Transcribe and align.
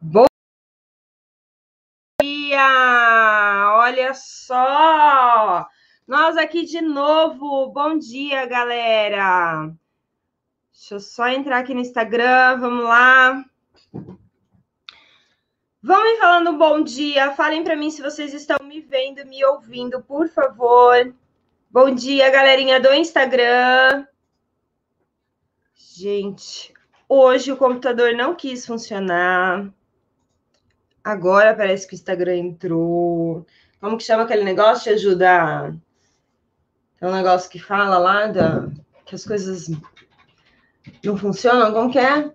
Bom 0.00 0.26
dia! 2.22 3.72
Olha 3.76 4.12
só! 4.14 5.66
Nós 6.06 6.36
aqui 6.36 6.64
de 6.64 6.80
novo. 6.80 7.68
Bom 7.70 7.98
dia, 7.98 8.46
galera! 8.46 9.72
Deixa 10.72 10.94
eu 10.94 11.00
só 11.00 11.28
entrar 11.28 11.58
aqui 11.58 11.72
no 11.72 11.80
Instagram. 11.80 12.58
Vamos 12.58 12.84
lá. 12.84 13.44
Vão 15.82 16.04
me 16.04 16.18
falando 16.18 16.50
um 16.50 16.58
bom 16.58 16.82
dia. 16.82 17.32
Falem 17.32 17.64
para 17.64 17.74
mim 17.74 17.90
se 17.90 18.02
vocês 18.02 18.34
estão 18.34 18.58
me 18.64 18.80
vendo, 18.80 19.24
me 19.24 19.42
ouvindo, 19.46 20.02
por 20.02 20.28
favor. 20.28 21.14
Bom 21.70 21.94
dia, 21.94 22.30
galerinha 22.30 22.78
do 22.78 22.92
Instagram. 22.92 24.06
Gente, 25.74 26.74
hoje 27.08 27.50
o 27.50 27.56
computador 27.56 28.12
não 28.14 28.34
quis 28.34 28.66
funcionar. 28.66 29.72
Agora 31.06 31.54
parece 31.54 31.86
que 31.86 31.94
o 31.94 31.98
Instagram 31.98 32.34
entrou. 32.34 33.46
Como 33.80 33.96
que 33.96 34.02
chama 34.02 34.24
aquele 34.24 34.42
negócio 34.42 34.82
de 34.82 34.98
ajudar? 34.98 35.72
É 37.00 37.06
um 37.06 37.12
negócio 37.12 37.48
que 37.48 37.60
fala 37.60 37.96
lá 37.96 38.26
da, 38.26 38.68
que 39.04 39.14
as 39.14 39.24
coisas 39.24 39.70
não 41.04 41.16
funcionam. 41.16 41.72
Como 41.72 41.92
que 41.92 42.00
é? 42.00 42.32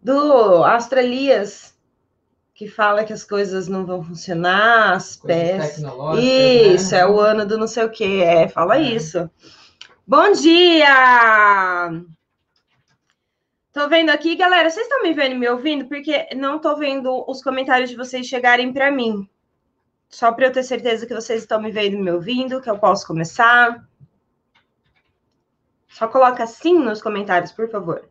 Do 0.00 0.64
Astralias, 0.64 1.76
que 2.54 2.66
fala 2.66 3.04
que 3.04 3.12
as 3.12 3.24
coisas 3.24 3.68
não 3.68 3.84
vão 3.84 4.02
funcionar, 4.02 4.94
as 4.94 5.16
peças. 5.16 5.84
Isso, 6.18 6.94
né? 6.94 7.00
é 7.00 7.06
o 7.06 7.20
ano 7.20 7.44
do 7.44 7.58
não 7.58 7.66
sei 7.66 7.84
o 7.84 7.90
que. 7.90 8.22
É, 8.22 8.48
fala 8.48 8.78
é. 8.78 8.80
isso. 8.80 9.30
Bom 10.06 10.32
dia! 10.32 12.06
Tô 13.76 13.90
vendo 13.90 14.08
aqui, 14.08 14.34
galera. 14.36 14.70
Vocês 14.70 14.86
estão 14.86 15.02
me 15.02 15.12
vendo 15.12 15.32
e 15.32 15.38
me 15.38 15.46
ouvindo? 15.50 15.86
Porque 15.86 16.34
não 16.34 16.58
tô 16.58 16.74
vendo 16.76 17.22
os 17.28 17.42
comentários 17.42 17.90
de 17.90 17.96
vocês 17.96 18.26
chegarem 18.26 18.72
para 18.72 18.90
mim. 18.90 19.28
Só 20.08 20.32
para 20.32 20.46
eu 20.46 20.52
ter 20.52 20.62
certeza 20.62 21.06
que 21.06 21.12
vocês 21.12 21.42
estão 21.42 21.60
me 21.60 21.70
vendo 21.70 21.92
e 21.92 22.02
me 22.02 22.10
ouvindo, 22.10 22.62
que 22.62 22.70
eu 22.70 22.78
posso 22.78 23.06
começar. 23.06 23.86
Só 25.88 26.08
coloca 26.08 26.42
assim 26.42 26.78
nos 26.78 27.02
comentários, 27.02 27.52
por 27.52 27.68
favor. 27.68 28.08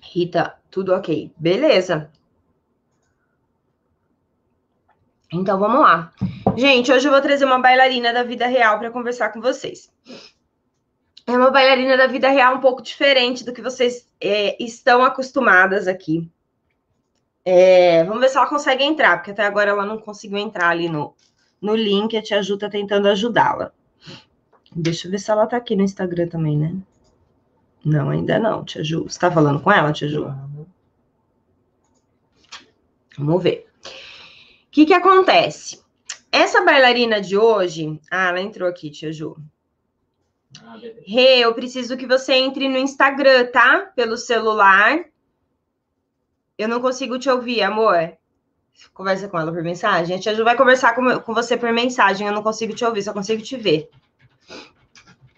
Rita, 0.00 0.56
tudo 0.70 0.94
ok. 0.94 1.34
Beleza. 1.36 2.12
Então 5.32 5.58
vamos 5.58 5.80
lá. 5.80 6.12
Gente, 6.56 6.92
hoje 6.92 7.08
eu 7.08 7.12
vou 7.12 7.20
trazer 7.20 7.44
uma 7.44 7.58
bailarina 7.58 8.12
da 8.12 8.22
vida 8.22 8.46
real 8.46 8.78
para 8.78 8.92
conversar 8.92 9.32
com 9.32 9.40
vocês. 9.40 9.92
É 11.28 11.36
uma 11.36 11.50
bailarina 11.50 11.96
da 11.96 12.06
vida 12.06 12.28
real 12.28 12.56
um 12.56 12.60
pouco 12.60 12.82
diferente 12.82 13.44
do 13.44 13.52
que 13.52 13.62
vocês 13.62 14.08
é, 14.20 14.60
estão 14.62 15.04
acostumadas 15.04 15.86
aqui. 15.86 16.28
É, 17.44 18.02
vamos 18.04 18.20
ver 18.20 18.30
se 18.30 18.36
ela 18.36 18.48
consegue 18.48 18.82
entrar, 18.82 19.18
porque 19.18 19.30
até 19.30 19.44
agora 19.44 19.70
ela 19.70 19.84
não 19.84 19.98
conseguiu 19.98 20.38
entrar 20.38 20.70
ali 20.70 20.88
no, 20.88 21.14
no 21.60 21.76
link. 21.76 22.16
A 22.16 22.22
Tia 22.22 22.42
Ju 22.42 22.56
tá 22.56 22.68
tentando 22.68 23.08
ajudá-la. 23.08 23.70
Deixa 24.74 25.06
eu 25.06 25.10
ver 25.12 25.18
se 25.18 25.30
ela 25.30 25.46
tá 25.46 25.56
aqui 25.56 25.76
no 25.76 25.82
Instagram 25.82 26.28
também, 26.28 26.56
né? 26.58 26.74
Não, 27.84 28.10
ainda 28.10 28.38
não, 28.38 28.64
Tia 28.64 28.82
Ju. 28.82 29.04
Você 29.04 29.18
tá 29.18 29.30
falando 29.30 29.60
com 29.60 29.70
ela, 29.70 29.92
Tia 29.92 30.08
Ju? 30.08 30.26
Vamos 33.16 33.42
ver 33.42 33.68
que, 34.78 34.86
que 34.86 34.94
acontece? 34.94 35.82
Essa 36.30 36.64
bailarina 36.64 37.20
de 37.20 37.36
hoje. 37.36 38.00
Ah, 38.08 38.28
ela 38.28 38.40
entrou 38.40 38.68
aqui, 38.68 38.90
tia 38.90 39.12
Ju. 39.12 39.36
Rê, 41.06 41.38
eu 41.38 41.54
preciso 41.54 41.96
que 41.96 42.06
você 42.06 42.34
entre 42.34 42.68
no 42.68 42.78
Instagram, 42.78 43.46
tá? 43.52 43.90
Pelo 43.94 44.16
celular. 44.16 45.04
Eu 46.56 46.68
não 46.68 46.80
consigo 46.80 47.18
te 47.18 47.28
ouvir, 47.28 47.62
amor. 47.62 48.16
Conversa 48.94 49.28
com 49.28 49.38
ela 49.38 49.52
por 49.52 49.62
mensagem. 49.62 50.16
A 50.16 50.20
tia 50.20 50.34
Ju 50.34 50.44
vai 50.44 50.56
conversar 50.56 50.94
com, 50.94 51.20
com 51.20 51.34
você 51.34 51.56
por 51.56 51.72
mensagem. 51.72 52.26
Eu 52.26 52.32
não 52.32 52.42
consigo 52.42 52.74
te 52.74 52.84
ouvir, 52.84 53.02
só 53.02 53.12
consigo 53.12 53.42
te 53.42 53.56
ver. 53.56 53.88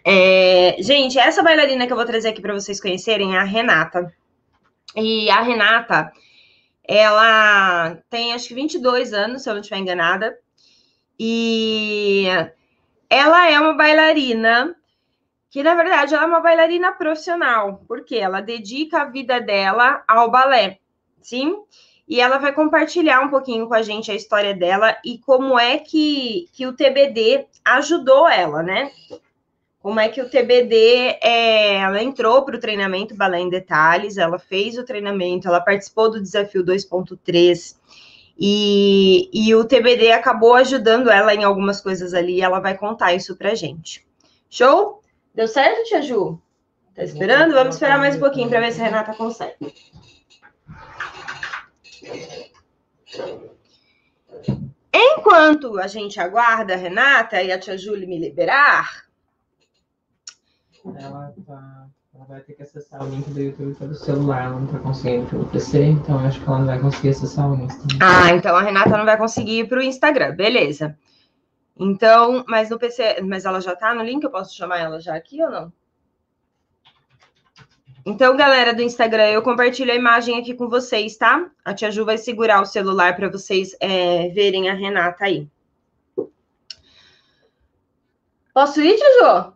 É, 0.04 0.76
gente, 0.80 1.18
essa 1.18 1.42
bailarina 1.42 1.86
que 1.86 1.92
eu 1.92 1.96
vou 1.96 2.06
trazer 2.06 2.28
aqui 2.28 2.40
para 2.40 2.54
vocês 2.54 2.80
conhecerem 2.80 3.36
é 3.36 3.38
a 3.38 3.44
Renata. 3.44 4.12
E 4.96 5.30
a 5.30 5.40
Renata, 5.40 6.12
ela 6.84 7.98
tem 8.08 8.32
acho 8.32 8.48
que 8.48 8.54
22 8.54 9.12
anos, 9.12 9.42
se 9.42 9.48
eu 9.48 9.54
não 9.54 9.60
estiver 9.60 9.80
enganada. 9.80 10.38
E 11.18 12.26
ela 13.08 13.50
é 13.50 13.60
uma 13.60 13.74
bailarina 13.74 14.74
que, 15.50 15.62
na 15.62 15.74
verdade, 15.74 16.14
ela 16.14 16.24
é 16.24 16.26
uma 16.26 16.40
bailarina 16.40 16.92
profissional, 16.92 17.82
porque 17.86 18.16
ela 18.16 18.40
dedica 18.40 19.02
a 19.02 19.04
vida 19.04 19.40
dela 19.40 20.02
ao 20.06 20.30
balé, 20.30 20.78
sim? 21.20 21.56
E 22.08 22.20
ela 22.20 22.38
vai 22.38 22.52
compartilhar 22.52 23.20
um 23.20 23.28
pouquinho 23.28 23.68
com 23.68 23.74
a 23.74 23.82
gente 23.82 24.10
a 24.10 24.14
história 24.14 24.54
dela 24.54 24.96
e 25.04 25.18
como 25.18 25.58
é 25.58 25.78
que, 25.78 26.48
que 26.52 26.66
o 26.66 26.72
TBD 26.72 27.46
ajudou 27.64 28.28
ela, 28.28 28.62
né? 28.62 28.90
como 29.80 29.98
é 29.98 30.08
que 30.08 30.20
o 30.20 30.28
TBD 30.28 31.18
é, 31.22 31.76
ela 31.76 32.02
entrou 32.02 32.44
para 32.44 32.56
o 32.56 32.60
treinamento 32.60 33.16
Balé 33.16 33.40
em 33.40 33.48
Detalhes, 33.48 34.18
ela 34.18 34.38
fez 34.38 34.76
o 34.76 34.84
treinamento, 34.84 35.48
ela 35.48 35.60
participou 35.60 36.10
do 36.10 36.20
desafio 36.20 36.62
2.3 36.62 37.76
e, 38.38 39.30
e 39.32 39.54
o 39.54 39.64
TBD 39.64 40.12
acabou 40.12 40.54
ajudando 40.54 41.10
ela 41.10 41.34
em 41.34 41.44
algumas 41.44 41.80
coisas 41.80 42.12
ali 42.12 42.36
e 42.36 42.42
ela 42.42 42.60
vai 42.60 42.76
contar 42.76 43.14
isso 43.14 43.36
pra 43.36 43.54
gente. 43.54 44.06
Show? 44.50 44.99
Deu 45.34 45.46
certo, 45.46 45.84
Tia 45.84 46.02
Ju? 46.02 46.40
Tá 46.94 47.04
esperando? 47.04 47.54
Vamos 47.54 47.76
esperar 47.76 47.98
mais 47.98 48.16
um 48.16 48.20
pouquinho 48.20 48.48
para 48.48 48.60
ver 48.60 48.72
se 48.72 48.80
a 48.80 48.84
Renata 48.84 49.14
consegue. 49.14 49.72
Enquanto 54.92 55.78
a 55.78 55.86
gente 55.86 56.18
aguarda 56.18 56.74
a 56.74 56.76
Renata 56.76 57.40
e 57.42 57.52
a 57.52 57.58
Tia 57.58 57.78
Júlia 57.78 58.08
me 58.08 58.18
liberar, 58.18 59.04
ela, 60.84 61.32
tá, 61.46 61.86
ela 62.14 62.24
vai 62.24 62.40
ter 62.40 62.54
que 62.54 62.62
acessar 62.62 63.02
o 63.02 63.08
link 63.08 63.30
do 63.30 63.40
YouTube 63.40 63.74
pelo 63.76 63.94
celular, 63.94 64.46
ela 64.46 64.58
não 64.58 64.66
tá 64.66 64.78
conseguindo 64.80 65.30
pelo 65.30 65.46
PC, 65.46 65.84
então 65.84 66.18
acho 66.18 66.40
que 66.40 66.48
ela 66.48 66.58
não 66.58 66.66
vai 66.66 66.80
conseguir 66.80 67.10
acessar 67.10 67.50
o 67.50 67.54
Insta. 67.54 67.86
Ah, 68.02 68.30
então 68.34 68.56
a 68.56 68.62
Renata 68.62 68.96
não 68.96 69.04
vai 69.04 69.16
conseguir 69.16 69.60
ir 69.60 69.68
pro 69.68 69.82
Instagram, 69.82 70.34
beleza. 70.34 70.98
Então, 71.82 72.44
mas 72.46 72.68
no 72.68 72.78
PC, 72.78 73.22
mas 73.22 73.46
ela 73.46 73.58
já 73.58 73.74
tá 73.74 73.94
no 73.94 74.04
link, 74.04 74.22
eu 74.22 74.30
posso 74.30 74.54
chamar 74.54 74.80
ela 74.80 75.00
já 75.00 75.16
aqui 75.16 75.42
ou 75.42 75.50
não? 75.50 75.72
Então, 78.04 78.36
galera 78.36 78.74
do 78.74 78.82
Instagram, 78.82 79.30
eu 79.30 79.42
compartilho 79.42 79.90
a 79.90 79.96
imagem 79.96 80.38
aqui 80.38 80.52
com 80.52 80.68
vocês, 80.68 81.16
tá? 81.16 81.50
A 81.64 81.72
tia 81.72 81.90
Ju 81.90 82.04
vai 82.04 82.18
segurar 82.18 82.60
o 82.60 82.66
celular 82.66 83.16
para 83.16 83.30
vocês 83.30 83.74
é, 83.80 84.28
verem 84.28 84.68
a 84.68 84.74
Renata 84.74 85.24
aí. 85.24 85.48
Posso 88.52 88.82
ir, 88.82 88.96
tia 88.96 89.06
Ju? 89.18 89.52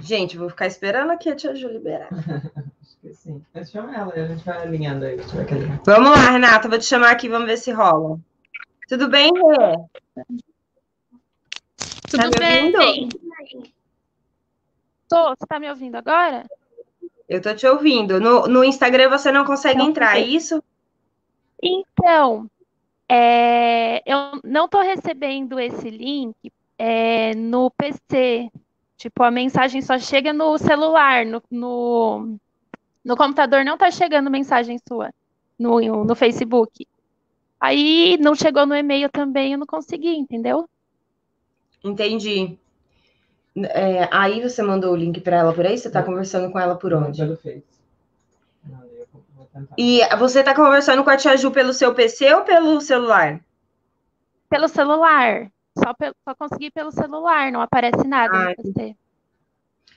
Gente, 0.00 0.38
vou 0.38 0.48
ficar 0.48 0.66
esperando 0.66 1.10
aqui 1.10 1.28
a 1.28 1.36
tia 1.36 1.54
Ju 1.54 1.68
liberar. 1.68 2.08
Acho 2.80 2.98
que 3.02 3.12
sim. 3.12 3.44
Mas 3.52 3.70
chama 3.70 3.94
ela 3.94 4.16
e 4.16 4.20
a 4.20 4.26
gente 4.28 4.44
vai 4.46 4.62
alinhando 4.62 5.04
aí. 5.04 5.18
Vamos 5.84 6.10
lá, 6.10 6.30
Renata, 6.30 6.68
vou 6.68 6.78
te 6.78 6.86
chamar 6.86 7.10
aqui, 7.10 7.28
vamos 7.28 7.48
ver 7.48 7.58
se 7.58 7.70
rola. 7.70 8.18
Tudo 8.88 9.10
bem, 9.10 9.30
Rê? 9.30 10.24
Tudo 12.10 12.30
tá 12.30 12.38
bem? 12.38 12.72
Tô, 15.08 15.28
você 15.30 15.46
tá 15.46 15.58
me 15.58 15.68
ouvindo 15.70 15.96
agora? 15.96 16.44
Eu 17.28 17.40
tô 17.40 17.54
te 17.54 17.66
ouvindo. 17.66 18.20
No, 18.20 18.46
no 18.46 18.64
Instagram 18.64 19.10
você 19.10 19.30
não 19.30 19.44
consegue 19.44 19.78
não, 19.78 19.90
entrar, 19.90 20.18
é 20.18 20.24
isso? 20.24 20.62
Então, 21.62 22.48
é, 23.08 24.02
eu 24.06 24.40
não 24.44 24.68
tô 24.68 24.80
recebendo 24.80 25.58
esse 25.58 25.90
link 25.90 26.34
é, 26.78 27.34
no 27.34 27.70
PC. 27.70 28.50
Tipo, 28.96 29.22
a 29.22 29.30
mensagem 29.30 29.80
só 29.80 29.98
chega 29.98 30.32
no 30.32 30.58
celular, 30.58 31.24
no, 31.24 31.42
no, 31.50 32.36
no 33.04 33.16
computador 33.16 33.64
não 33.64 33.78
tá 33.78 33.90
chegando 33.90 34.30
mensagem 34.30 34.78
sua 34.86 35.12
no, 35.58 36.04
no 36.04 36.14
Facebook. 36.14 36.86
Aí 37.60 38.16
não 38.20 38.34
chegou 38.34 38.66
no 38.66 38.74
e-mail 38.74 39.08
também, 39.08 39.52
eu 39.52 39.58
não 39.58 39.66
consegui, 39.66 40.16
entendeu? 40.16 40.68
Entendi. 41.82 42.58
É, 43.56 44.08
aí 44.12 44.40
você 44.40 44.62
mandou 44.62 44.92
o 44.92 44.96
link 44.96 45.20
para 45.20 45.36
ela 45.36 45.52
por 45.52 45.66
aí? 45.66 45.76
Você 45.76 45.90
tá 45.90 46.02
conversando 46.02 46.50
com 46.52 46.58
ela 46.58 46.76
por 46.76 46.92
onde? 46.92 47.20
Pelo 47.20 47.36
Face. 47.36 47.78
E 49.76 50.00
você 50.16 50.42
tá 50.42 50.54
conversando 50.54 51.02
com 51.02 51.10
a 51.10 51.16
Tia 51.16 51.36
Ju 51.36 51.50
pelo 51.50 51.72
seu 51.72 51.94
PC 51.94 52.34
ou 52.34 52.42
pelo 52.42 52.80
celular? 52.80 53.40
Pelo 54.48 54.68
celular. 54.68 55.50
Só, 55.76 55.94
só 56.24 56.34
consegui 56.34 56.70
pelo 56.70 56.90
celular, 56.90 57.52
não 57.52 57.60
aparece 57.60 58.06
nada 58.06 58.36
ah, 58.36 58.48
no 58.50 58.56
PC. 58.56 58.96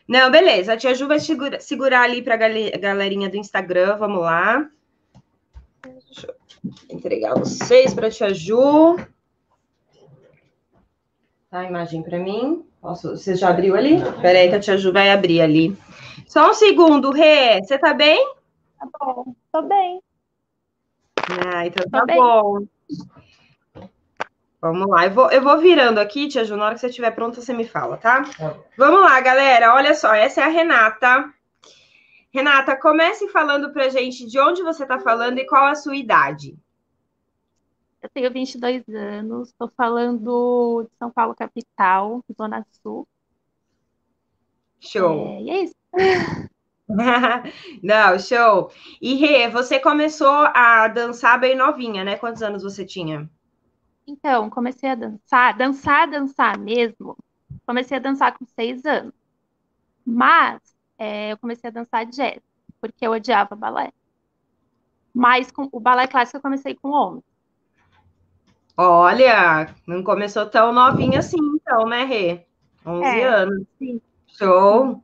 Não, 0.07 0.29
beleza. 0.29 0.73
A 0.73 0.77
tia 0.77 0.93
Ju 0.93 1.07
vai 1.07 1.19
segura, 1.19 1.59
segurar 1.59 2.03
ali 2.03 2.21
para 2.21 2.35
a 2.35 2.77
galerinha 2.77 3.29
do 3.29 3.37
Instagram. 3.37 3.97
Vamos 3.97 4.21
lá. 4.21 4.69
Deixa 5.83 6.27
eu 6.27 6.35
entregar 6.89 7.33
vocês 7.33 7.93
para 7.93 8.07
a 8.07 8.11
tia 8.11 8.33
Ju. 8.33 8.97
Tá 11.51 11.59
a 11.59 11.65
imagem 11.65 12.01
para 12.01 12.17
mim. 12.17 12.65
Posso, 12.81 13.09
você 13.09 13.35
já 13.35 13.49
abriu 13.49 13.75
ali? 13.75 13.95
Espera 13.95 14.39
aí 14.39 14.47
que 14.47 14.55
a 14.55 14.59
tia 14.61 14.77
Ju 14.77 14.93
vai 14.93 15.11
abrir 15.11 15.41
ali. 15.41 15.77
Só 16.25 16.49
um 16.49 16.53
segundo, 16.53 17.11
Rê, 17.11 17.61
você 17.61 17.77
tá 17.77 17.93
bem? 17.93 18.25
Tá 18.79 18.87
bom, 18.97 19.35
tô 19.51 19.61
bem. 19.63 20.01
Ah, 21.45 21.67
então 21.67 21.85
tá 21.89 22.05
bom. 22.05 22.65
Vamos 24.61 24.87
lá, 24.87 25.05
eu 25.07 25.11
vou, 25.11 25.29
eu 25.29 25.41
vou 25.41 25.57
virando 25.57 25.99
aqui, 25.99 26.29
Tia 26.29 26.45
Ju, 26.45 26.55
na 26.55 26.67
hora 26.67 26.75
que 26.75 26.79
você 26.79 26.87
estiver 26.87 27.11
pronta, 27.11 27.41
você 27.41 27.51
me 27.51 27.67
fala, 27.67 27.97
tá? 27.97 28.23
tá 28.23 28.55
Vamos 28.77 29.01
lá, 29.01 29.19
galera, 29.19 29.73
olha 29.73 29.93
só, 29.93 30.13
essa 30.13 30.39
é 30.39 30.43
a 30.45 30.47
Renata. 30.47 31.33
Renata, 32.33 32.77
comece 32.77 33.27
falando 33.27 33.73
pra 33.73 33.89
gente 33.89 34.25
de 34.25 34.39
onde 34.39 34.63
você 34.63 34.85
tá 34.85 34.99
falando 34.99 35.37
e 35.37 35.45
qual 35.45 35.65
a 35.65 35.75
sua 35.75 35.97
idade. 35.97 36.55
Eu 38.01 38.09
tenho 38.09 38.31
22 38.31 38.83
anos, 38.89 39.49
estou 39.49 39.71
falando 39.77 40.83
de 40.83 40.97
São 40.97 41.11
Paulo, 41.11 41.35
capital, 41.35 42.23
Zona 42.35 42.65
Sul. 42.81 43.07
Show. 44.79 45.27
É, 45.27 45.41
e 45.41 45.49
é 45.49 45.63
isso. 45.63 45.75
Não, 47.83 48.19
show. 48.19 48.71
E 48.99 49.15
Rê, 49.15 49.49
você 49.49 49.79
começou 49.79 50.27
a 50.27 50.87
dançar 50.87 51.39
bem 51.39 51.55
novinha, 51.55 52.03
né? 52.03 52.17
Quantos 52.17 52.41
anos 52.41 52.63
você 52.63 52.83
tinha? 52.83 53.29
Então, 54.07 54.49
comecei 54.49 54.89
a 54.89 54.95
dançar, 54.95 55.55
dançar, 55.55 56.09
dançar 56.09 56.57
mesmo. 56.57 57.15
Comecei 57.65 57.97
a 57.97 57.99
dançar 57.99 58.37
com 58.37 58.45
seis 58.45 58.83
anos. 58.85 59.13
Mas 60.05 60.59
é, 60.97 61.31
eu 61.31 61.37
comecei 61.37 61.69
a 61.69 61.73
dançar 61.73 62.05
jazz, 62.07 62.41
porque 62.81 63.05
eu 63.05 63.11
odiava 63.11 63.55
balé. 63.55 63.93
Mas 65.13 65.51
com 65.51 65.69
o 65.71 65.79
balé 65.79 66.07
clássico 66.07 66.37
eu 66.37 66.41
comecei 66.41 66.75
com 66.75 66.91
11. 66.91 67.23
Olha, 68.83 69.75
não 69.85 70.01
começou 70.01 70.43
tão 70.47 70.73
novinha 70.73 71.19
assim, 71.19 71.37
então, 71.37 71.85
né, 71.85 72.03
Rê? 72.03 72.45
11 72.83 73.05
é, 73.05 73.27
anos. 73.27 73.67
Sim. 73.77 74.01
Show. 74.25 75.03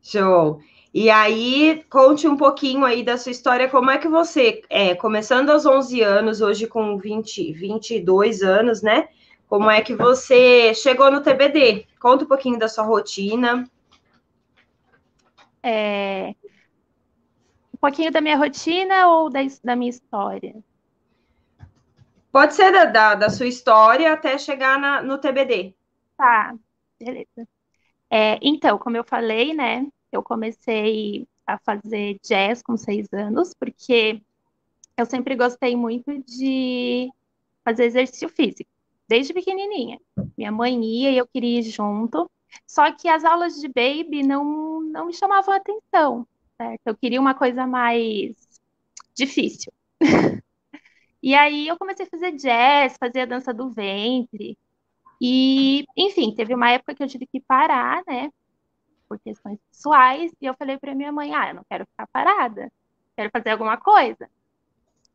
Show. 0.00 0.60
E 0.94 1.10
aí, 1.10 1.84
conte 1.90 2.26
um 2.26 2.38
pouquinho 2.38 2.86
aí 2.86 3.02
da 3.02 3.18
sua 3.18 3.32
história, 3.32 3.68
como 3.68 3.90
é 3.90 3.98
que 3.98 4.08
você, 4.08 4.62
é, 4.70 4.94
começando 4.94 5.50
aos 5.50 5.66
11 5.66 6.00
anos, 6.00 6.40
hoje 6.40 6.66
com 6.66 6.96
20, 6.96 7.52
22 7.52 8.40
anos, 8.40 8.80
né? 8.80 9.10
Como 9.46 9.70
é 9.70 9.82
que 9.82 9.94
você 9.94 10.72
chegou 10.72 11.10
no 11.10 11.20
TBD? 11.20 11.86
Conta 12.00 12.24
um 12.24 12.28
pouquinho 12.28 12.58
da 12.58 12.66
sua 12.66 12.84
rotina. 12.84 13.68
É, 15.62 16.34
um 17.74 17.78
pouquinho 17.78 18.10
da 18.10 18.22
minha 18.22 18.38
rotina 18.38 19.06
ou 19.08 19.28
da, 19.28 19.40
da 19.62 19.76
minha 19.76 19.90
história? 19.90 20.54
Pode 22.36 22.54
ser 22.54 22.70
da, 22.70 22.84
da, 22.84 23.14
da 23.14 23.30
sua 23.30 23.46
história 23.46 24.12
até 24.12 24.36
chegar 24.36 24.78
na, 24.78 25.00
no 25.00 25.16
TBD. 25.16 25.74
Tá, 26.18 26.54
beleza. 27.00 27.48
É, 28.10 28.38
então, 28.42 28.76
como 28.78 28.94
eu 28.94 29.02
falei, 29.02 29.54
né? 29.54 29.86
Eu 30.12 30.22
comecei 30.22 31.26
a 31.46 31.56
fazer 31.56 32.18
jazz 32.22 32.60
com 32.60 32.76
seis 32.76 33.10
anos, 33.10 33.54
porque 33.54 34.20
eu 34.98 35.06
sempre 35.06 35.34
gostei 35.34 35.74
muito 35.74 36.12
de 36.24 37.10
fazer 37.64 37.84
exercício 37.84 38.28
físico, 38.28 38.68
desde 39.08 39.32
pequenininha. 39.32 39.98
Minha 40.36 40.52
mãe 40.52 40.78
ia 40.84 41.12
e 41.12 41.16
eu 41.16 41.26
queria 41.26 41.60
ir 41.60 41.62
junto. 41.62 42.30
Só 42.66 42.92
que 42.92 43.08
as 43.08 43.24
aulas 43.24 43.54
de 43.54 43.68
baby 43.68 44.22
não, 44.22 44.82
não 44.82 45.06
me 45.06 45.14
chamavam 45.14 45.54
atenção, 45.54 46.28
certo? 46.58 46.82
Eu 46.84 46.96
queria 46.98 47.18
uma 47.18 47.32
coisa 47.32 47.66
mais 47.66 48.36
difícil. 49.14 49.72
E 51.26 51.34
aí 51.34 51.66
eu 51.66 51.76
comecei 51.76 52.06
a 52.06 52.08
fazer 52.08 52.32
jazz, 52.36 52.96
fazer 53.00 53.22
a 53.22 53.26
dança 53.26 53.52
do 53.52 53.68
ventre. 53.72 54.56
E, 55.20 55.84
enfim, 55.96 56.32
teve 56.34 56.54
uma 56.54 56.70
época 56.70 56.94
que 56.94 57.02
eu 57.02 57.08
tive 57.08 57.26
que 57.26 57.40
parar, 57.40 58.04
né? 58.06 58.30
Por 59.08 59.18
questões 59.20 59.58
pessoais. 59.70 60.32
E 60.40 60.46
eu 60.46 60.54
falei 60.56 60.78
para 60.78 60.94
minha 60.94 61.10
mãe: 61.12 61.34
ah, 61.34 61.48
eu 61.50 61.56
não 61.56 61.64
quero 61.68 61.84
ficar 61.86 62.06
parada, 62.08 62.72
quero 63.16 63.30
fazer 63.32 63.50
alguma 63.50 63.76
coisa. 63.76 64.30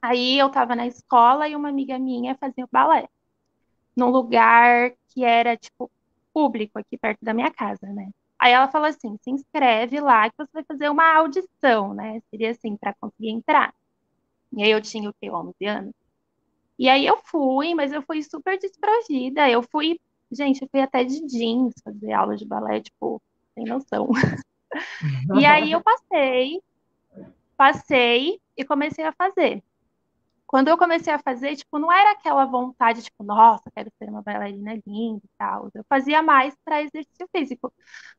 Aí 0.01 0.37
eu 0.37 0.47
estava 0.47 0.75
na 0.75 0.85
escola 0.87 1.47
e 1.47 1.55
uma 1.55 1.69
amiga 1.69 1.97
minha 1.99 2.35
fazia 2.35 2.67
balé 2.71 3.07
num 3.95 4.09
lugar 4.09 4.91
que 5.09 5.23
era, 5.23 5.57
tipo, 5.57 5.89
público 6.33 6.79
aqui 6.79 6.97
perto 6.97 7.23
da 7.23 7.33
minha 7.33 7.51
casa, 7.51 7.87
né? 7.87 8.11
Aí 8.39 8.51
ela 8.53 8.67
falou 8.69 8.87
assim: 8.89 9.17
se 9.23 9.31
inscreve 9.31 10.01
lá 10.01 10.29
que 10.29 10.37
você 10.37 10.51
vai 10.53 10.63
fazer 10.65 10.89
uma 10.89 11.15
audição, 11.15 11.93
né? 11.93 12.21
Seria 12.31 12.51
assim, 12.51 12.77
para 12.77 12.93
conseguir 12.95 13.29
entrar. 13.29 13.73
E 14.53 14.63
aí 14.63 14.71
eu 14.71 14.81
tinha 14.81 15.09
o 15.09 15.13
quê? 15.21 15.31
11 15.31 15.65
anos. 15.65 16.00
E 16.77 16.89
aí 16.89 17.05
eu 17.05 17.17
fui, 17.25 17.73
mas 17.75 17.91
eu 17.91 18.01
fui 18.01 18.23
super 18.23 18.57
desprovida. 18.57 19.49
Eu 19.49 19.61
fui, 19.63 19.99
gente, 20.31 20.61
eu 20.61 20.67
fui 20.69 20.81
até 20.81 21.03
de 21.03 21.25
jeans 21.27 21.73
fazer 21.83 22.11
aula 22.13 22.35
de 22.35 22.45
balé, 22.45 22.81
tipo, 22.81 23.21
sem 23.53 23.65
noção. 23.65 24.09
e 25.39 25.45
aí 25.45 25.71
eu 25.71 25.81
passei, 25.83 26.61
passei 27.55 28.39
e 28.57 28.65
comecei 28.65 29.05
a 29.05 29.11
fazer. 29.11 29.63
Quando 30.51 30.67
eu 30.67 30.77
comecei 30.77 31.13
a 31.13 31.19
fazer, 31.19 31.55
tipo, 31.55 31.79
não 31.79 31.89
era 31.89 32.11
aquela 32.11 32.43
vontade, 32.43 33.01
tipo, 33.01 33.23
nossa, 33.23 33.71
quero 33.73 33.89
ser 33.97 34.09
uma 34.09 34.21
bailarina 34.21 34.73
linda 34.85 35.21
e 35.23 35.29
tal. 35.37 35.69
Eu 35.73 35.85
fazia 35.87 36.21
mais 36.21 36.53
para 36.65 36.81
exercício 36.83 37.25
físico. 37.33 37.73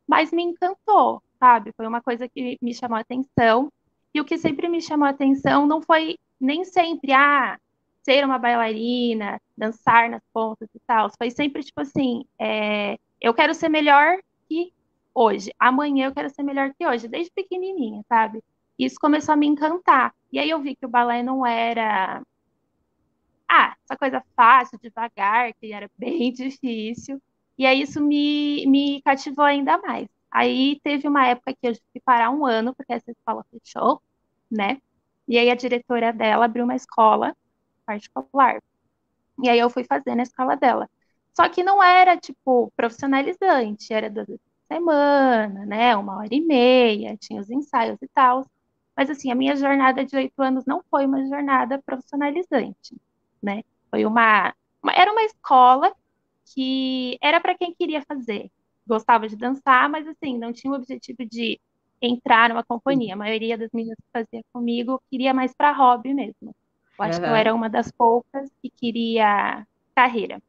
Mas 0.08 0.32
me 0.32 0.42
encantou, 0.42 1.22
sabe? 1.38 1.72
Foi 1.76 1.86
uma 1.86 2.00
coisa 2.00 2.26
que 2.26 2.56
me 2.62 2.72
chamou 2.72 2.96
a 2.96 3.00
atenção. 3.00 3.70
E 4.14 4.20
o 4.20 4.24
que 4.24 4.38
sempre 4.38 4.66
me 4.66 4.80
chamou 4.80 5.06
a 5.06 5.10
atenção 5.10 5.66
não 5.66 5.82
foi 5.82 6.16
nem 6.40 6.64
sempre, 6.64 7.12
ah, 7.12 7.58
ser 8.04 8.24
uma 8.24 8.38
bailarina, 8.38 9.40
dançar 9.56 10.10
nas 10.10 10.22
pontas 10.32 10.68
e 10.74 10.80
tal. 10.86 11.10
Foi 11.16 11.30
sempre 11.30 11.62
tipo 11.62 11.80
assim, 11.80 12.24
é, 12.38 12.98
eu 13.20 13.32
quero 13.34 13.54
ser 13.54 13.68
melhor 13.68 14.18
que 14.48 14.72
hoje. 15.14 15.50
Amanhã 15.58 16.06
eu 16.06 16.14
quero 16.14 16.30
ser 16.30 16.42
melhor 16.42 16.72
que 16.78 16.86
hoje, 16.86 17.08
desde 17.08 17.32
pequenininha, 17.32 18.02
sabe? 18.08 18.42
Isso 18.78 18.96
começou 19.00 19.32
a 19.34 19.36
me 19.36 19.46
encantar. 19.46 20.14
E 20.32 20.38
aí 20.38 20.50
eu 20.50 20.60
vi 20.60 20.74
que 20.76 20.86
o 20.86 20.88
balé 20.88 21.22
não 21.22 21.46
era 21.46 22.22
ah, 23.48 23.76
essa 23.84 23.96
coisa 23.96 24.24
fácil, 24.34 24.78
devagar, 24.80 25.52
que 25.54 25.72
era 25.72 25.90
bem 25.98 26.32
difícil. 26.32 27.20
E 27.58 27.66
aí 27.66 27.82
isso 27.82 28.00
me, 28.00 28.66
me 28.66 29.02
cativou 29.02 29.44
ainda 29.44 29.78
mais. 29.78 30.08
Aí 30.30 30.80
teve 30.82 31.06
uma 31.06 31.26
época 31.28 31.52
que 31.52 31.66
eu 31.68 31.72
tive 31.74 31.84
que 31.92 32.00
parar 32.00 32.30
um 32.30 32.46
ano, 32.46 32.74
porque 32.74 32.92
essa 32.94 33.10
escola 33.10 33.44
fechou, 33.50 34.02
né? 34.50 34.80
E 35.28 35.38
aí 35.38 35.50
a 35.50 35.54
diretora 35.54 36.12
dela 36.12 36.46
abriu 36.46 36.64
uma 36.64 36.74
escola 36.74 37.36
particular. 37.86 38.60
E 39.42 39.48
aí 39.48 39.58
eu 39.58 39.70
fui 39.70 39.84
fazer 39.84 40.14
na 40.14 40.22
escola 40.22 40.56
dela. 40.56 40.88
Só 41.34 41.48
que 41.48 41.62
não 41.62 41.82
era, 41.82 42.16
tipo, 42.16 42.72
profissionalizante, 42.76 43.92
era 43.92 44.10
duas 44.10 44.26
vezes 44.28 44.42
por 44.68 44.74
semana, 44.76 45.66
né? 45.66 45.96
Uma 45.96 46.18
hora 46.18 46.28
e 46.34 46.40
meia, 46.40 47.16
tinha 47.16 47.40
os 47.40 47.50
ensaios 47.50 47.98
e 48.02 48.08
tal. 48.08 48.46
Mas, 48.96 49.10
assim, 49.10 49.30
a 49.32 49.34
minha 49.34 49.56
jornada 49.56 50.04
de 50.04 50.14
oito 50.16 50.40
anos 50.42 50.64
não 50.66 50.82
foi 50.90 51.06
uma 51.06 51.24
jornada 51.26 51.80
profissionalizante, 51.84 52.96
né? 53.42 53.62
Foi 53.90 54.04
uma, 54.04 54.54
uma 54.82 54.92
era 54.92 55.10
uma 55.12 55.22
escola 55.24 55.94
que 56.54 57.18
era 57.22 57.40
para 57.40 57.56
quem 57.56 57.74
queria 57.74 58.02
fazer. 58.02 58.50
Gostava 58.86 59.28
de 59.28 59.36
dançar, 59.36 59.88
mas, 59.88 60.06
assim, 60.06 60.38
não 60.38 60.52
tinha 60.52 60.72
o 60.72 60.76
objetivo 60.76 61.24
de 61.26 61.60
entrar 62.00 62.48
numa 62.50 62.64
companhia. 62.64 63.14
A 63.14 63.16
maioria 63.16 63.56
das 63.56 63.70
meninas 63.72 63.96
que 63.98 64.10
fazia 64.12 64.42
comigo 64.52 65.02
queria 65.10 65.32
mais 65.34 65.54
para 65.54 65.72
hobby 65.72 66.12
mesmo. 66.14 66.54
Eu 66.98 67.04
acho 67.04 67.18
uhum. 67.18 67.24
que 67.24 67.30
eu 67.30 67.34
era 67.34 67.54
uma 67.54 67.68
das 67.68 67.90
poucas 67.90 68.50
que 68.60 68.70
queria 68.70 69.66
carreira, 69.94 70.42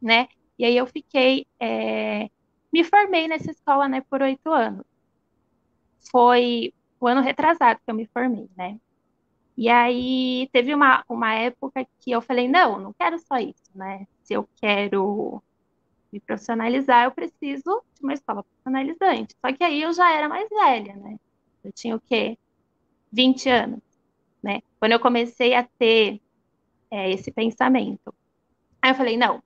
né? 0.00 0.28
E 0.58 0.64
aí 0.64 0.76
eu 0.76 0.86
fiquei, 0.86 1.46
é... 1.60 2.30
me 2.72 2.84
formei 2.84 3.28
nessa 3.28 3.50
escola, 3.50 3.88
né, 3.88 4.00
por 4.02 4.22
oito 4.22 4.50
anos. 4.50 4.86
Foi 6.10 6.72
o 7.00 7.06
ano 7.06 7.20
retrasado 7.20 7.80
que 7.84 7.90
eu 7.90 7.94
me 7.94 8.06
formei, 8.06 8.48
né? 8.56 8.78
E 9.56 9.68
aí 9.68 10.48
teve 10.52 10.74
uma, 10.74 11.04
uma 11.08 11.34
época 11.34 11.86
que 12.00 12.10
eu 12.10 12.20
falei, 12.20 12.48
não, 12.48 12.78
não 12.78 12.92
quero 12.92 13.18
só 13.18 13.36
isso, 13.38 13.70
né? 13.74 14.06
Se 14.22 14.34
eu 14.34 14.48
quero 14.60 15.42
me 16.12 16.20
profissionalizar, 16.20 17.04
eu 17.04 17.12
preciso 17.12 17.82
de 17.94 18.02
uma 18.02 18.14
escola 18.14 18.42
profissionalizante. 18.42 19.34
Só 19.40 19.52
que 19.52 19.62
aí 19.62 19.82
eu 19.82 19.92
já 19.92 20.12
era 20.12 20.28
mais 20.28 20.48
velha, 20.48 20.96
né? 20.96 21.18
Eu 21.62 21.72
tinha 21.72 21.96
o 21.96 22.00
quê? 22.00 22.38
20 23.12 23.48
anos, 23.48 23.80
né? 24.44 24.62
Quando 24.80 24.92
eu 24.92 25.00
comecei 25.00 25.54
a 25.54 25.64
ter 25.64 26.20
é, 26.90 27.10
esse 27.12 27.32
pensamento. 27.32 28.14
Aí 28.82 28.90
eu 28.92 28.94
falei, 28.96 29.16
não, 29.16 29.42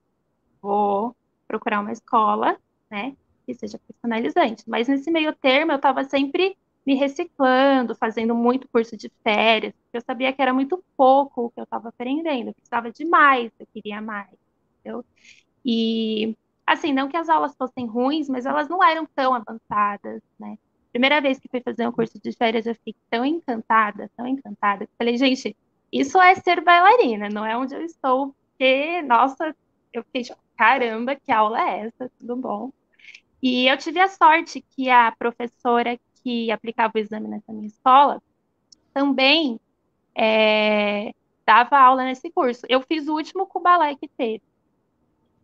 vou 0.62 1.16
procurar 1.48 1.80
uma 1.80 1.92
escola, 1.92 2.58
né? 2.90 3.16
Que 3.46 3.54
seja 3.54 3.78
profissionalizante. 3.78 4.64
Mas 4.68 4.88
nesse 4.88 5.10
meio 5.10 5.34
termo, 5.34 5.72
eu 5.72 5.76
estava 5.76 6.04
sempre 6.04 6.56
me 6.86 6.94
reciclando, 6.94 7.94
fazendo 7.96 8.34
muito 8.34 8.68
curso 8.68 8.96
de 8.96 9.10
férias, 9.22 9.74
porque 9.74 9.98
eu 9.98 10.02
sabia 10.02 10.32
que 10.32 10.42
era 10.42 10.54
muito 10.54 10.82
pouco 10.96 11.46
o 11.46 11.50
que 11.50 11.60
eu 11.60 11.64
estava 11.64 11.90
aprendendo, 11.90 12.48
eu 12.48 12.54
precisava 12.54 12.90
de 12.90 13.04
mais, 13.04 13.52
eu 13.60 13.66
queria 13.74 14.00
mais, 14.00 14.30
entendeu? 14.80 15.04
E 15.64 16.36
Assim, 16.68 16.92
não 16.92 17.08
que 17.08 17.16
as 17.16 17.30
aulas 17.30 17.56
fossem 17.56 17.86
ruins, 17.86 18.28
mas 18.28 18.44
elas 18.44 18.68
não 18.68 18.84
eram 18.84 19.06
tão 19.06 19.32
avançadas, 19.34 20.22
né? 20.38 20.58
Primeira 20.98 21.20
vez 21.20 21.38
que 21.38 21.48
fui 21.48 21.60
fazer 21.60 21.86
um 21.86 21.92
curso 21.92 22.20
de 22.20 22.32
férias, 22.32 22.66
eu 22.66 22.74
fiquei 22.74 22.96
tão 23.08 23.24
encantada, 23.24 24.10
tão 24.16 24.26
encantada, 24.26 24.84
que 24.84 24.92
falei, 24.98 25.16
gente, 25.16 25.56
isso 25.92 26.20
é 26.20 26.34
ser 26.34 26.60
bailarina, 26.60 27.28
não 27.28 27.46
é 27.46 27.56
onde 27.56 27.72
eu 27.72 27.84
estou, 27.84 28.34
porque, 28.50 29.00
nossa, 29.02 29.54
eu 29.92 30.02
fiquei 30.02 30.24
tipo, 30.24 30.40
caramba, 30.56 31.14
que 31.14 31.30
aula 31.30 31.60
é 31.60 31.86
essa? 31.86 32.10
Tudo 32.18 32.34
bom? 32.34 32.72
E 33.40 33.68
eu 33.68 33.76
tive 33.76 34.00
a 34.00 34.08
sorte 34.08 34.60
que 34.74 34.90
a 34.90 35.14
professora 35.16 35.96
que 36.20 36.50
aplicava 36.50 36.94
o 36.96 36.98
exame 36.98 37.28
nessa 37.28 37.52
minha 37.52 37.68
escola 37.68 38.20
também 38.92 39.60
é, 40.16 41.14
dava 41.46 41.78
aula 41.78 42.02
nesse 42.02 42.28
curso. 42.28 42.66
Eu 42.68 42.80
fiz 42.80 43.06
o 43.06 43.14
último 43.14 43.46
Cubalé 43.46 43.94
que 43.94 44.08
teve. 44.08 44.42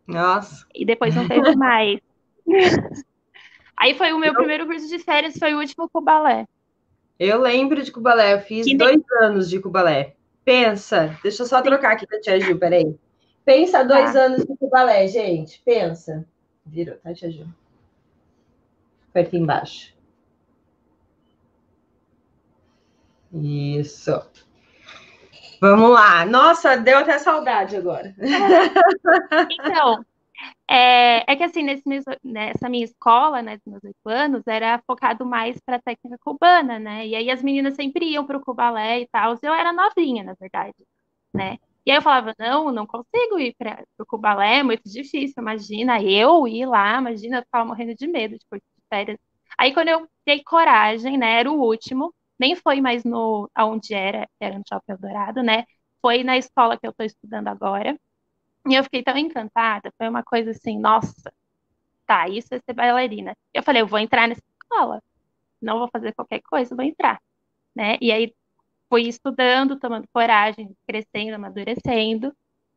Nossa. 0.05 0.67
E 0.75 0.85
depois 0.85 1.15
não 1.15 1.25
teve 1.29 1.55
mais. 1.55 2.01
Aí 3.77 3.93
foi 3.95 4.13
o 4.13 4.19
meu 4.19 4.31
eu... 4.31 4.35
primeiro 4.35 4.65
curso 4.65 4.87
de 4.87 4.99
férias, 4.99 5.37
foi 5.37 5.53
o 5.53 5.59
último 5.59 5.89
Cubalé. 5.89 6.47
Eu 7.19 7.39
lembro 7.39 7.81
de 7.81 7.91
Cubalé, 7.91 8.33
eu 8.33 8.41
fiz 8.41 8.65
que 8.65 8.75
dois 8.75 8.97
nem... 8.97 9.29
anos 9.29 9.49
de 9.49 9.59
Cubalé. 9.59 10.15
Pensa, 10.43 11.17
deixa 11.23 11.43
eu 11.43 11.47
só 11.47 11.61
trocar 11.61 11.93
aqui 11.93 12.05
pra 12.05 12.19
Tia 12.19 12.39
Gil, 12.39 12.59
peraí. 12.59 12.95
Pensa 13.43 13.83
dois 13.83 14.13
tá. 14.13 14.19
anos 14.19 14.45
de 14.45 14.57
Cubalé, 14.57 15.07
gente, 15.07 15.61
pensa. 15.63 16.25
Virou, 16.65 16.95
tá, 16.97 17.13
Tia 17.13 17.31
Gil? 17.31 17.47
Foi 19.11 19.21
aqui 19.21 19.37
embaixo. 19.37 19.95
Isso. 23.33 24.21
Vamos 25.59 25.89
lá. 25.89 26.25
Nossa, 26.25 26.75
deu 26.77 26.99
até 26.99 27.17
saudade 27.17 27.75
agora. 27.75 28.13
Então, 29.51 30.05
é, 30.69 31.31
é 31.31 31.35
que 31.35 31.43
assim, 31.43 31.63
nesse, 31.63 31.83
nessa 32.23 32.69
minha 32.69 32.85
escola, 32.85 33.41
né, 33.41 33.57
dos 33.57 33.65
meus 33.67 33.83
oito 33.83 33.97
anos, 34.09 34.43
era 34.47 34.81
focado 34.87 35.25
mais 35.25 35.59
para 35.65 35.81
técnica 35.81 36.17
cubana, 36.19 36.79
né? 36.79 37.07
E 37.07 37.15
aí 37.15 37.29
as 37.31 37.41
meninas 37.43 37.75
sempre 37.75 38.05
iam 38.11 38.25
para 38.25 38.37
o 38.37 38.41
cubalé 38.43 39.01
e 39.01 39.07
tal. 39.07 39.35
Eu 39.41 39.53
era 39.53 39.71
novinha, 39.73 40.23
na 40.23 40.33
verdade, 40.39 40.75
né? 41.33 41.57
E 41.85 41.91
aí 41.91 41.97
eu 41.97 42.01
falava, 42.01 42.33
não, 42.39 42.71
não 42.71 42.87
consigo 42.87 43.39
ir 43.39 43.55
para 43.57 43.83
o 43.99 44.05
cubalé, 44.05 44.59
é 44.59 44.63
muito 44.63 44.83
difícil, 44.89 45.35
imagina 45.41 46.01
eu 46.01 46.47
ir 46.47 46.65
lá, 46.65 46.99
imagina, 46.99 47.37
eu 47.39 47.43
ficava 47.43 47.65
morrendo 47.65 47.93
de 47.95 48.07
medo 48.07 48.37
curso 48.49 48.65
de 48.77 48.83
férias. 48.89 49.19
Aí 49.57 49.73
quando 49.73 49.89
eu 49.89 50.07
dei 50.25 50.43
coragem, 50.43 51.17
né, 51.17 51.39
era 51.39 51.51
o 51.51 51.59
último, 51.61 52.13
nem 52.39 52.55
foi 52.55 52.81
mais 52.81 53.03
no 53.03 53.49
aonde 53.55 53.93
era, 53.93 54.27
era 54.39 54.57
no 54.57 54.63
Shopping 54.67 54.91
Eldorado, 54.93 55.43
né? 55.43 55.63
Foi 56.01 56.23
na 56.23 56.37
escola 56.37 56.77
que 56.79 56.85
eu 56.87 56.91
estou 56.91 57.05
estudando 57.05 57.47
agora. 57.47 57.97
E 58.67 58.73
eu 58.75 58.83
fiquei 58.83 59.03
tão 59.03 59.17
encantada, 59.17 59.91
foi 59.97 60.09
uma 60.09 60.23
coisa 60.23 60.51
assim, 60.51 60.79
nossa, 60.79 61.31
tá, 62.05 62.27
isso 62.29 62.53
é 62.53 62.59
ser 62.59 62.73
bailarina. 62.73 63.35
Eu 63.53 63.63
falei, 63.63 63.81
eu 63.81 63.87
vou 63.87 63.99
entrar 63.99 64.27
nessa 64.27 64.41
escola, 64.61 65.01
não 65.61 65.79
vou 65.79 65.89
fazer 65.91 66.13
qualquer 66.13 66.41
coisa, 66.41 66.75
vou 66.75 66.85
entrar, 66.85 67.21
né? 67.75 67.97
E 68.01 68.11
aí 68.11 68.33
fui 68.89 69.03
estudando, 69.03 69.79
tomando 69.79 70.07
coragem, 70.13 70.75
crescendo, 70.87 71.35
amadurecendo, 71.35 72.33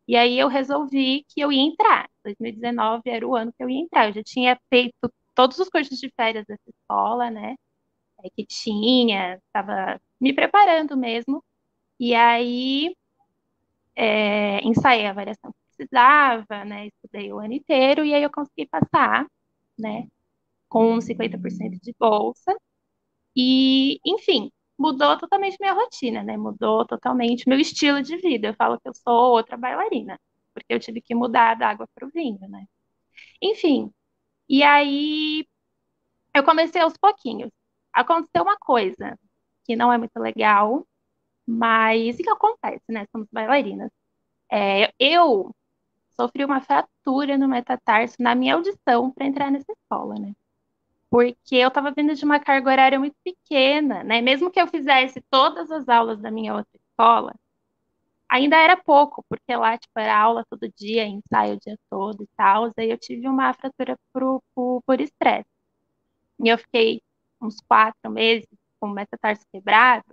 e 0.09 0.17
aí 0.17 0.39
eu 0.39 0.49
resolvi 0.49 1.25
que 1.29 1.41
eu 1.41 1.53
ia 1.53 1.63
entrar. 1.63 2.11
2019 2.25 3.03
era 3.11 3.27
o 3.27 3.37
ano 3.37 3.53
que 3.53 3.63
eu 3.63 3.69
ia 3.71 3.81
entrar. 3.81 4.09
Eu 4.09 4.15
já 4.15 4.23
tinha 4.25 4.59
feito 4.71 5.13
todos 5.35 5.59
os 5.59 5.69
cursos 5.69 5.99
de 5.99 6.11
férias 6.17 6.47
dessa 6.47 6.63
escola, 6.71 7.31
né? 7.31 7.57
É, 8.25 8.31
que 8.31 8.47
tinha, 8.47 9.37
estava 9.47 10.01
me 10.21 10.33
preparando 10.35 10.97
mesmo. 10.97 11.45
E 12.01 12.15
aí 12.15 12.97
é, 13.97 14.61
ensaiei 14.65 15.07
a 15.07 15.13
variação 15.13 15.53
precisava, 15.79 16.65
né? 16.67 16.89
Estudei 16.89 17.33
o 17.33 17.39
ano 17.41 17.55
inteiro 17.55 18.05
e 18.05 18.15
aí 18.15 18.23
eu 18.23 18.31
consegui 18.33 18.67
passar, 18.69 19.27
né? 19.79 20.09
Com 20.69 21.01
50% 21.01 21.79
de 21.83 21.95
bolsa. 21.99 22.57
E, 23.37 24.01
enfim, 24.07 24.51
mudou 24.79 25.19
totalmente 25.19 25.57
minha 25.61 25.73
rotina, 25.75 26.23
né? 26.23 26.37
Mudou 26.37 26.87
totalmente 26.87 27.49
meu 27.49 27.59
estilo 27.61 28.03
de 28.03 28.17
vida. 28.19 28.49
Eu 28.49 28.55
falo 28.55 28.81
que 28.81 28.89
eu 28.89 28.95
sou 28.95 29.33
outra 29.35 29.57
bailarina, 29.57 30.19
porque 30.55 30.73
eu 30.75 30.81
tive 30.81 31.01
que 31.01 31.15
mudar 31.15 31.55
da 31.57 31.69
água 31.71 31.87
para 31.95 32.07
o 32.07 32.11
vinho, 32.11 32.41
né? 32.49 32.67
Enfim, 33.43 33.93
e 34.49 34.63
aí 34.63 35.47
eu 36.35 36.45
comecei 36.45 36.81
aos 36.83 36.97
pouquinhos. 36.97 37.51
Aconteceu 37.93 38.43
uma 38.43 38.57
coisa 38.59 39.19
que 39.65 39.77
não 39.77 39.93
é 39.93 39.99
muito 39.99 40.19
legal, 40.19 40.87
mas 41.47 42.17
o 42.19 42.23
que 42.23 42.31
acontece, 42.31 42.85
né? 42.91 43.07
Somos 43.13 43.29
bailarinas. 43.33 43.91
É, 44.53 44.93
eu 44.99 45.55
sofri 46.21 46.45
uma 46.45 46.61
fratura 46.61 47.39
no 47.39 47.49
metatarso 47.49 48.17
na 48.19 48.35
minha 48.35 48.55
audição 48.55 49.11
para 49.11 49.27
entrar 49.27 49.51
nessa 49.51 49.73
escola, 49.73 50.15
né? 50.17 50.33
Porque 51.11 51.57
eu 51.57 51.69
estava 51.69 51.91
vindo 51.91 52.15
de 52.15 52.25
uma 52.25 52.39
carga 52.41 52.71
horária 52.71 52.99
muito 52.99 53.17
pequena, 53.25 54.05
né? 54.05 54.21
Mesmo 54.21 54.51
que 54.51 54.61
eu 54.61 54.67
fizesse 54.67 55.23
todas 55.31 55.71
as 55.71 55.89
aulas 55.89 56.21
da 56.21 56.31
minha 56.31 56.55
outra 56.55 56.71
escola, 56.77 57.35
ainda 58.29 58.57
era 58.57 58.77
pouco, 58.77 59.25
porque 59.29 59.55
lá, 59.57 59.79
tipo, 59.79 59.99
era 59.99 60.19
aula 60.19 60.45
todo 60.51 60.71
dia, 60.77 61.07
ensaio 61.07 61.55
o 61.57 61.61
dia 61.61 61.79
todo 61.91 62.23
e 62.23 62.29
tal. 62.37 62.71
Aí 62.77 62.91
eu 62.91 62.99
tive 62.99 63.29
uma 63.29 63.53
fratura 63.55 63.97
por, 64.13 64.43
por, 64.55 64.83
por 64.83 65.01
estresse. 65.01 65.49
E 66.41 66.49
eu 66.49 66.59
fiquei 66.59 67.03
uns 67.41 67.61
quatro 67.61 68.11
meses 68.11 68.49
com 68.81 68.89
o 68.89 68.95
metatarso 68.95 69.45
quebrado, 69.53 70.05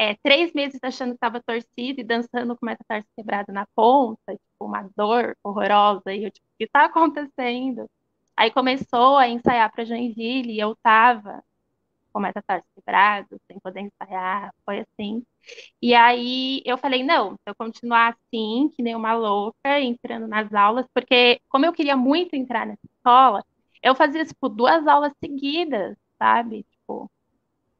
é, 0.00 0.14
três 0.22 0.50
meses 0.54 0.80
achando 0.82 1.10
que 1.10 1.16
estava 1.16 1.42
torcido 1.42 2.00
e 2.00 2.04
dançando 2.04 2.56
com 2.56 2.64
o 2.64 2.70
metatarso 2.70 3.06
quebrado 3.14 3.52
na 3.52 3.66
ponta, 3.76 4.32
tipo, 4.32 4.64
uma 4.64 4.88
dor 4.96 5.36
horrorosa. 5.44 6.14
E 6.14 6.24
eu, 6.24 6.30
tipo, 6.30 6.46
o 6.46 6.56
que 6.58 6.64
está 6.64 6.86
acontecendo? 6.88 7.86
Aí 8.34 8.50
começou 8.50 9.18
a 9.18 9.28
ensaiar 9.28 9.70
para 9.70 9.84
Joinville 9.84 10.52
e 10.52 10.58
eu 10.58 10.74
tava 10.82 11.44
com 12.12 12.18
o 12.18 12.22
metatarso 12.22 12.66
quebrado, 12.74 13.38
sem 13.46 13.60
poder 13.60 13.80
ensaiar, 13.80 14.54
foi 14.64 14.80
assim. 14.80 15.22
E 15.82 15.94
aí 15.94 16.62
eu 16.64 16.78
falei, 16.78 17.04
não, 17.04 17.34
se 17.34 17.42
eu 17.46 17.54
continuar 17.54 18.14
assim, 18.14 18.70
que 18.74 18.82
nem 18.82 18.94
uma 18.96 19.12
louca, 19.14 19.80
entrando 19.80 20.26
nas 20.26 20.52
aulas, 20.54 20.86
porque 20.94 21.40
como 21.50 21.66
eu 21.66 21.74
queria 21.74 21.96
muito 21.96 22.34
entrar 22.34 22.66
nessa 22.66 22.86
escola, 22.86 23.44
eu 23.82 23.94
fazia, 23.94 24.24
tipo, 24.24 24.48
duas 24.48 24.86
aulas 24.86 25.12
seguidas, 25.22 25.96
sabe? 26.18 26.64
Tipo, 26.64 27.10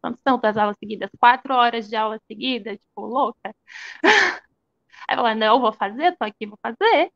quantas 0.01 0.21
são 0.23 0.39
duas 0.39 0.57
aulas 0.57 0.77
seguidas? 0.79 1.11
Quatro 1.19 1.55
horas 1.55 1.89
de 1.89 1.97
aula 1.97 2.19
seguida, 2.29 2.77
tipo, 2.77 3.03
louca. 3.07 3.55
Aí 5.09 5.17
falei, 5.17 5.35
não, 5.35 5.61
vou 5.61 5.73
fazer, 5.73 6.17
tô 6.17 6.25
aqui, 6.25 6.47
vou 6.47 6.59
fazer. 6.63 7.13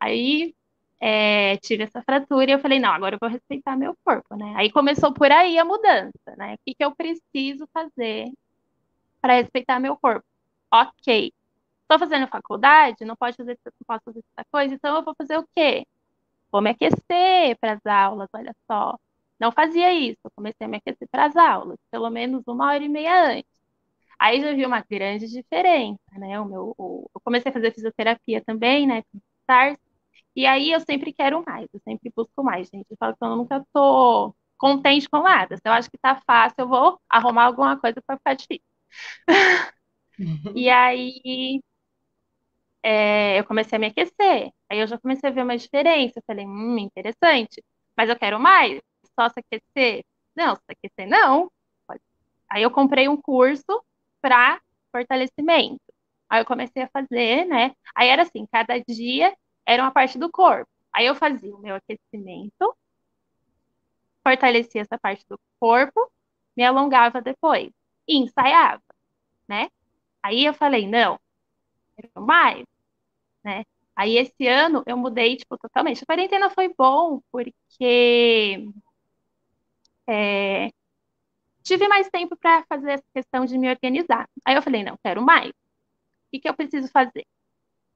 Aí 0.00 0.54
é, 1.00 1.56
tive 1.58 1.84
essa 1.84 2.02
fratura 2.02 2.50
e 2.50 2.54
eu 2.54 2.60
falei, 2.60 2.78
não, 2.80 2.92
agora 2.92 3.16
eu 3.16 3.20
vou 3.20 3.30
respeitar 3.30 3.76
meu 3.76 3.96
corpo, 4.04 4.36
né? 4.36 4.54
Aí 4.56 4.70
começou 4.72 5.12
por 5.14 5.30
aí 5.32 5.58
a 5.58 5.64
mudança, 5.64 6.36
né? 6.38 6.54
O 6.56 6.58
que, 6.66 6.74
que 6.74 6.84
eu 6.84 6.94
preciso 6.96 7.68
fazer 7.74 8.26
para 9.20 9.34
respeitar 9.34 9.80
meu 9.80 9.96
corpo? 9.96 10.24
Ok. 10.72 11.32
Estou 11.82 11.98
fazendo 12.00 12.28
faculdade, 12.28 13.04
não 13.04 13.16
pode 13.16 13.36
fazer, 13.36 13.58
não 13.64 13.86
posso 13.86 14.04
fazer 14.06 14.20
essa 14.20 14.46
coisa, 14.52 14.74
então 14.74 14.96
eu 14.96 15.04
vou 15.04 15.14
fazer 15.16 15.38
o 15.38 15.48
quê? 15.56 15.86
Vou 16.52 16.62
me 16.62 16.70
aquecer 16.70 17.58
para 17.60 17.74
as 17.74 17.86
aulas, 17.86 18.28
olha 18.34 18.54
só. 18.70 18.98
Não 19.40 19.52
fazia 19.52 19.92
isso, 19.92 20.18
eu 20.24 20.30
comecei 20.36 20.66
a 20.66 20.68
me 20.68 20.78
aquecer 20.78 21.08
para 21.10 21.26
as 21.26 21.36
aulas, 21.36 21.78
pelo 21.90 22.10
menos 22.10 22.42
uma 22.46 22.66
hora 22.68 22.82
e 22.84 22.88
meia 22.88 23.32
antes. 23.32 23.50
Aí 24.18 24.40
já 24.40 24.54
vi 24.54 24.66
uma 24.66 24.82
grande 24.82 25.28
diferença, 25.28 26.00
né? 26.18 26.40
O 26.40 26.44
meu, 26.46 26.74
o, 26.78 27.10
eu 27.14 27.20
comecei 27.22 27.50
a 27.50 27.54
fazer 27.54 27.72
fisioterapia 27.74 28.42
também, 28.44 28.86
né? 28.86 29.02
E 30.34 30.46
aí 30.46 30.70
eu 30.70 30.80
sempre 30.80 31.12
quero 31.12 31.42
mais, 31.46 31.66
eu 31.72 31.80
sempre 31.80 32.12
busco 32.14 32.42
mais, 32.44 32.68
gente. 32.68 32.86
Eu 32.90 32.96
falo 32.98 33.16
que 33.16 33.24
eu 33.24 33.36
nunca 33.36 33.64
tô 33.72 34.34
contente 34.58 35.08
com 35.08 35.22
nada. 35.22 35.56
Se 35.56 35.62
eu 35.64 35.72
acho 35.72 35.90
que 35.90 35.98
tá 35.98 36.20
fácil, 36.26 36.56
eu 36.60 36.68
vou 36.68 37.00
arrumar 37.08 37.44
alguma 37.44 37.78
coisa 37.80 38.00
para 38.06 38.16
ficar 38.18 38.34
difícil. 38.34 38.62
e 40.54 40.68
aí 40.70 41.60
é, 42.82 43.38
eu 43.38 43.44
comecei 43.44 43.76
a 43.76 43.78
me 43.80 43.86
aquecer. 43.86 44.50
Aí 44.70 44.78
eu 44.80 44.86
já 44.86 44.98
comecei 44.98 45.28
a 45.30 45.32
ver 45.32 45.42
uma 45.42 45.56
diferença. 45.56 46.18
Eu 46.18 46.22
falei, 46.26 46.46
hum, 46.46 46.78
interessante. 46.78 47.62
Mas 47.96 48.08
eu 48.08 48.18
quero 48.18 48.38
mais. 48.40 48.80
Só 49.18 49.28
se 49.28 49.40
aquecer? 49.40 50.04
Não, 50.34 50.56
se 50.56 50.62
aquecer 50.68 51.08
não. 51.08 51.50
Aí 52.50 52.62
eu 52.62 52.70
comprei 52.70 53.08
um 53.08 53.16
curso 53.20 53.84
para 54.20 54.60
fortalecimento. 54.92 55.80
Aí 56.28 56.40
eu 56.40 56.46
comecei 56.46 56.82
a 56.82 56.88
fazer, 56.88 57.44
né? 57.46 57.74
Aí 57.94 58.08
era 58.08 58.22
assim, 58.22 58.46
cada 58.52 58.78
dia 58.80 59.36
era 59.66 59.82
uma 59.82 59.92
parte 59.92 60.18
do 60.18 60.30
corpo. 60.30 60.70
Aí 60.94 61.06
eu 61.06 61.14
fazia 61.14 61.54
o 61.54 61.58
meu 61.60 61.76
aquecimento, 61.76 62.76
fortalecia 64.22 64.82
essa 64.82 64.98
parte 64.98 65.24
do 65.28 65.38
corpo, 65.60 66.10
me 66.56 66.64
alongava 66.64 67.20
depois 67.20 67.70
e 68.08 68.16
ensaiava, 68.18 68.82
né? 69.48 69.68
Aí 70.22 70.44
eu 70.46 70.54
falei, 70.54 70.88
não, 70.88 71.18
quero 71.96 72.26
mais, 72.26 72.64
né? 73.44 73.64
Aí 73.96 74.16
esse 74.18 74.46
ano 74.48 74.82
eu 74.86 74.96
mudei, 74.96 75.36
tipo, 75.36 75.58
totalmente. 75.58 76.02
A 76.02 76.06
quarentena 76.06 76.50
foi 76.50 76.74
bom 76.76 77.20
porque 77.32 78.68
é, 80.06 80.70
tive 81.62 81.88
mais 81.88 82.08
tempo 82.08 82.36
para 82.36 82.64
fazer 82.68 82.92
essa 82.92 83.04
questão 83.12 83.44
de 83.44 83.58
me 83.58 83.68
organizar. 83.68 84.28
Aí 84.44 84.54
eu 84.54 84.62
falei, 84.62 84.84
não, 84.84 84.96
quero 85.02 85.22
mais. 85.22 85.50
O 85.50 85.54
que, 86.32 86.40
que 86.40 86.48
eu 86.48 86.54
preciso 86.54 86.88
fazer? 86.88 87.26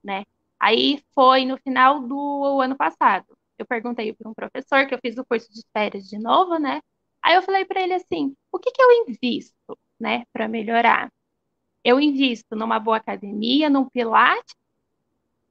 Né? 0.03 0.25
Aí 0.59 1.03
foi 1.15 1.45
no 1.45 1.57
final 1.57 1.99
do 2.01 2.61
ano 2.61 2.75
passado. 2.75 3.25
Eu 3.57 3.65
perguntei 3.65 4.13
para 4.13 4.29
um 4.29 4.33
professor 4.33 4.85
que 4.87 4.93
eu 4.93 4.99
fiz 4.99 5.17
o 5.17 5.25
curso 5.25 5.51
de 5.53 5.61
férias 5.71 6.07
de 6.07 6.17
novo, 6.17 6.57
né? 6.57 6.81
Aí 7.21 7.35
eu 7.35 7.41
falei 7.43 7.65
para 7.65 7.81
ele 7.81 7.93
assim: 7.93 8.35
o 8.51 8.59
que, 8.59 8.71
que 8.71 8.81
eu 8.81 8.91
invisto, 9.07 9.77
né, 9.99 10.25
para 10.33 10.47
melhorar? 10.47 11.11
Eu 11.83 11.99
invisto 11.99 12.55
numa 12.55 12.79
boa 12.79 12.97
academia, 12.97 13.69
num 13.69 13.87
pilates, 13.89 14.55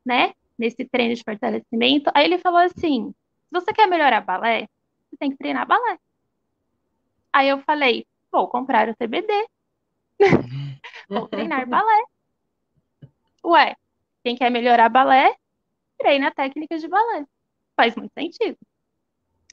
né, 0.04 0.34
nesse 0.58 0.84
treino 0.84 1.14
de 1.14 1.22
fortalecimento. 1.22 2.10
Aí 2.14 2.24
ele 2.24 2.38
falou 2.38 2.58
assim: 2.60 3.10
se 3.10 3.50
você 3.52 3.72
quer 3.72 3.86
melhorar 3.86 4.20
balé, 4.20 4.68
você 5.08 5.16
tem 5.16 5.30
que 5.30 5.38
treinar 5.38 5.66
balé. 5.66 5.98
Aí 7.32 7.48
eu 7.48 7.60
falei, 7.62 8.06
vou 8.30 8.48
comprar 8.48 8.88
o 8.88 8.96
TBD. 8.96 9.46
vou 11.08 11.28
treinar 11.28 11.66
balé. 11.68 12.04
Ué, 13.44 13.76
quem 14.22 14.36
quer 14.36 14.50
melhorar 14.50 14.88
balé, 14.88 15.34
treina 15.98 16.30
técnica 16.30 16.78
de 16.78 16.88
balé. 16.88 17.26
Faz 17.76 17.94
muito 17.96 18.12
sentido. 18.12 18.58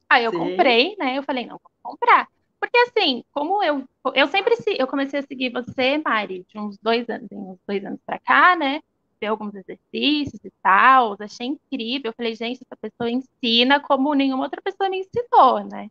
Aí 0.09 0.23
eu 0.23 0.31
Sim. 0.31 0.37
comprei, 0.37 0.95
né? 0.97 1.17
Eu 1.17 1.23
falei, 1.23 1.45
não, 1.45 1.59
vou 1.61 1.71
comprar. 1.83 2.27
Porque 2.59 2.77
assim, 2.79 3.23
como 3.31 3.61
eu, 3.63 3.87
eu 4.15 4.27
sempre 4.27 4.55
eu 4.77 4.87
comecei 4.87 5.19
a 5.19 5.23
seguir 5.23 5.51
você, 5.51 5.99
Mari, 6.03 6.45
de 6.47 6.59
uns 6.59 6.77
dois 6.79 7.07
anos, 7.09 7.27
uns 7.31 7.59
dois 7.67 7.85
anos 7.85 7.99
pra 8.05 8.17
cá, 8.19 8.55
né? 8.55 8.81
Ver 9.21 9.27
alguns 9.27 9.53
exercícios 9.53 10.43
e 10.43 10.51
tal, 10.61 11.15
achei 11.19 11.47
incrível. 11.47 12.09
Eu 12.09 12.15
falei, 12.15 12.35
gente, 12.35 12.61
essa 12.63 12.75
pessoa 12.75 13.09
ensina 13.09 13.79
como 13.79 14.13
nenhuma 14.13 14.43
outra 14.43 14.61
pessoa 14.61 14.89
me 14.89 14.99
ensinou, 14.99 15.63
né? 15.63 15.89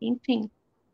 Enfim. 0.00 0.50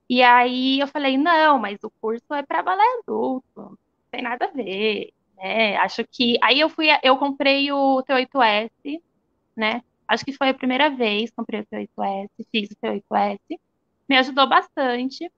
E 0.08 0.22
aí 0.22 0.80
eu 0.80 0.88
falei, 0.88 1.16
não, 1.18 1.58
mas 1.58 1.78
o 1.82 1.90
curso 2.00 2.32
é 2.34 2.42
para 2.42 2.62
balé 2.62 2.82
adulto, 2.98 3.44
não 3.56 3.78
tem 4.10 4.22
nada 4.22 4.46
a 4.46 4.50
ver, 4.50 5.12
né? 5.36 5.76
Acho 5.78 6.04
que. 6.06 6.36
Aí 6.42 6.60
eu 6.60 6.68
fui, 6.68 6.88
eu 7.02 7.16
comprei 7.18 7.72
o 7.72 8.02
T8S, 8.04 9.02
né? 9.56 9.82
Acho 10.08 10.24
que 10.24 10.32
foi 10.32 10.50
a 10.50 10.54
primeira 10.54 10.90
vez 10.90 11.30
que 11.30 11.36
comprei 11.36 11.60
o 11.60 11.66
T8S, 11.66 12.30
fiz 12.52 12.70
o 12.70 12.76
T8S. 12.76 13.58
Me 14.08 14.16
ajudou 14.18 14.48
bastante. 14.48 15.30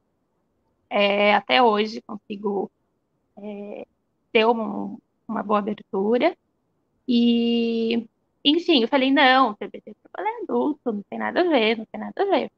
É, 0.90 1.34
até 1.34 1.62
hoje 1.62 2.00
consigo 2.02 2.70
é, 3.38 3.86
ter 4.32 4.46
um, 4.46 4.98
uma 5.28 5.42
boa 5.42 5.60
abertura. 5.60 6.36
E, 7.08 8.06
enfim, 8.44 8.82
eu 8.82 8.88
falei, 8.88 9.10
não, 9.12 9.54
TBT 9.54 9.94
para 10.12 10.24
balé 10.24 10.42
adulto, 10.42 10.92
não 10.92 11.02
tem 11.10 11.18
nada 11.18 11.40
a 11.42 11.44
ver, 11.44 11.78
não 11.78 11.86
tem 11.86 12.00
nada 12.00 12.22
a 12.22 12.26
ver. 12.26 12.52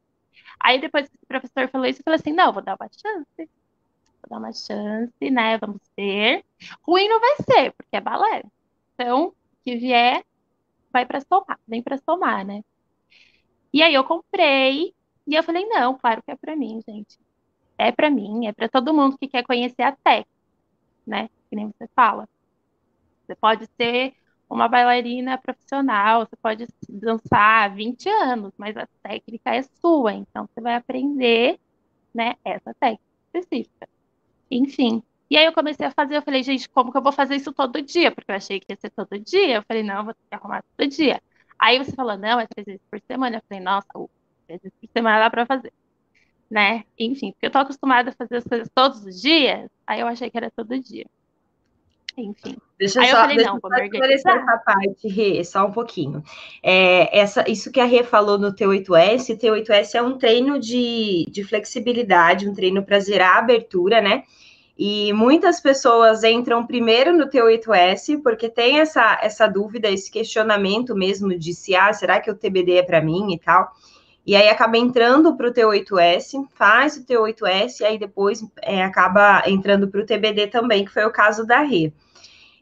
Aí 0.60 0.80
depois 0.80 1.08
que 1.08 1.16
o 1.22 1.26
professor 1.26 1.68
falou 1.68 1.86
isso, 1.86 2.00
eu 2.00 2.04
falei 2.04 2.20
assim, 2.20 2.32
não, 2.32 2.52
vou 2.52 2.62
dar 2.62 2.76
uma 2.78 2.88
chance. 2.88 3.50
Vou 4.22 4.30
dar 4.30 4.38
uma 4.38 4.52
chance, 4.52 5.30
né? 5.30 5.58
Vamos 5.58 5.80
ver. 5.96 6.44
Ruim 6.82 7.08
não 7.08 7.20
vai 7.20 7.36
ser, 7.36 7.72
porque 7.72 7.96
é 7.96 8.00
balé. 8.00 8.42
Então, 8.94 9.32
que 9.64 9.76
vier, 9.76 10.24
vai 10.92 11.06
para 11.06 11.20
somar, 11.20 11.58
vem 11.66 11.82
para 11.82 11.98
somar, 11.98 12.44
né? 12.44 12.64
E 13.72 13.82
aí 13.82 13.94
eu 13.94 14.04
comprei 14.04 14.94
e 15.26 15.34
eu 15.34 15.42
falei, 15.42 15.66
não, 15.66 15.96
claro 15.98 16.22
que 16.22 16.30
é 16.30 16.36
para 16.36 16.56
mim, 16.56 16.80
gente. 16.88 17.18
É 17.76 17.92
para 17.92 18.10
mim, 18.10 18.46
é 18.46 18.52
para 18.52 18.68
todo 18.68 18.94
mundo 18.94 19.16
que 19.18 19.28
quer 19.28 19.44
conhecer 19.44 19.82
a 19.82 19.92
técnica, 19.92 20.30
né? 21.06 21.28
Que 21.48 21.56
nem 21.56 21.68
você 21.68 21.88
fala. 21.94 22.28
Você 23.26 23.34
pode 23.36 23.68
ser 23.76 24.14
uma 24.48 24.68
bailarina 24.68 25.36
profissional, 25.38 26.26
você 26.26 26.36
pode 26.36 26.66
dançar 26.88 27.64
há 27.64 27.68
20 27.68 28.08
anos, 28.08 28.52
mas 28.56 28.76
a 28.76 28.86
técnica 29.02 29.54
é 29.54 29.62
sua, 29.62 30.14
então 30.14 30.48
você 30.48 30.60
vai 30.60 30.74
aprender, 30.74 31.58
né, 32.14 32.36
essa 32.44 32.74
técnica 32.74 33.02
específica. 33.26 33.88
Enfim. 34.50 35.02
E 35.30 35.36
aí 35.36 35.44
eu 35.44 35.52
comecei 35.52 35.86
a 35.86 35.90
fazer, 35.90 36.16
eu 36.16 36.22
falei, 36.22 36.42
gente, 36.42 36.68
como 36.70 36.90
que 36.90 36.98
eu 36.98 37.02
vou 37.02 37.12
fazer 37.12 37.36
isso 37.36 37.52
todo 37.52 37.82
dia? 37.82 38.10
Porque 38.10 38.30
eu 38.30 38.36
achei 38.36 38.58
que 38.60 38.72
ia 38.72 38.76
ser 38.76 38.90
todo 38.90 39.18
dia. 39.18 39.56
Eu 39.56 39.62
falei, 39.62 39.82
não, 39.82 39.98
eu 39.98 40.04
vou 40.04 40.14
ter 40.14 40.22
que 40.28 40.34
arrumar 40.34 40.64
todo 40.76 40.88
dia. 40.88 41.22
Aí 41.58 41.78
você 41.78 41.92
falou, 41.92 42.16
não, 42.16 42.40
é 42.40 42.46
três 42.46 42.64
vezes 42.66 42.80
por 42.90 43.00
semana. 43.02 43.36
Eu 43.36 43.42
falei, 43.48 43.62
nossa, 43.62 43.88
três 44.46 44.60
vezes 44.62 44.78
por 44.80 44.88
semana 44.92 45.20
dá 45.20 45.30
pra 45.30 45.44
fazer. 45.46 45.72
Né? 46.50 46.84
Enfim, 46.98 47.32
porque 47.32 47.46
eu 47.46 47.50
tô 47.50 47.58
acostumada 47.58 48.10
a 48.10 48.12
fazer 48.14 48.36
as 48.36 48.44
coisas 48.44 48.70
todos 48.74 49.04
os 49.04 49.20
dias, 49.20 49.70
aí 49.86 50.00
eu 50.00 50.06
achei 50.06 50.30
que 50.30 50.36
era 50.38 50.50
todo 50.50 50.78
dia. 50.80 51.06
Enfim. 52.20 52.56
Deixa 52.78 53.00
Aí 53.00 53.08
só, 53.08 53.16
eu 53.16 53.20
falei, 53.20 53.36
deixa 53.36 53.52
não, 53.52 53.60
vou 53.60 53.74
esclarecer 53.74 54.32
essa 54.32 54.56
parte, 54.58 55.08
Rê, 55.08 55.44
só 55.44 55.66
um 55.66 55.72
pouquinho. 55.72 56.22
É, 56.62 57.18
essa, 57.18 57.48
isso 57.50 57.72
que 57.72 57.80
a 57.80 57.84
Rê 57.84 58.02
falou 58.04 58.38
no 58.38 58.54
T8S, 58.54 59.34
o 59.34 59.38
T8S 59.38 59.94
é 59.94 60.02
um 60.02 60.16
treino 60.16 60.58
de, 60.58 61.26
de 61.30 61.44
flexibilidade, 61.44 62.48
um 62.48 62.54
treino 62.54 62.82
para 62.82 63.00
gerar 63.00 63.38
abertura, 63.38 64.00
né? 64.00 64.24
E 64.78 65.12
muitas 65.12 65.60
pessoas 65.60 66.22
entram 66.22 66.64
primeiro 66.64 67.12
no 67.12 67.28
T8S 67.28 68.22
porque 68.22 68.48
tem 68.48 68.78
essa, 68.78 69.18
essa 69.20 69.48
dúvida, 69.48 69.88
esse 69.88 70.08
questionamento 70.08 70.94
mesmo 70.94 71.36
de 71.36 71.52
se, 71.52 71.74
ah, 71.74 71.92
será 71.92 72.20
que 72.20 72.30
o 72.30 72.34
TBD 72.36 72.76
é 72.76 72.82
para 72.84 73.00
mim 73.00 73.32
e 73.32 73.38
tal. 73.40 73.72
E 74.24 74.36
aí 74.36 74.48
acaba 74.48 74.76
entrando 74.78 75.34
para 75.36 75.48
o 75.48 75.52
T8S, 75.52 76.46
faz 76.54 76.96
o 76.96 77.04
T8S, 77.04 77.80
e 77.80 77.84
aí 77.84 77.98
depois 77.98 78.44
é, 78.62 78.84
acaba 78.84 79.42
entrando 79.46 79.88
para 79.88 80.00
o 80.00 80.06
TBD 80.06 80.48
também, 80.48 80.84
que 80.84 80.92
foi 80.92 81.04
o 81.06 81.10
caso 81.10 81.44
da 81.44 81.60
Rê. 81.60 81.92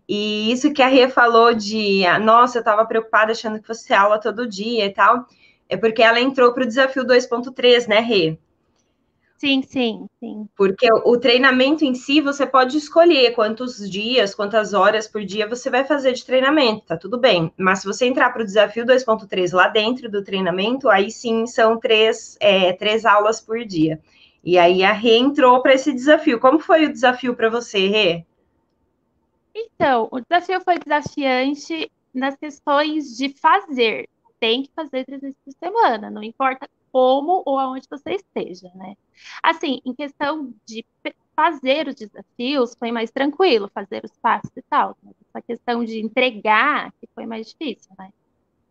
E 0.09 0.53
isso 0.53 0.73
que 0.73 0.83
a 0.83 0.89
Rê 0.89 1.09
falou 1.09 1.53
de, 1.55 2.05
ah, 2.07 2.19
nossa, 2.19 2.59
eu 2.59 2.61
estava 2.61 2.87
preocupada 2.87 3.33
achando 3.33 3.61
que 3.61 3.67
fosse 3.67 3.93
aula 3.93 4.21
todo 4.21 4.47
dia 4.49 4.87
e 4.87 4.93
tal, 4.93 5.27
é 5.69 5.77
porque 5.77 6.03
ela 6.03 6.21
entrou 6.21 6.53
para 6.53 6.63
o 6.63 6.67
desafio 6.67 7.05
2.3, 7.05 7.87
né, 7.89 8.01
Rê? 8.01 8.39
Sim, 9.39 9.63
sim, 9.63 10.07
sim. 10.19 10.49
Porque 10.57 10.89
o 11.05 11.19
treinamento 11.19 11.85
em 11.85 11.95
si, 11.95 12.23
você 12.23 12.47
pode 12.47 12.79
escolher 12.79 13.33
quantos 13.35 13.79
dias, 13.91 14.35
quantas 14.35 14.73
horas 14.73 15.07
por 15.07 15.23
dia 15.25 15.47
você 15.47 15.69
vai 15.69 15.85
fazer 15.85 16.13
de 16.15 16.25
treinamento, 16.25 16.87
tá 16.87 16.97
tudo 16.97 17.19
bem. 17.19 17.53
Mas 17.57 17.81
se 17.81 17.87
você 17.87 18.07
entrar 18.07 18.31
para 18.33 18.43
o 18.43 18.47
desafio 18.47 18.87
2.3 18.87 19.53
lá 19.53 19.69
dentro 19.69 20.11
do 20.11 20.25
treinamento, 20.25 20.89
aí 20.89 21.11
sim 21.11 21.47
são 21.47 21.79
três, 21.79 22.37
é, 22.41 22.73
três 22.73 23.05
aulas 23.05 23.41
por 23.41 23.63
dia. 23.65 24.01
E 24.43 24.57
aí 24.59 24.83
a 24.83 24.93
Rê 24.93 25.19
entrou 25.19 25.61
para 25.61 25.75
esse 25.75 25.93
desafio. 25.93 26.41
Como 26.41 26.59
foi 26.59 26.87
o 26.87 26.93
desafio 26.93 27.35
para 27.37 27.51
você, 27.51 27.89
Rê? 27.89 28.25
Então, 29.59 30.07
o 30.13 30.21
desafio 30.21 30.61
foi 30.61 30.79
desafiante 30.79 31.91
nas 32.13 32.37
questões 32.37 33.17
de 33.17 33.31
fazer. 33.31 34.07
Tem 34.39 34.63
que 34.63 34.71
fazer 34.77 35.07
três 35.07 35.23
vezes 35.23 35.37
por 35.43 35.53
semana, 35.55 36.11
não 36.11 36.23
importa 36.23 36.69
como 36.93 37.43
ou 37.47 37.59
aonde 37.59 37.87
você 37.91 38.17
esteja, 38.17 38.71
né? 38.75 38.95
Assim, 39.43 39.81
em 39.85 39.95
questão 39.95 40.53
de 40.67 40.85
fazer 41.35 41.89
os 41.89 41.95
desafios, 41.95 42.75
foi 42.79 42.93
mais 42.93 43.11
tranquilo, 43.11 43.71
fazer 43.73 44.05
os 44.05 44.13
passos 44.19 44.51
e 44.55 44.63
tal. 44.63 44.95
Mas 45.03 45.15
essa 45.29 45.43
questão 45.43 45.85
de 45.85 46.01
entregar, 46.01 46.93
que 47.01 47.09
foi 47.15 47.25
mais 47.25 47.49
difícil, 47.49 47.91
né? 47.99 48.11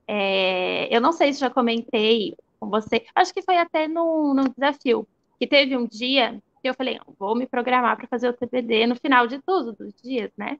É, 0.07 0.95
eu 0.95 1.01
não 1.01 1.11
sei 1.11 1.33
se 1.33 1.39
já 1.39 1.49
comentei 1.49 2.35
com 2.59 2.69
você, 2.69 3.05
acho 3.15 3.33
que 3.33 3.41
foi 3.41 3.57
até 3.57 3.87
no 3.87 4.35
desafio, 4.55 5.07
que 5.39 5.47
teve 5.47 5.75
um 5.75 5.87
dia 5.87 6.39
que 6.61 6.69
eu 6.69 6.75
falei, 6.75 6.99
vou 7.19 7.35
me 7.35 7.47
programar 7.47 7.97
para 7.97 8.07
fazer 8.07 8.29
o 8.29 8.33
TPD 8.33 8.87
no 8.87 8.95
final 8.95 9.27
de 9.27 9.39
tudo, 9.41 9.73
dos 9.73 9.93
dias, 10.01 10.31
né? 10.37 10.59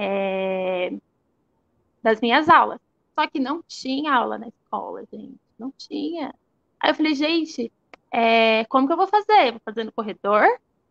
É, 0.00 0.92
das 2.00 2.20
minhas 2.20 2.48
aulas. 2.48 2.80
Só 3.18 3.26
que 3.26 3.40
não 3.40 3.60
tinha 3.66 4.14
aula 4.14 4.38
na 4.38 4.46
escola, 4.46 5.04
gente. 5.12 5.40
Não 5.58 5.72
tinha. 5.76 6.32
Aí 6.78 6.90
eu 6.90 6.94
falei, 6.94 7.14
gente, 7.14 7.72
é, 8.12 8.64
como 8.66 8.86
que 8.86 8.92
eu 8.92 8.96
vou 8.96 9.08
fazer? 9.08 9.50
Vou 9.50 9.60
fazer 9.64 9.82
no 9.82 9.90
corredor? 9.90 10.46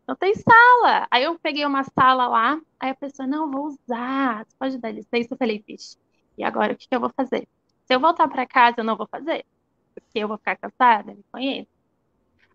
Não 0.06 0.16
tem 0.16 0.36
sala. 0.36 1.08
Aí 1.10 1.24
eu 1.24 1.40
peguei 1.40 1.66
uma 1.66 1.86
sala 1.86 2.28
lá, 2.28 2.60
aí 2.78 2.90
a 2.90 2.96
pessoa, 2.96 3.26
não, 3.26 3.50
vou 3.50 3.68
usar, 3.68 4.46
você 4.46 4.56
pode 4.60 4.78
dar 4.78 4.92
licença? 4.92 5.34
Eu 5.34 5.38
falei, 5.38 5.64
vixe, 5.66 5.98
e 6.38 6.44
agora 6.44 6.74
o 6.74 6.76
que, 6.76 6.88
que 6.88 6.96
eu 6.96 7.00
vou 7.00 7.12
fazer? 7.16 7.48
Se 7.86 7.96
eu 7.96 8.00
voltar 8.00 8.28
para 8.28 8.46
casa, 8.46 8.76
eu 8.80 8.84
não 8.84 8.98
vou 8.98 9.08
fazer, 9.08 9.46
porque 9.94 10.20
eu 10.20 10.28
vou 10.28 10.38
ficar 10.38 10.58
cansada, 10.58 11.14
me 11.14 11.24
conheço. 11.32 11.70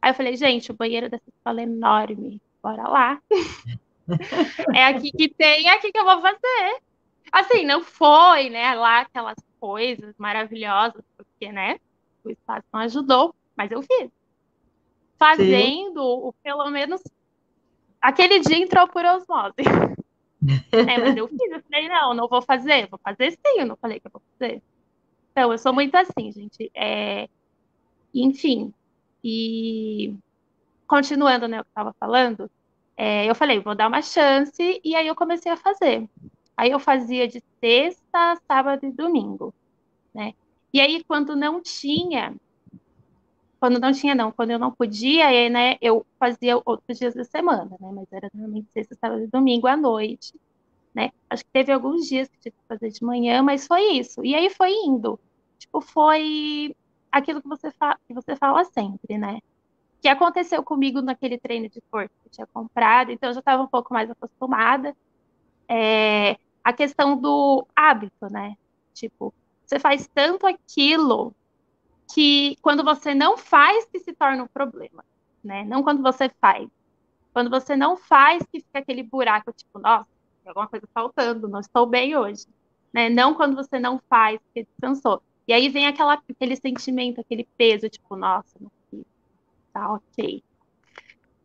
Aí 0.00 0.10
eu 0.10 0.14
falei, 0.14 0.36
gente, 0.36 0.70
o 0.70 0.74
banheiro 0.74 1.08
dessa 1.10 1.28
escola 1.28 1.60
é 1.60 1.64
enorme, 1.64 2.40
bora 2.62 2.88
lá. 2.88 3.22
é 4.74 4.84
aqui 4.86 5.10
que 5.12 5.28
tem, 5.28 5.68
é 5.68 5.74
aqui 5.74 5.92
que 5.92 5.98
eu 5.98 6.04
vou 6.04 6.20
fazer. 6.20 6.82
Assim, 7.30 7.64
não 7.64 7.82
foi, 7.82 8.50
né, 8.50 8.74
lá 8.74 9.00
aquelas 9.00 9.36
coisas 9.58 10.14
maravilhosas, 10.18 11.02
porque, 11.16 11.50
né, 11.50 11.78
o 12.24 12.30
espaço 12.30 12.66
não 12.72 12.80
ajudou, 12.80 13.34
mas 13.56 13.70
eu 13.70 13.82
fiz. 13.82 14.10
Fazendo, 15.18 16.02
o, 16.02 16.34
pelo 16.42 16.68
menos, 16.70 17.00
aquele 18.00 18.40
dia 18.40 18.58
entrou 18.58 18.88
por 18.88 19.04
osmose. 19.04 19.54
é, 20.72 20.98
mas 20.98 21.16
eu 21.16 21.28
fiz, 21.28 21.52
eu 21.52 21.62
falei, 21.62 21.88
não, 21.88 22.14
não 22.14 22.28
vou 22.28 22.42
fazer, 22.42 22.88
vou 22.88 22.98
fazer 23.02 23.30
sim, 23.30 23.60
eu 23.60 23.66
não 23.66 23.76
falei 23.76 24.00
que 24.00 24.06
eu 24.08 24.12
vou 24.12 24.22
fazer. 24.32 24.62
Então, 25.30 25.50
eu 25.50 25.58
sou 25.58 25.72
muito 25.72 25.94
assim, 25.94 26.30
gente. 26.30 26.70
É... 26.74 27.28
Enfim, 28.14 28.74
e 29.24 30.14
continuando, 30.86 31.48
né, 31.48 31.60
o 31.60 31.64
que 31.64 31.68
eu 31.68 31.70
estava 31.70 31.94
falando, 31.98 32.50
é, 32.96 33.28
eu 33.28 33.34
falei, 33.34 33.60
vou 33.60 33.74
dar 33.74 33.88
uma 33.88 34.02
chance, 34.02 34.80
e 34.84 34.94
aí 34.94 35.06
eu 35.06 35.14
comecei 35.14 35.50
a 35.50 35.56
fazer. 35.56 36.08
Aí 36.56 36.70
eu 36.70 36.78
fazia 36.78 37.26
de 37.26 37.42
sexta, 37.60 38.36
sábado 38.46 38.86
e 38.86 38.92
domingo, 38.92 39.54
né? 40.14 40.34
E 40.72 40.80
aí, 40.80 41.02
quando 41.04 41.36
não 41.36 41.60
tinha, 41.62 42.34
quando 43.60 43.78
não 43.78 43.92
tinha, 43.92 44.14
não, 44.14 44.32
quando 44.32 44.50
eu 44.50 44.58
não 44.58 44.72
podia, 44.72 45.26
aí, 45.28 45.48
né, 45.50 45.76
eu 45.80 46.04
fazia 46.18 46.56
outros 46.64 46.98
dias 46.98 47.14
da 47.14 47.24
semana, 47.24 47.76
né? 47.80 47.92
Mas 47.92 48.12
era 48.12 48.30
normalmente 48.34 48.70
sexta, 48.72 48.94
sábado 48.96 49.22
e 49.22 49.26
domingo 49.26 49.66
à 49.66 49.76
noite, 49.76 50.34
né? 50.94 51.10
Acho 51.30 51.44
que 51.44 51.50
teve 51.52 51.72
alguns 51.72 52.06
dias 52.08 52.28
que 52.28 52.38
tive 52.38 52.56
que 52.56 52.68
fazer 52.68 52.90
de 52.90 53.04
manhã, 53.04 53.42
mas 53.42 53.66
foi 53.66 53.82
isso. 53.92 54.24
E 54.24 54.34
aí 54.34 54.50
foi 54.50 54.72
indo. 54.72 55.18
Tipo, 55.58 55.80
foi 55.80 56.74
aquilo 57.10 57.42
que 57.42 57.48
você, 57.48 57.70
fa 57.72 57.98
que 58.06 58.14
você 58.14 58.36
fala 58.36 58.64
sempre, 58.64 59.18
né? 59.18 59.40
Que 60.02 60.08
aconteceu 60.08 60.64
comigo 60.64 61.00
naquele 61.00 61.38
treino 61.38 61.68
de 61.68 61.80
força 61.88 62.10
que 62.20 62.26
eu 62.26 62.32
tinha 62.32 62.46
comprado, 62.48 63.12
então 63.12 63.30
eu 63.30 63.34
já 63.34 63.38
estava 63.38 63.62
um 63.62 63.68
pouco 63.68 63.94
mais 63.94 64.10
acostumada. 64.10 64.96
É, 65.68 66.36
a 66.62 66.72
questão 66.72 67.16
do 67.16 67.64
hábito, 67.74 68.26
né? 68.28 68.56
Tipo, 68.92 69.32
você 69.64 69.78
faz 69.78 70.10
tanto 70.12 70.44
aquilo 70.44 71.32
que 72.12 72.58
quando 72.60 72.82
você 72.82 73.14
não 73.14 73.38
faz 73.38 73.84
que 73.86 74.00
se 74.00 74.12
torna 74.12 74.42
um 74.42 74.48
problema, 74.48 75.04
né? 75.42 75.62
Não 75.64 75.84
quando 75.84 76.02
você 76.02 76.28
faz. 76.40 76.68
Quando 77.32 77.48
você 77.48 77.76
não 77.76 77.96
faz, 77.96 78.42
que 78.52 78.58
fica 78.58 78.80
aquele 78.80 79.04
buraco, 79.04 79.52
tipo, 79.52 79.78
nossa, 79.78 80.08
tem 80.42 80.50
alguma 80.50 80.66
coisa 80.66 80.86
faltando, 80.92 81.48
não 81.48 81.60
estou 81.60 81.86
bem 81.86 82.16
hoje. 82.16 82.44
Né? 82.92 83.08
Não 83.08 83.34
quando 83.34 83.54
você 83.54 83.78
não 83.78 84.00
faz, 84.10 84.38
porque 84.40 84.64
descansou. 84.64 85.22
E 85.46 85.52
aí 85.52 85.68
vem 85.68 85.86
aquela, 85.86 86.14
aquele 86.14 86.56
sentimento, 86.56 87.20
aquele 87.20 87.48
peso, 87.56 87.88
tipo, 87.88 88.16
nossa, 88.16 88.58
não. 88.60 88.70
Tá 89.72 89.92
ok. 89.94 90.42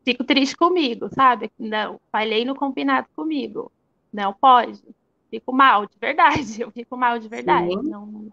Fico 0.03 0.23
triste 0.23 0.55
comigo, 0.55 1.09
sabe? 1.13 1.51
Não, 1.57 1.99
falhei 2.11 2.45
no 2.45 2.55
combinado 2.55 3.07
comigo. 3.15 3.71
Não 4.11 4.33
pode. 4.33 4.81
Fico 5.29 5.53
mal, 5.53 5.85
de 5.85 5.97
verdade. 5.99 6.61
Eu 6.61 6.71
fico 6.71 6.95
mal 6.95 7.19
de 7.19 7.27
verdade. 7.27 7.73
Sim. 7.73 7.89
Não 7.89 8.31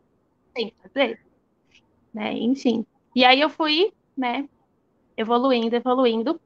tem 0.54 0.70
que 0.70 0.76
fazer. 0.88 1.20
Né? 2.12 2.32
Enfim. 2.34 2.86
E 3.14 3.24
aí 3.24 3.40
eu 3.40 3.50
fui, 3.50 3.92
né, 4.16 4.48
evoluindo, 5.16 5.74
evoluindo. 5.74 6.40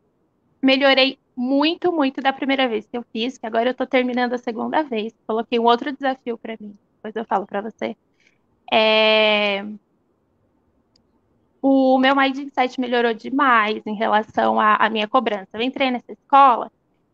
Melhorei 0.62 1.18
muito, 1.36 1.92
muito 1.92 2.20
da 2.20 2.32
primeira 2.32 2.66
vez 2.68 2.86
que 2.86 2.96
eu 2.96 3.04
fiz, 3.12 3.38
que 3.38 3.46
agora 3.46 3.70
eu 3.70 3.74
tô 3.74 3.86
terminando 3.86 4.32
a 4.32 4.38
segunda 4.38 4.82
vez. 4.82 5.14
Coloquei 5.26 5.58
um 5.58 5.64
outro 5.64 5.92
desafio 5.92 6.36
para 6.36 6.56
mim, 6.60 6.76
depois 6.96 7.14
eu 7.14 7.24
falo 7.24 7.46
para 7.46 7.60
você. 7.60 7.96
É... 8.72 9.62
O 11.60 11.98
meu 11.98 12.14
mindset 12.14 12.80
melhorou 12.80 13.12
demais 13.12 13.82
em 13.86 13.94
relação 13.94 14.60
à, 14.60 14.88
minha 14.88 15.08
cobrança. 15.08 15.48
Eu 15.54 15.62
entrei 15.62 15.90
nessa 15.90 16.12
escola 16.12 16.70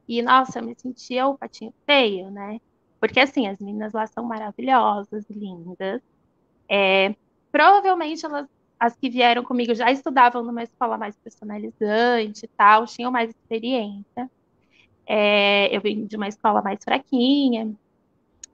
e, 0.07 0.20
nossa, 0.22 0.59
eu 0.59 0.64
me 0.64 0.74
sentia 0.76 1.26
o 1.26 1.38
patinho 1.38 1.72
feio, 1.87 2.30
né? 2.30 2.61
Porque, 3.00 3.20
assim, 3.20 3.46
as 3.48 3.59
meninas 3.59 3.92
lá 3.92 4.07
são 4.07 4.24
maravilhosas, 4.24 5.24
lindas. 5.30 6.02
É, 6.68 7.14
provavelmente 7.50 8.24
elas 8.24 8.46
as 8.78 8.96
que 8.96 9.09
vieram 9.09 9.42
comigo 9.42 9.74
já 9.74 9.90
estudavam 9.90 10.42
numa 10.42 10.62
escola 10.62 10.98
mais 10.98 11.16
personalizante 11.16 12.44
e 12.44 12.48
tal, 12.48 12.87
tinham 12.87 13.11
mais 13.11 13.30
experiência. 13.30 14.30
É, 15.07 15.74
eu 15.74 15.80
vim 15.80 16.07
de 16.07 16.16
uma 16.16 16.28
escola 16.28 16.62
mais 16.62 16.83
fraquinha, 16.83 17.74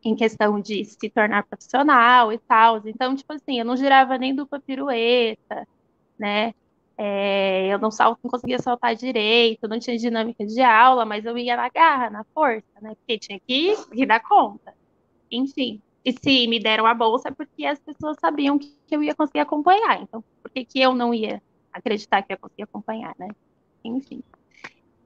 em 0.04 0.14
questão 0.16 0.60
de 0.60 0.84
se 0.84 1.10
tornar 1.10 1.44
profissional 1.44 2.32
e 2.32 2.38
tal. 2.38 2.80
Então, 2.86 3.14
tipo 3.16 3.32
assim, 3.32 3.58
eu 3.58 3.64
não 3.64 3.76
girava 3.76 4.18
nem 4.18 4.34
dupla 4.34 4.60
pirueta, 4.60 5.66
né? 6.20 6.54
É, 6.98 7.66
eu 7.72 7.78
não, 7.78 7.90
salto, 7.90 8.20
não 8.22 8.30
conseguia 8.30 8.58
saltar 8.58 8.94
direito, 8.94 9.66
não 9.66 9.78
tinha 9.78 9.96
dinâmica 9.96 10.44
de 10.44 10.60
aula, 10.60 11.06
mas 11.06 11.24
eu 11.24 11.36
ia 11.38 11.56
na 11.56 11.70
garra, 11.70 12.10
na 12.10 12.24
força, 12.34 12.68
né? 12.82 12.94
Porque 12.94 13.18
tinha 13.18 13.40
que, 13.40 13.74
que 13.86 14.04
dar 14.04 14.20
conta. 14.20 14.74
Enfim. 15.30 15.80
E 16.04 16.12
se 16.12 16.46
me 16.46 16.60
deram 16.60 16.84
a 16.84 16.92
bolsa 16.92 17.28
é 17.28 17.32
porque 17.32 17.64
as 17.64 17.78
pessoas 17.80 18.18
sabiam 18.20 18.58
que, 18.58 18.76
eu 18.90 19.02
ia 19.02 19.14
conseguir 19.14 19.40
acompanhar. 19.40 20.02
Então, 20.02 20.22
por 20.42 20.50
que, 20.50 20.64
que 20.64 20.78
eu 20.80 20.94
não 20.94 21.14
ia 21.14 21.42
acreditar 21.72 22.22
que 22.22 22.32
ia 22.32 22.36
conseguir 22.36 22.64
acompanhar, 22.64 23.14
né? 23.18 23.28
Enfim. 23.82 24.22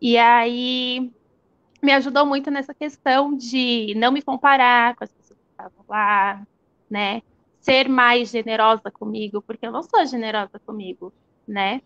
E 0.01 0.19
aí 0.19 1.13
me 1.81 1.93
ajudou 1.93 2.27
muito 2.27 2.51
nessa 2.51 2.75
questão 2.75 3.37
de 3.37 3.95
não 3.97 4.11
me 4.11 4.23
comparar 4.23 4.97
com 4.97 5.05
as 5.05 5.13
pessoas 5.13 5.39
que 5.39 5.51
estavam 5.51 5.85
lá, 5.89 6.45
né? 6.91 7.23
Ser 7.65 7.89
mais 7.89 8.31
generosa 8.31 8.91
comigo, 8.91 9.41
porque 9.41 9.67
eu 9.67 9.73
não 9.73 9.83
sou 9.83 10.05
generosa 10.05 10.61
comigo, 10.67 11.13
né? 11.49 11.81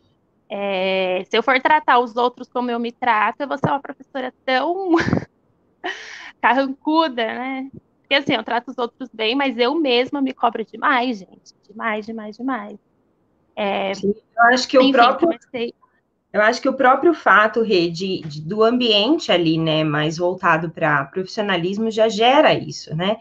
É, 0.51 1.25
se 1.31 1.39
eu 1.39 1.43
for 1.43 1.61
tratar 1.61 2.01
os 2.01 2.17
outros 2.17 2.49
como 2.49 2.71
eu 2.71 2.81
me 2.81 2.91
trato, 2.91 3.43
eu 3.43 3.49
vou 3.49 3.57
ser 3.57 3.69
uma 3.69 3.81
professora 3.81 4.35
tão 4.45 4.97
carrancuda, 6.43 7.25
né? 7.25 7.71
Porque 8.01 8.15
assim, 8.15 8.35
eu 8.35 8.43
trato 8.43 8.71
os 8.73 8.79
outros 8.79 9.09
bem, 9.13 9.37
mas 9.37 9.57
eu 9.57 9.75
mesma 9.77 10.21
me 10.21 10.33
cobro 10.33 10.65
demais, 10.65 11.19
gente. 11.19 11.55
Demais, 11.69 12.07
demais, 12.07 12.37
demais. 12.37 12.77
É, 13.55 13.95
Sim, 13.95 14.15
eu 14.37 14.43
acho 14.45 14.67
que 14.67 14.79
enfim, 14.79 14.91
o 14.91 14.93
próprio. 14.93 15.29
Comecei... 15.29 15.75
Eu 16.33 16.43
acho 16.43 16.61
que 16.61 16.69
o 16.69 16.75
próprio 16.75 17.15
fato, 17.15 17.63
Rê, 17.63 17.89
de, 17.89 18.23
de, 18.23 18.41
do 18.41 18.65
ambiente 18.65 19.31
ali, 19.31 19.59
né, 19.59 19.85
mais 19.85 20.19
voltado 20.19 20.71
para 20.71 21.05
profissionalismo, 21.05 21.91
já 21.91 22.09
gera 22.09 22.53
isso, 22.53 22.97
né? 22.97 23.17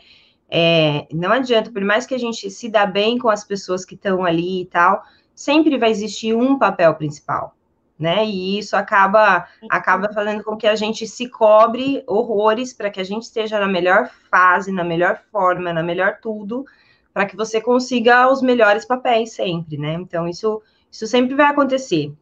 É, 0.50 1.08
não 1.12 1.32
adianta, 1.32 1.72
por 1.72 1.84
mais 1.84 2.06
que 2.06 2.16
a 2.16 2.20
gente 2.20 2.50
se 2.50 2.70
dá 2.70 2.86
bem 2.86 3.18
com 3.18 3.30
as 3.30 3.44
pessoas 3.44 3.84
que 3.84 3.96
estão 3.96 4.24
ali 4.24 4.62
e 4.62 4.66
tal, 4.66 5.04
sempre 5.36 5.78
vai 5.78 5.92
existir 5.92 6.34
um 6.36 6.58
papel 6.58 6.94
principal 6.96 7.58
né? 8.00 8.26
E 8.26 8.60
isso 8.60 8.76
acaba 8.76 9.48
acaba 9.70 10.12
fazendo 10.14 10.44
com 10.44 10.56
que 10.56 10.68
a 10.68 10.76
gente 10.76 11.08
se 11.08 11.28
cobre 11.30 12.04
horrores 12.06 12.74
para 12.74 12.90
que 12.90 13.00
a 13.00 13.04
gente 13.04 13.24
esteja 13.24 13.60
na 13.60 13.68
melhor 13.68 14.10
fase, 14.30 14.72
na 14.72 14.84
melhor 14.84 15.22
forma, 15.32 15.74
na 15.74 15.82
melhor 15.82 16.20
tudo, 16.22 16.66
para 17.14 17.26
que 17.26 17.36
você 17.36 17.60
consiga 17.60 18.32
os 18.32 18.42
melhores 18.42 18.86
papéis 18.86 19.32
sempre, 19.32 19.78
né? 19.78 19.94
Então 19.94 20.28
isso 20.28 20.62
isso 20.92 21.08
sempre 21.08 21.36
vai 21.36 21.48
acontecer. 21.48 22.14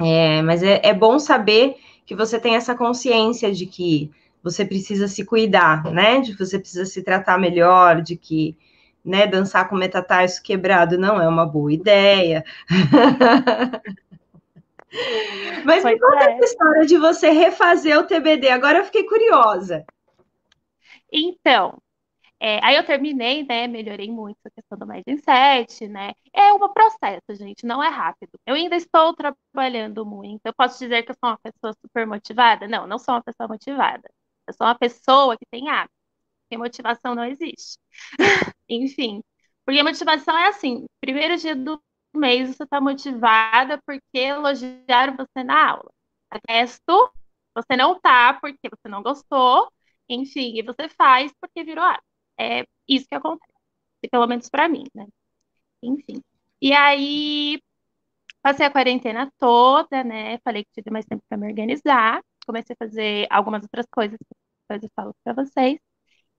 É, 0.00 0.40
mas 0.42 0.62
é, 0.62 0.80
é 0.82 0.94
bom 0.94 1.18
saber 1.18 1.76
que 2.06 2.14
você 2.14 2.38
tem 2.38 2.56
essa 2.56 2.74
consciência 2.74 3.52
de 3.52 3.66
que 3.66 4.10
você 4.42 4.64
precisa 4.64 5.06
se 5.08 5.24
cuidar, 5.24 5.84
né? 5.92 6.20
De 6.20 6.32
que 6.32 6.44
você 6.44 6.58
precisa 6.58 6.84
se 6.84 7.02
tratar 7.02 7.38
melhor, 7.38 8.02
de 8.02 8.16
que 8.16 8.56
né, 9.04 9.26
dançar 9.26 9.68
com 9.68 9.76
metatarso 9.76 10.42
quebrado 10.42 10.96
não 10.98 11.20
é 11.20 11.28
uma 11.28 11.46
boa 11.46 11.72
ideia. 11.72 12.44
Mas 15.64 15.84
me 15.84 15.98
conta 15.98 16.24
é. 16.24 16.32
essa 16.34 16.44
história 16.44 16.86
de 16.86 16.98
você 16.98 17.30
refazer 17.30 17.98
o 17.98 18.04
TBD. 18.04 18.48
Agora 18.48 18.78
eu 18.78 18.84
fiquei 18.84 19.04
curiosa. 19.04 19.84
Então, 21.10 21.78
é, 22.38 22.58
aí 22.62 22.76
eu 22.76 22.84
terminei, 22.84 23.44
né? 23.44 23.66
Melhorei 23.68 24.10
muito 24.10 24.38
a 24.44 24.50
questão 24.50 24.76
do 24.76 24.86
mindset, 24.86 25.86
né? 25.88 26.12
É 26.34 26.52
um 26.52 26.58
processo, 26.72 27.34
gente, 27.38 27.64
não 27.64 27.82
é 27.82 27.88
rápido. 27.88 28.32
Eu 28.46 28.54
ainda 28.54 28.76
estou 28.76 29.14
trabalhando 29.14 30.04
muito. 30.04 30.40
Eu 30.44 30.52
posso 30.54 30.78
dizer 30.78 31.02
que 31.04 31.12
eu 31.12 31.14
sou 31.14 31.30
uma 31.30 31.38
pessoa 31.38 31.72
super 31.80 32.06
motivada? 32.06 32.66
Não, 32.68 32.86
não 32.86 32.98
sou 32.98 33.14
uma 33.14 33.22
pessoa 33.22 33.48
motivada. 33.48 34.10
Eu 34.46 34.54
sou 34.54 34.66
uma 34.66 34.78
pessoa 34.78 35.36
que 35.36 35.46
tem 35.50 35.68
hábito. 35.68 35.94
Porque 36.44 36.58
motivação 36.58 37.14
não 37.14 37.24
existe. 37.24 37.78
Enfim. 38.68 39.22
Porque 39.64 39.82
motivação 39.82 40.36
é 40.38 40.48
assim: 40.48 40.86
primeiro 41.00 41.36
dia 41.36 41.54
do 41.56 41.82
mês 42.14 42.56
você 42.56 42.64
está 42.64 42.80
motivada 42.80 43.80
porque 43.86 44.18
elogiaram 44.18 45.16
você 45.16 45.44
na 45.44 45.70
aula. 45.70 45.90
O 46.34 46.38
resto, 46.48 47.12
você 47.54 47.76
não 47.76 47.98
tá 48.00 48.34
porque 48.40 48.68
você 48.68 48.88
não 48.88 49.02
gostou, 49.02 49.70
enfim, 50.08 50.58
e 50.58 50.62
você 50.62 50.88
faz 50.88 51.32
porque 51.40 51.64
virou 51.64 51.84
hábito. 51.84 52.04
É 52.38 52.64
isso 52.88 53.06
que 53.08 53.14
acontece, 53.14 53.52
pelo 54.10 54.26
menos 54.26 54.48
para 54.50 54.68
mim, 54.68 54.84
né? 54.94 55.06
Enfim. 55.82 56.22
E 56.60 56.72
aí, 56.72 57.60
passei 58.42 58.66
a 58.66 58.70
quarentena 58.70 59.30
toda, 59.38 60.04
né? 60.04 60.38
Falei 60.44 60.64
que 60.64 60.72
tive 60.72 60.90
mais 60.90 61.06
tempo 61.06 61.24
para 61.28 61.38
me 61.38 61.48
organizar. 61.48 62.22
Comecei 62.46 62.74
a 62.78 62.84
fazer 62.84 63.26
algumas 63.30 63.62
outras 63.62 63.86
coisas 63.90 64.18
depois 64.68 64.82
eu 64.82 64.90
falo 64.96 65.14
para 65.24 65.34
vocês. 65.44 65.78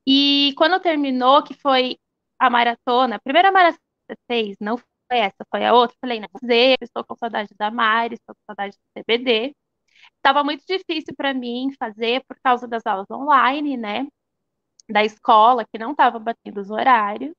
E 0.08 0.54
quando 0.58 0.82
terminou, 0.82 1.44
que 1.44 1.54
foi 1.56 1.98
a 2.40 2.50
maratona, 2.50 3.16
a 3.18 3.20
primeira 3.22 3.52
maratona 3.52 3.80
que 4.10 4.16
você 4.16 4.20
fez, 4.28 4.58
não 4.60 4.78
foi 4.78 4.88
essa, 5.20 5.46
foi 5.52 5.66
a 5.66 5.74
outra. 5.74 5.96
Falei, 6.02 6.20
não, 6.20 6.30
fazer, 6.42 6.78
estou 6.82 7.04
com 7.06 7.16
saudade 7.16 7.50
da 7.58 7.72
Mari, 7.72 8.16
estou 8.16 8.36
com 8.36 8.42
saudade 8.48 8.78
do 8.78 9.02
CBD. 9.02 9.56
Estava 10.18 10.44
muito 10.44 10.64
difícil 10.68 11.16
para 11.18 11.34
mim 11.34 11.72
fazer 11.80 12.24
por 12.28 12.38
causa 12.44 12.68
das 12.68 12.86
aulas 12.86 13.10
online, 13.12 13.78
né? 13.78 14.08
Da 14.90 15.04
escola, 15.04 15.66
que 15.66 15.78
não 15.80 15.92
estava 15.92 16.20
batendo 16.20 16.62
os 16.62 16.70
horários. 16.72 17.34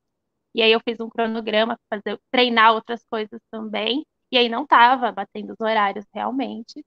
E 0.55 0.63
aí 0.63 0.73
eu 0.73 0.81
fiz 0.81 1.01
um 1.01 1.11
cronograma 1.11 1.79
para 1.91 2.03
treinar 2.33 2.75
outras 2.75 3.05
coisas 3.07 3.41
também. 3.51 4.07
E 4.33 4.39
aí 4.39 4.49
não 4.49 4.65
estava 4.65 5.13
batendo 5.13 5.53
os 5.55 5.61
horários 5.61 6.07
realmente. 6.15 6.85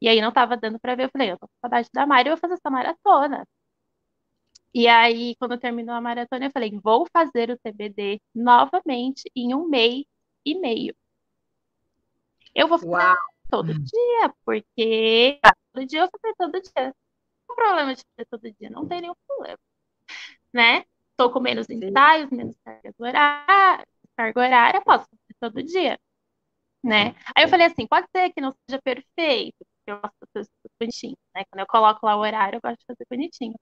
E 0.00 0.08
aí 0.08 0.20
não 0.20 0.30
estava 0.30 0.56
dando 0.56 0.78
para 0.80 0.94
ver. 0.94 1.04
Eu 1.04 1.10
falei, 1.10 1.32
eu 1.32 1.38
tô 1.38 1.46
com 1.46 1.54
saudade 1.60 1.88
da 1.92 2.06
Mari, 2.06 2.28
eu 2.28 2.36
vou 2.36 2.40
fazer 2.40 2.54
essa 2.54 2.70
maratona. 2.70 3.46
E 4.72 4.86
aí, 4.86 5.34
quando 5.36 5.58
terminou 5.58 5.94
a 5.94 6.00
maratona, 6.00 6.46
eu 6.46 6.50
falei, 6.52 6.70
vou 6.82 7.06
fazer 7.12 7.50
o 7.50 7.58
TBD 7.58 8.20
novamente 8.34 9.30
em 9.34 9.54
um 9.54 9.68
mês 9.68 10.04
e 10.44 10.58
meio. 10.58 10.94
Eu 12.54 12.68
vou 12.68 12.78
fazer 12.78 12.90
Uau. 12.90 13.16
todo 13.50 13.74
dia, 13.74 14.34
porque 14.44 15.40
todo 15.72 15.86
dia 15.86 16.00
eu 16.00 16.08
vou 16.10 16.20
fazer 16.20 16.34
todo 16.36 16.62
dia. 16.62 16.94
Não 17.48 17.56
tem 17.56 17.56
problema 17.56 17.94
de 17.94 18.04
fazer 18.16 18.26
todo 18.30 18.52
dia, 18.52 18.70
não 18.70 18.86
tem 18.88 19.00
nenhum 19.00 19.14
problema. 19.26 19.58
Né? 20.52 20.84
Estou 21.10 21.30
com 21.32 21.40
menos 21.40 21.68
ensaios, 21.68 22.30
menos 22.30 22.56
carga 22.64 22.94
horária, 22.98 23.86
carga 24.16 24.40
horária, 24.40 24.80
posso 24.82 25.04
fazer 25.04 25.34
todo 25.40 25.62
dia. 25.62 25.98
Né? 26.82 27.14
Aí 27.36 27.44
eu 27.44 27.48
falei 27.48 27.66
assim, 27.66 27.86
pode 27.86 28.06
ser 28.14 28.32
que 28.32 28.40
não 28.40 28.54
seja 28.68 28.80
perfeito, 28.82 29.66
eu 29.92 30.00
gosto 30.00 30.14
de 30.20 30.28
fazer 30.34 30.50
bonitinho, 30.80 31.16
né? 31.34 31.44
Quando 31.50 31.60
eu 31.60 31.66
coloco 31.66 32.06
lá 32.06 32.16
o 32.16 32.20
horário, 32.20 32.56
eu 32.56 32.60
gosto 32.62 32.78
de 32.80 32.86
fazer 32.86 33.06
bonitinho. 33.10 33.54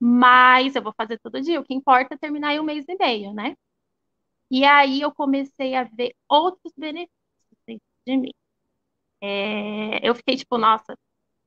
Mas 0.00 0.76
eu 0.76 0.82
vou 0.82 0.94
fazer 0.96 1.18
todo 1.20 1.40
dia. 1.42 1.60
O 1.60 1.64
que 1.64 1.74
importa 1.74 2.14
é 2.14 2.18
terminar 2.18 2.54
em 2.54 2.60
um 2.60 2.64
mês 2.64 2.86
e 2.88 2.96
meio, 2.96 3.32
né? 3.34 3.56
E 4.50 4.64
aí 4.64 5.00
eu 5.00 5.12
comecei 5.14 5.74
a 5.74 5.84
ver 5.84 6.14
outros 6.28 6.72
benefícios 6.76 7.12
dentro 7.66 7.84
de 8.06 8.16
mim. 8.16 8.32
É, 9.20 10.08
eu 10.08 10.14
fiquei 10.14 10.36
tipo, 10.36 10.58
nossa, 10.58 10.96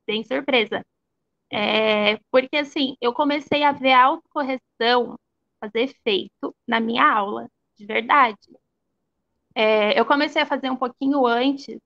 bem 0.08 0.24
surpresa. 0.24 0.86
É, 1.52 2.17
porque 2.32 2.58
assim, 2.58 2.96
eu 3.02 3.13
comecei 3.13 3.63
a 3.63 3.72
ver 3.74 3.94
a 3.94 4.06
autocorreção 4.06 5.17
fazer 5.62 5.82
efeito 5.84 6.56
na 6.67 6.80
minha 6.80 7.06
aula, 7.06 7.50
de 7.78 7.86
verdade. 7.86 8.38
É, 9.56 10.00
eu 10.00 10.06
comecei 10.06 10.41
a 10.41 10.46
fazer 10.46 10.70
um 10.70 10.78
pouquinho 10.78 11.26
antes 11.26 11.80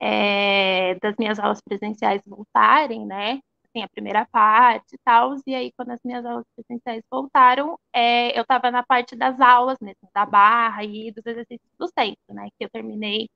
é, 0.00 0.94
das 0.96 1.16
minhas 1.18 1.38
aulas 1.38 1.60
presenciais 1.60 2.22
voltarem, 2.26 3.06
né? 3.06 3.40
Assim, 3.64 3.82
a 3.84 3.88
primeira 3.88 4.26
parte 4.26 4.94
e 4.94 4.98
tal, 5.04 5.34
e 5.46 5.54
aí 5.54 5.72
quando 5.76 5.90
as 5.90 6.00
minhas 6.04 6.24
aulas 6.24 6.46
presenciais 6.56 7.02
voltaram, 7.10 7.78
é, 7.92 8.36
eu 8.38 8.42
estava 8.42 8.70
na 8.70 8.82
parte 8.82 9.14
das 9.16 9.40
aulas 9.40 9.78
mesmo, 9.80 10.08
da 10.14 10.24
barra 10.26 10.84
e 10.84 11.12
dos 11.12 11.24
exercícios 11.26 11.70
do 11.78 11.86
centro, 11.88 12.34
né? 12.34 12.48
Que 12.58 12.64
eu 12.64 12.70
terminei 12.70 13.28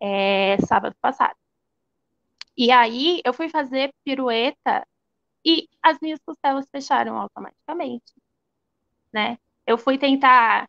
é, 0.00 0.58
sábado 0.66 0.96
passado. 1.00 1.36
E 2.56 2.70
aí 2.70 3.20
eu 3.24 3.32
fui 3.32 3.48
fazer 3.48 3.92
pirueta 4.04 4.86
e 5.44 5.68
as 5.82 5.98
minhas 6.00 6.20
costelas 6.24 6.68
fecharam 6.70 7.16
automaticamente, 7.18 8.12
né? 9.12 9.38
Eu 9.66 9.78
fui 9.78 9.98
tentar 9.98 10.68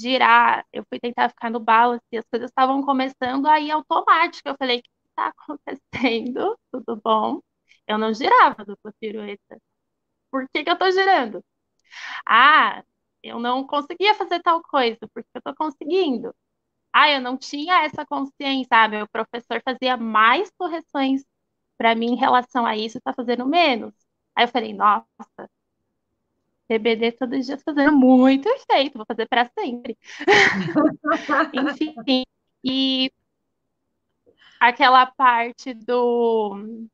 girar, 0.00 0.66
eu 0.72 0.84
fui 0.88 0.98
tentar 1.00 1.28
ficar 1.30 1.50
no 1.50 1.60
balance, 1.60 2.04
e 2.12 2.18
as 2.18 2.26
coisas 2.30 2.50
estavam 2.50 2.82
começando 2.82 3.46
aí 3.46 3.70
automático. 3.70 4.48
Eu 4.48 4.56
falei, 4.58 4.78
o 4.80 4.82
que 4.82 4.90
está 5.10 5.28
acontecendo? 5.36 6.58
Tudo 6.72 7.00
bom? 7.02 7.40
Eu 7.86 7.98
não 7.98 8.12
girava 8.14 8.64
dupla 8.64 8.92
pirueta. 9.00 9.58
Por 10.30 10.48
que 10.52 10.64
que 10.64 10.70
eu 10.70 10.78
tô 10.78 10.90
girando? 10.90 11.44
Ah, 12.26 12.84
eu 13.22 13.38
não 13.38 13.66
conseguia 13.66 14.14
fazer 14.14 14.40
tal 14.42 14.62
coisa, 14.62 14.98
porque 15.14 15.28
eu 15.34 15.42
tô 15.42 15.54
conseguindo. 15.54 16.34
Ah, 16.92 17.10
eu 17.10 17.20
não 17.20 17.38
tinha 17.38 17.84
essa 17.84 18.06
consciência, 18.06 18.68
sabe? 18.70 19.02
O 19.02 19.08
professor 19.08 19.62
fazia 19.64 19.96
mais 19.96 20.50
correções 20.58 21.24
para 21.78 21.94
mim 21.94 22.12
em 22.12 22.16
relação 22.16 22.66
a 22.66 22.76
isso, 22.76 23.00
tá 23.02 23.14
fazendo 23.14 23.46
menos. 23.46 23.94
Aí 24.36 24.44
eu 24.46 24.48
falei, 24.48 24.74
nossa, 24.74 25.06
TBD 26.68 27.12
todos 27.12 27.40
os 27.40 27.46
dias 27.46 27.62
fazendo 27.62 27.96
muito 27.96 28.46
efeito, 28.48 28.98
vou 28.98 29.06
fazer 29.06 29.26
para 29.26 29.50
sempre. 29.58 29.96
Enfim, 31.54 32.24
e 32.62 33.10
aquela 34.60 35.06
parte 35.06 35.72
do. 35.72 36.84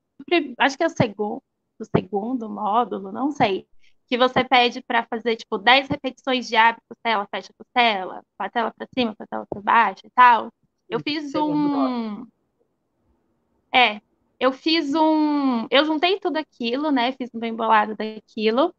Acho 0.59 0.77
que 0.77 0.85
é 0.85 0.87
o 0.87 0.91
segundo, 0.91 1.43
do 1.79 1.85
segundo 1.85 2.49
módulo, 2.49 3.11
não 3.11 3.33
sei. 3.33 3.67
Que 4.07 4.17
você 4.19 4.45
pede 4.45 4.83
para 4.83 5.05
fazer, 5.05 5.37
tipo, 5.37 5.59
10 5.59 5.89
repetições 5.89 6.47
de 6.47 6.57
abre 6.57 6.81
costela, 6.89 7.27
fecha 7.35 7.53
costela, 7.59 8.23
patela 8.37 8.73
para 8.73 8.87
cima, 8.95 9.15
patela 9.17 9.47
para 9.49 9.63
baixo 9.63 10.07
e 10.07 10.11
tal. 10.11 10.53
Eu 10.89 11.01
fiz 11.01 11.35
um. 11.35 12.27
É, 13.75 14.01
eu 14.39 14.53
fiz 14.53 14.95
um. 14.95 15.67
Eu 15.71 15.85
juntei 15.85 16.21
tudo 16.21 16.37
aquilo, 16.37 16.91
né? 16.93 17.13
Fiz 17.13 17.31
um 17.35 17.41
bem 17.41 17.55
bolado 17.55 17.97
daquilo 17.97 18.73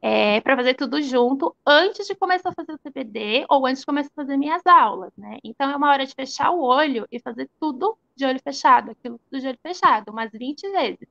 é, 0.00 0.40
para 0.40 0.56
fazer 0.56 0.74
tudo 0.74 1.02
junto 1.02 1.54
antes 1.66 2.06
de 2.06 2.14
começar 2.14 2.50
a 2.50 2.54
fazer 2.54 2.72
o 2.72 2.78
CPD 2.78 3.46
ou 3.48 3.66
antes 3.66 3.80
de 3.80 3.86
começar 3.86 4.10
a 4.12 4.22
fazer 4.22 4.36
minhas 4.36 4.64
aulas, 4.66 5.12
né? 5.16 5.38
Então 5.42 5.70
é 5.70 5.76
uma 5.76 5.90
hora 5.90 6.06
de 6.06 6.14
fechar 6.14 6.50
o 6.50 6.60
olho 6.60 7.06
e 7.10 7.20
fazer 7.20 7.50
tudo 7.60 7.98
de 8.14 8.24
olho 8.24 8.40
fechado, 8.40 8.92
aquilo 8.92 9.18
tudo 9.30 9.40
de 9.40 9.48
olho 9.48 9.58
fechado, 9.62 10.10
umas 10.10 10.30
20 10.32 10.70
vezes, 10.70 11.08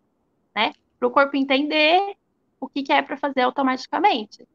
né? 0.56 0.74
Para 0.98 1.08
o 1.08 1.12
corpo 1.12 1.36
entender 1.36 2.16
o 2.60 2.68
que, 2.68 2.84
que 2.84 2.94
é 2.94 3.02
para 3.02 3.18
fazer 3.18 3.42
automaticamente, 3.42 4.48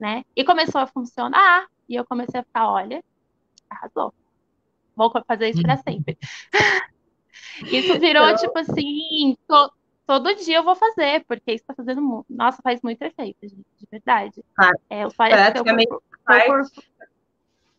né? 0.00 0.24
E 0.34 0.42
começou 0.44 0.80
a 0.80 0.86
funcionar 0.86 1.66
e 1.88 1.94
eu 1.94 2.04
comecei 2.04 2.40
a 2.40 2.44
ficar, 2.44 2.70
olha, 2.70 3.04
arrasou. 3.68 4.12
Vou 4.94 5.12
fazer 5.26 5.50
isso 5.50 5.62
para 5.62 5.76
sempre. 5.76 6.18
isso 7.70 7.98
virou, 8.00 8.26
então... 8.26 8.36
tipo 8.36 8.58
assim, 8.58 9.36
todo 10.06 10.34
dia 10.36 10.58
eu 10.58 10.62
vou 10.62 10.76
fazer, 10.76 11.24
porque 11.26 11.52
isso 11.52 11.64
tá 11.66 11.74
fazendo 11.74 12.00
muito. 12.00 12.26
Nossa, 12.30 12.62
faz 12.62 12.80
muito 12.80 13.02
efeito, 13.02 13.38
gente, 13.42 13.66
de 13.76 13.86
verdade. 13.90 14.44
Ah, 14.58 14.70
é, 14.88 15.06
praticamente, 15.08 15.94
parte, 16.24 16.90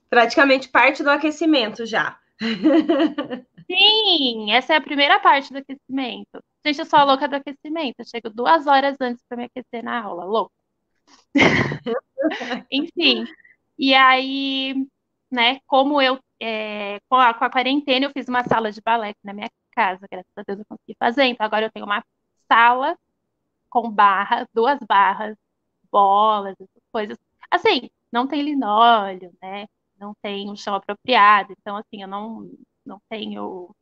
praticamente 0.10 0.70
parte 0.70 1.04
do 1.04 1.10
aquecimento 1.10 1.86
já. 1.86 2.20
Sim, 3.70 4.52
essa 4.52 4.74
é 4.74 4.78
a 4.78 4.82
primeira 4.82 5.20
parte 5.20 5.52
do 5.52 5.60
aquecimento. 5.60 6.44
Gente, 6.66 6.80
eu 6.80 6.86
sou 6.86 7.00
a 7.00 7.04
louca 7.04 7.28
do 7.28 7.36
aquecimento. 7.36 7.96
Eu 8.00 8.06
chego 8.06 8.30
duas 8.30 8.68
horas 8.68 8.98
antes 9.00 9.24
para 9.28 9.38
me 9.38 9.46
aquecer 9.46 9.84
na 9.84 10.02
aula, 10.02 10.24
louco. 10.26 10.52
Enfim, 12.72 13.26
e 13.78 13.94
aí, 13.94 14.88
né, 15.32 15.60
como 15.66 16.02
eu, 16.02 16.20
é, 16.42 17.00
com, 17.10 17.16
a, 17.16 17.34
com 17.34 17.46
a 17.46 17.50
quarentena, 17.50 18.06
eu 18.06 18.12
fiz 18.12 18.28
uma 18.28 18.44
sala 18.44 18.72
de 18.72 18.82
balé 18.82 19.10
aqui 19.10 19.20
na 19.24 19.34
minha 19.34 19.50
casa, 19.74 20.06
graças 20.12 20.32
a 20.36 20.44
Deus 20.44 20.60
eu 20.60 20.66
consegui 20.66 20.96
fazer. 21.00 21.26
Então 21.26 21.46
agora 21.46 21.66
eu 21.66 21.72
tenho 21.72 21.86
uma 21.86 22.04
sala 22.52 22.98
com 23.70 23.92
barra, 23.92 24.48
duas 24.54 24.80
barras, 24.88 25.38
bolas, 25.92 26.56
coisas. 26.92 27.18
Assim, 27.52 27.90
não 28.12 28.28
tem 28.28 28.42
linóleo, 28.44 29.34
né? 29.42 29.68
Não 30.00 30.14
tem 30.22 30.50
um 30.50 30.56
chão 30.56 30.76
apropriado. 30.76 31.54
Então, 31.60 31.78
assim, 31.78 32.02
eu 32.04 32.08
não, 32.08 32.50
não 32.86 33.00
tenho 33.10 33.76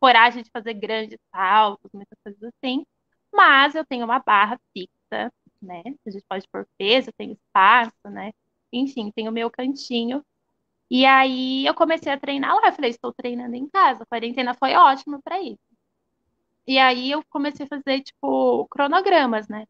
coragem 0.00 0.42
de 0.42 0.50
fazer 0.50 0.74
grandes 0.74 1.18
saltos, 1.34 1.90
muitas 1.92 2.18
coisas 2.24 2.42
assim. 2.44 2.84
Mas 3.32 3.74
eu 3.74 3.84
tenho 3.86 4.04
uma 4.04 4.18
barra 4.20 4.58
fixa, 4.72 5.32
né? 5.60 5.82
A 6.06 6.10
gente 6.10 6.24
pode 6.28 6.46
pôr 6.50 6.66
peso, 6.78 7.12
tem 7.16 7.32
espaço, 7.32 7.92
né? 8.06 8.32
Enfim, 8.72 9.10
tem 9.12 9.28
o 9.28 9.32
meu 9.32 9.50
cantinho. 9.50 10.24
E 10.90 11.06
aí 11.06 11.66
eu 11.66 11.74
comecei 11.74 12.12
a 12.12 12.20
treinar 12.20 12.54
lá. 12.56 12.68
Eu 12.68 12.72
falei, 12.74 12.90
estou 12.90 13.12
treinando 13.14 13.56
em 13.56 13.68
casa. 13.68 14.02
A 14.04 14.06
quarentena 14.06 14.54
foi 14.54 14.74
ótima 14.74 15.20
para 15.22 15.40
isso. 15.42 15.60
E 16.66 16.78
aí 16.78 17.10
eu 17.10 17.22
comecei 17.28 17.66
a 17.66 17.68
fazer, 17.68 18.02
tipo, 18.02 18.66
cronogramas, 18.68 19.48
né? 19.48 19.66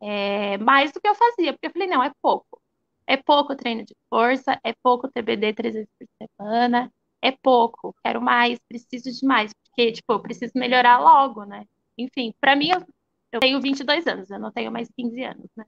É, 0.00 0.58
mais 0.58 0.92
do 0.92 1.00
que 1.00 1.08
eu 1.08 1.14
fazia, 1.14 1.52
porque 1.52 1.66
eu 1.66 1.72
falei, 1.72 1.88
não, 1.88 2.02
é 2.02 2.12
pouco. 2.22 2.60
É 3.06 3.16
pouco 3.16 3.56
treino 3.56 3.84
de 3.84 3.94
força, 4.08 4.58
é 4.64 4.72
pouco 4.82 5.08
TBD 5.08 5.52
três 5.54 5.74
vezes 5.74 5.90
por 5.98 6.06
semana, 6.38 6.92
é 7.20 7.32
pouco, 7.32 7.94
quero 8.04 8.20
mais, 8.20 8.58
preciso 8.68 9.10
de 9.10 9.26
mais, 9.26 9.52
porque, 9.52 9.92
tipo, 9.92 10.12
eu 10.12 10.20
preciso 10.20 10.52
melhorar 10.54 10.98
logo, 10.98 11.44
né? 11.44 11.66
Enfim, 11.98 12.32
para 12.40 12.56
mim, 12.56 12.70
eu, 12.70 12.86
eu 13.32 13.40
tenho 13.40 13.60
22 13.60 14.06
anos, 14.06 14.30
eu 14.30 14.38
não 14.38 14.52
tenho 14.52 14.70
mais 14.72 14.88
15 14.96 15.22
anos, 15.24 15.50
né? 15.56 15.64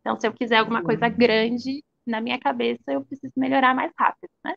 Então, 0.00 0.18
se 0.20 0.26
eu 0.26 0.32
quiser 0.32 0.58
alguma 0.58 0.82
coisa 0.82 1.08
grande 1.08 1.82
na 2.06 2.20
minha 2.20 2.38
cabeça, 2.38 2.92
eu 2.92 3.04
preciso 3.04 3.32
melhorar 3.36 3.74
mais 3.74 3.92
rápido, 3.98 4.30
né? 4.44 4.54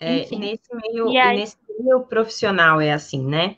É, 0.00 0.28
nesse 0.36 0.74
meio, 0.74 1.08
aí... 1.18 1.38
nesse 1.38 1.56
meio 1.78 2.00
profissional 2.02 2.80
é 2.80 2.92
assim, 2.92 3.24
né? 3.24 3.56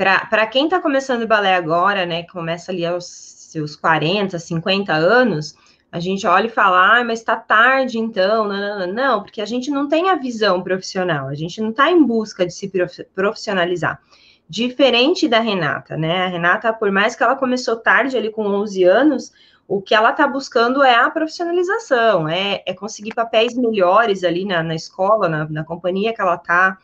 Para 0.00 0.46
quem 0.46 0.64
está 0.64 0.80
começando 0.80 1.26
balé 1.26 1.54
agora, 1.54 2.06
né, 2.06 2.22
começa 2.22 2.72
ali 2.72 2.86
aos 2.86 3.04
seus 3.04 3.76
40, 3.76 4.38
50 4.38 4.94
anos, 4.94 5.54
a 5.92 6.00
gente 6.00 6.26
olha 6.26 6.46
e 6.46 6.50
fala, 6.50 7.00
ah, 7.00 7.04
mas 7.04 7.18
está 7.18 7.36
tarde 7.36 7.98
então, 7.98 8.48
não, 8.48 8.56
não, 8.56 8.78
não, 8.78 8.94
não, 8.94 9.22
porque 9.22 9.42
a 9.42 9.44
gente 9.44 9.70
não 9.70 9.88
tem 9.88 10.08
a 10.08 10.14
visão 10.14 10.62
profissional, 10.62 11.28
a 11.28 11.34
gente 11.34 11.60
não 11.60 11.68
está 11.68 11.90
em 11.90 12.02
busca 12.02 12.46
de 12.46 12.54
se 12.54 12.72
profissionalizar. 13.14 14.00
Diferente 14.48 15.28
da 15.28 15.38
Renata, 15.38 15.96
né? 15.96 16.24
A 16.24 16.28
Renata, 16.28 16.72
por 16.72 16.90
mais 16.90 17.14
que 17.14 17.22
ela 17.22 17.36
começou 17.36 17.76
tarde, 17.76 18.16
ali 18.16 18.30
com 18.30 18.46
11 18.46 18.84
anos, 18.84 19.32
o 19.68 19.82
que 19.82 19.94
ela 19.94 20.10
está 20.10 20.26
buscando 20.26 20.82
é 20.82 20.94
a 20.94 21.10
profissionalização, 21.10 22.28
é, 22.28 22.62
é 22.66 22.72
conseguir 22.72 23.14
papéis 23.14 23.54
melhores 23.54 24.24
ali 24.24 24.44
na, 24.44 24.62
na 24.62 24.74
escola, 24.74 25.28
na, 25.28 25.48
na 25.48 25.62
companhia 25.62 26.14
que 26.14 26.20
ela 26.20 26.36
está 26.36 26.78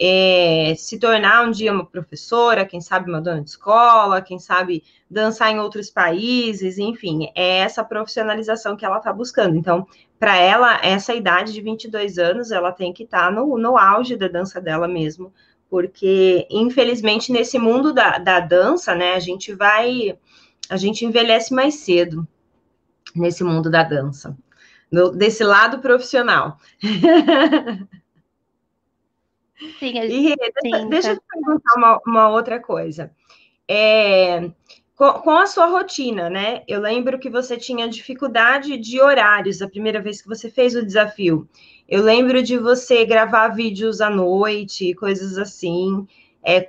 é, 0.00 0.74
se 0.76 0.96
tornar 0.98 1.44
um 1.44 1.50
dia 1.50 1.72
uma 1.72 1.84
professora, 1.84 2.64
quem 2.64 2.80
sabe 2.80 3.10
uma 3.10 3.20
dona 3.20 3.42
de 3.42 3.50
escola, 3.50 4.22
quem 4.22 4.38
sabe 4.38 4.84
dançar 5.10 5.50
em 5.50 5.58
outros 5.58 5.90
países, 5.90 6.78
enfim, 6.78 7.30
é 7.34 7.58
essa 7.58 7.82
profissionalização 7.82 8.76
que 8.76 8.84
ela 8.84 8.98
está 8.98 9.12
buscando. 9.12 9.56
Então, 9.56 9.86
para 10.18 10.36
ela, 10.36 10.78
essa 10.82 11.14
idade 11.14 11.52
de 11.52 11.60
22 11.60 12.16
anos, 12.18 12.52
ela 12.52 12.70
tem 12.70 12.92
que 12.92 13.02
estar 13.02 13.26
tá 13.26 13.30
no, 13.30 13.58
no 13.58 13.76
auge 13.76 14.16
da 14.16 14.28
dança 14.28 14.60
dela 14.60 14.86
mesmo, 14.86 15.32
porque, 15.68 16.46
infelizmente, 16.48 17.32
nesse 17.32 17.58
mundo 17.58 17.92
da, 17.92 18.18
da 18.18 18.38
dança, 18.38 18.94
né, 18.94 19.14
a 19.14 19.20
gente 19.20 19.52
vai, 19.52 20.16
a 20.70 20.76
gente 20.76 21.04
envelhece 21.04 21.52
mais 21.52 21.74
cedo 21.74 22.26
nesse 23.16 23.42
mundo 23.42 23.68
da 23.68 23.82
dança, 23.82 24.36
no, 24.92 25.10
desse 25.10 25.42
lado 25.42 25.80
profissional. 25.80 26.56
Sim, 29.78 29.98
e 29.98 30.36
deixa, 30.36 30.86
deixa 30.86 31.10
eu 31.12 31.16
te 31.16 31.22
perguntar 31.32 31.74
uma, 31.76 32.00
uma 32.06 32.28
outra 32.28 32.60
coisa. 32.60 33.10
É, 33.66 34.50
com, 34.94 35.12
com, 35.14 35.30
a 35.30 35.46
sua 35.46 35.66
rotina, 35.66 36.30
né? 36.30 36.62
Eu 36.66 36.80
lembro 36.80 37.18
que 37.18 37.28
você 37.28 37.56
tinha 37.56 37.88
dificuldade 37.88 38.76
de 38.76 39.00
horários 39.00 39.60
a 39.60 39.68
primeira 39.68 40.00
vez 40.00 40.22
que 40.22 40.28
você 40.28 40.50
fez 40.50 40.74
o 40.74 40.84
desafio. 40.84 41.48
Eu 41.88 42.02
lembro 42.02 42.42
de 42.42 42.56
você 42.56 43.04
gravar 43.04 43.48
vídeos 43.48 44.00
à 44.00 44.08
noite, 44.08 44.94
coisas 44.94 45.38
assim. 45.38 46.06
É, 46.42 46.60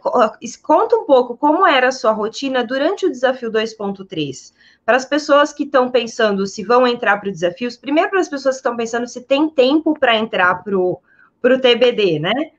conta 0.62 0.96
um 0.96 1.06
pouco 1.06 1.38
como 1.38 1.66
era 1.66 1.90
a 1.90 1.92
sua 1.92 2.12
rotina 2.12 2.64
durante 2.64 3.06
o 3.06 3.12
desafio 3.12 3.52
2.3. 3.52 4.54
Para 4.84 4.98
as 4.98 5.06
pessoas 5.06 5.54
que 5.54 5.64
estão 5.64 5.92
pensando 5.92 6.46
se 6.48 6.64
vão 6.64 6.88
entrar 6.88 7.18
para 7.18 7.30
o 7.30 7.32
desafio, 7.32 7.70
primeiro 7.80 8.10
para 8.10 8.20
as 8.20 8.28
pessoas 8.28 8.56
que 8.56 8.60
estão 8.60 8.76
pensando 8.76 9.08
se 9.08 9.22
tem 9.22 9.48
tempo 9.48 9.98
para 9.98 10.18
entrar 10.18 10.64
para 10.64 10.78
o 10.78 11.02
TBD, 11.42 12.20
né? 12.20 12.52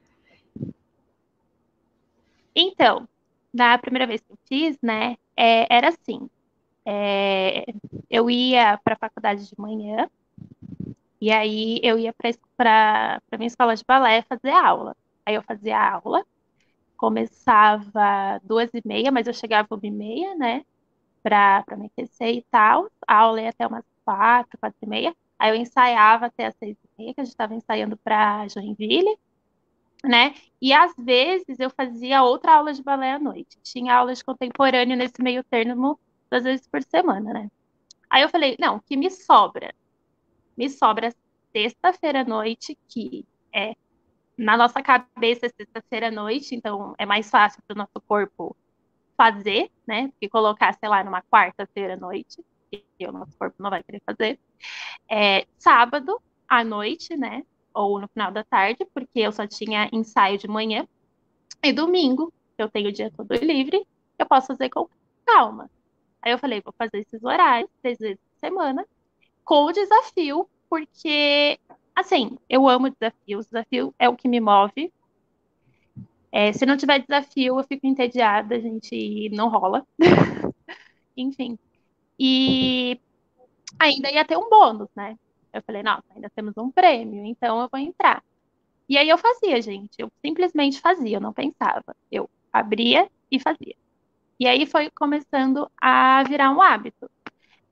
Então, 2.54 3.08
na 3.52 3.78
primeira 3.78 4.06
vez 4.06 4.20
que 4.20 4.32
eu 4.32 4.38
fiz, 4.48 4.78
né, 4.82 5.16
é, 5.36 5.66
era 5.74 5.88
assim. 5.88 6.28
É, 6.86 7.64
eu 8.10 8.30
ia 8.30 8.78
para 8.84 8.94
a 8.94 8.98
faculdade 8.98 9.48
de 9.48 9.54
manhã, 9.58 10.08
e 11.20 11.30
aí 11.30 11.80
eu 11.82 11.98
ia 11.98 12.12
para 12.56 13.20
a 13.30 13.36
minha 13.36 13.46
escola 13.48 13.76
de 13.76 13.84
balé 13.86 14.22
fazer 14.22 14.50
aula. 14.50 14.96
Aí 15.26 15.34
eu 15.34 15.42
fazia 15.42 15.78
aula, 15.78 16.24
começava 16.96 18.40
duas 18.44 18.70
e 18.74 18.82
meia, 18.86 19.12
mas 19.12 19.26
eu 19.28 19.34
chegava 19.34 19.68
uma 19.72 19.80
e 19.86 19.90
meia, 19.90 20.34
né? 20.36 20.64
Pra 21.22 21.64
me 21.78 21.86
aquecer 21.86 22.36
e 22.36 22.46
tal. 22.50 22.90
A 23.06 23.16
aula 23.18 23.42
ia 23.42 23.50
até 23.50 23.66
umas 23.66 23.84
quatro, 24.04 24.58
quatro 24.58 24.78
e 24.82 24.86
meia. 24.88 25.16
Aí 25.38 25.50
eu 25.52 25.56
ensaiava 25.56 26.26
até 26.26 26.46
as 26.46 26.56
seis 26.56 26.76
e 26.84 26.88
meia, 27.02 27.14
que 27.14 27.20
a 27.20 27.24
gente 27.24 27.32
estava 27.34 27.54
ensaiando 27.54 27.96
para 27.98 28.48
Joinville, 28.48 29.18
né? 30.04 30.34
E 30.60 30.72
às 30.72 30.94
vezes 30.96 31.58
eu 31.58 31.70
fazia 31.70 32.22
outra 32.22 32.54
aula 32.56 32.72
de 32.72 32.82
balé 32.82 33.12
à 33.12 33.18
noite. 33.18 33.58
Tinha 33.62 33.94
aula 33.94 34.14
de 34.14 34.24
contemporâneo 34.24 34.96
nesse 34.96 35.22
meio 35.22 35.44
termo, 35.44 35.98
duas 36.30 36.44
vezes 36.44 36.66
por 36.68 36.82
semana, 36.82 37.32
né? 37.32 37.50
Aí 38.08 38.22
eu 38.22 38.28
falei, 38.28 38.56
não, 38.58 38.76
o 38.76 38.80
que 38.80 38.96
me 38.96 39.10
sobra? 39.10 39.74
Me 40.56 40.68
sobra 40.68 41.14
sexta-feira 41.52 42.22
à 42.22 42.24
noite, 42.24 42.76
que 42.88 43.26
é 43.52 43.74
na 44.36 44.56
nossa 44.56 44.82
cabeça 44.82 45.46
é 45.46 45.48
sexta-feira 45.50 46.08
à 46.08 46.10
noite, 46.10 46.54
então 46.54 46.94
é 46.98 47.04
mais 47.04 47.28
fácil 47.28 47.62
para 47.66 47.74
o 47.74 47.78
nosso 47.78 48.00
corpo 48.08 48.56
fazer, 49.16 49.70
né? 49.86 50.06
Do 50.06 50.14
que 50.18 50.28
colocar, 50.30 50.72
sei 50.74 50.88
lá, 50.88 51.04
numa 51.04 51.22
quarta-feira 51.22 51.92
à 51.94 51.96
noite, 51.96 52.42
que 52.70 53.06
o 53.06 53.12
nosso 53.12 53.36
corpo 53.36 53.62
não 53.62 53.68
vai 53.68 53.82
querer 53.82 54.02
fazer. 54.06 54.40
É, 55.10 55.46
sábado 55.58 56.20
à 56.48 56.64
noite, 56.64 57.16
né? 57.16 57.44
Ou 57.74 58.00
no 58.00 58.09
final 58.09 58.33
da 58.33 58.44
tarde, 58.44 58.85
porque 58.92 59.20
eu 59.20 59.33
só 59.33 59.46
tinha 59.46 59.88
ensaio 59.92 60.38
de 60.38 60.48
manhã. 60.48 60.87
E 61.62 61.72
domingo, 61.72 62.33
eu 62.59 62.68
tenho 62.68 62.88
o 62.88 62.92
dia 62.92 63.11
todo 63.11 63.33
livre, 63.35 63.87
eu 64.18 64.26
posso 64.26 64.48
fazer 64.48 64.68
com 64.70 64.88
calma. 65.24 65.70
Aí 66.22 66.33
eu 66.33 66.38
falei, 66.38 66.61
vou 66.61 66.74
fazer 66.76 66.98
esses 66.98 67.22
horários, 67.22 67.70
três 67.83 67.98
vezes 67.98 68.18
por 68.18 68.38
semana, 68.38 68.87
com 69.44 69.64
o 69.64 69.72
desafio, 69.72 70.48
porque, 70.68 71.59
assim, 71.94 72.38
eu 72.48 72.68
amo 72.68 72.90
desafios, 72.90 73.46
desafio 73.46 73.94
é 73.98 74.09
o 74.09 74.16
que 74.16 74.28
me 74.28 74.40
move. 74.40 74.92
É, 76.33 76.52
se 76.52 76.64
não 76.64 76.76
tiver 76.76 77.00
desafio, 77.00 77.59
eu 77.59 77.64
fico 77.64 77.87
entediada, 77.87 78.61
gente, 78.61 79.28
não 79.30 79.48
rola. 79.48 79.85
Enfim. 81.16 81.59
E 82.18 83.00
ainda 83.78 84.11
ia 84.12 84.24
ter 84.24 84.37
um 84.37 84.48
bônus, 84.48 84.88
né? 84.94 85.18
Eu 85.52 85.62
falei, 85.62 85.82
nossa, 85.82 86.04
ainda 86.14 86.30
temos 86.30 86.56
um 86.56 86.70
prêmio, 86.70 87.24
então 87.24 87.60
eu 87.60 87.68
vou 87.70 87.80
entrar. 87.80 88.22
E 88.88 88.98
aí 88.98 89.08
eu 89.08 89.18
fazia, 89.18 89.60
gente, 89.62 89.92
eu 89.98 90.10
simplesmente 90.24 90.80
fazia, 90.80 91.16
eu 91.16 91.20
não 91.20 91.32
pensava. 91.32 91.96
Eu 92.10 92.28
abria 92.52 93.08
e 93.30 93.38
fazia. 93.38 93.76
E 94.38 94.46
aí 94.46 94.66
foi 94.66 94.90
começando 94.90 95.70
a 95.80 96.22
virar 96.24 96.50
um 96.50 96.60
hábito. 96.60 97.10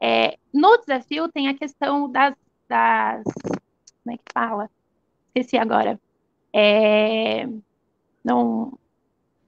É, 0.01 0.39
no 0.53 0.77
desafio 0.79 1.29
tem 1.29 1.49
a 1.49 1.55
questão 1.55 2.11
das, 2.11 2.35
das. 2.69 3.25
Como 4.05 4.15
é 4.15 4.17
que 4.17 4.33
fala? 4.33 4.71
Esqueci 5.29 5.57
agora. 5.57 5.99
É, 6.53 7.49
não, 8.25 8.79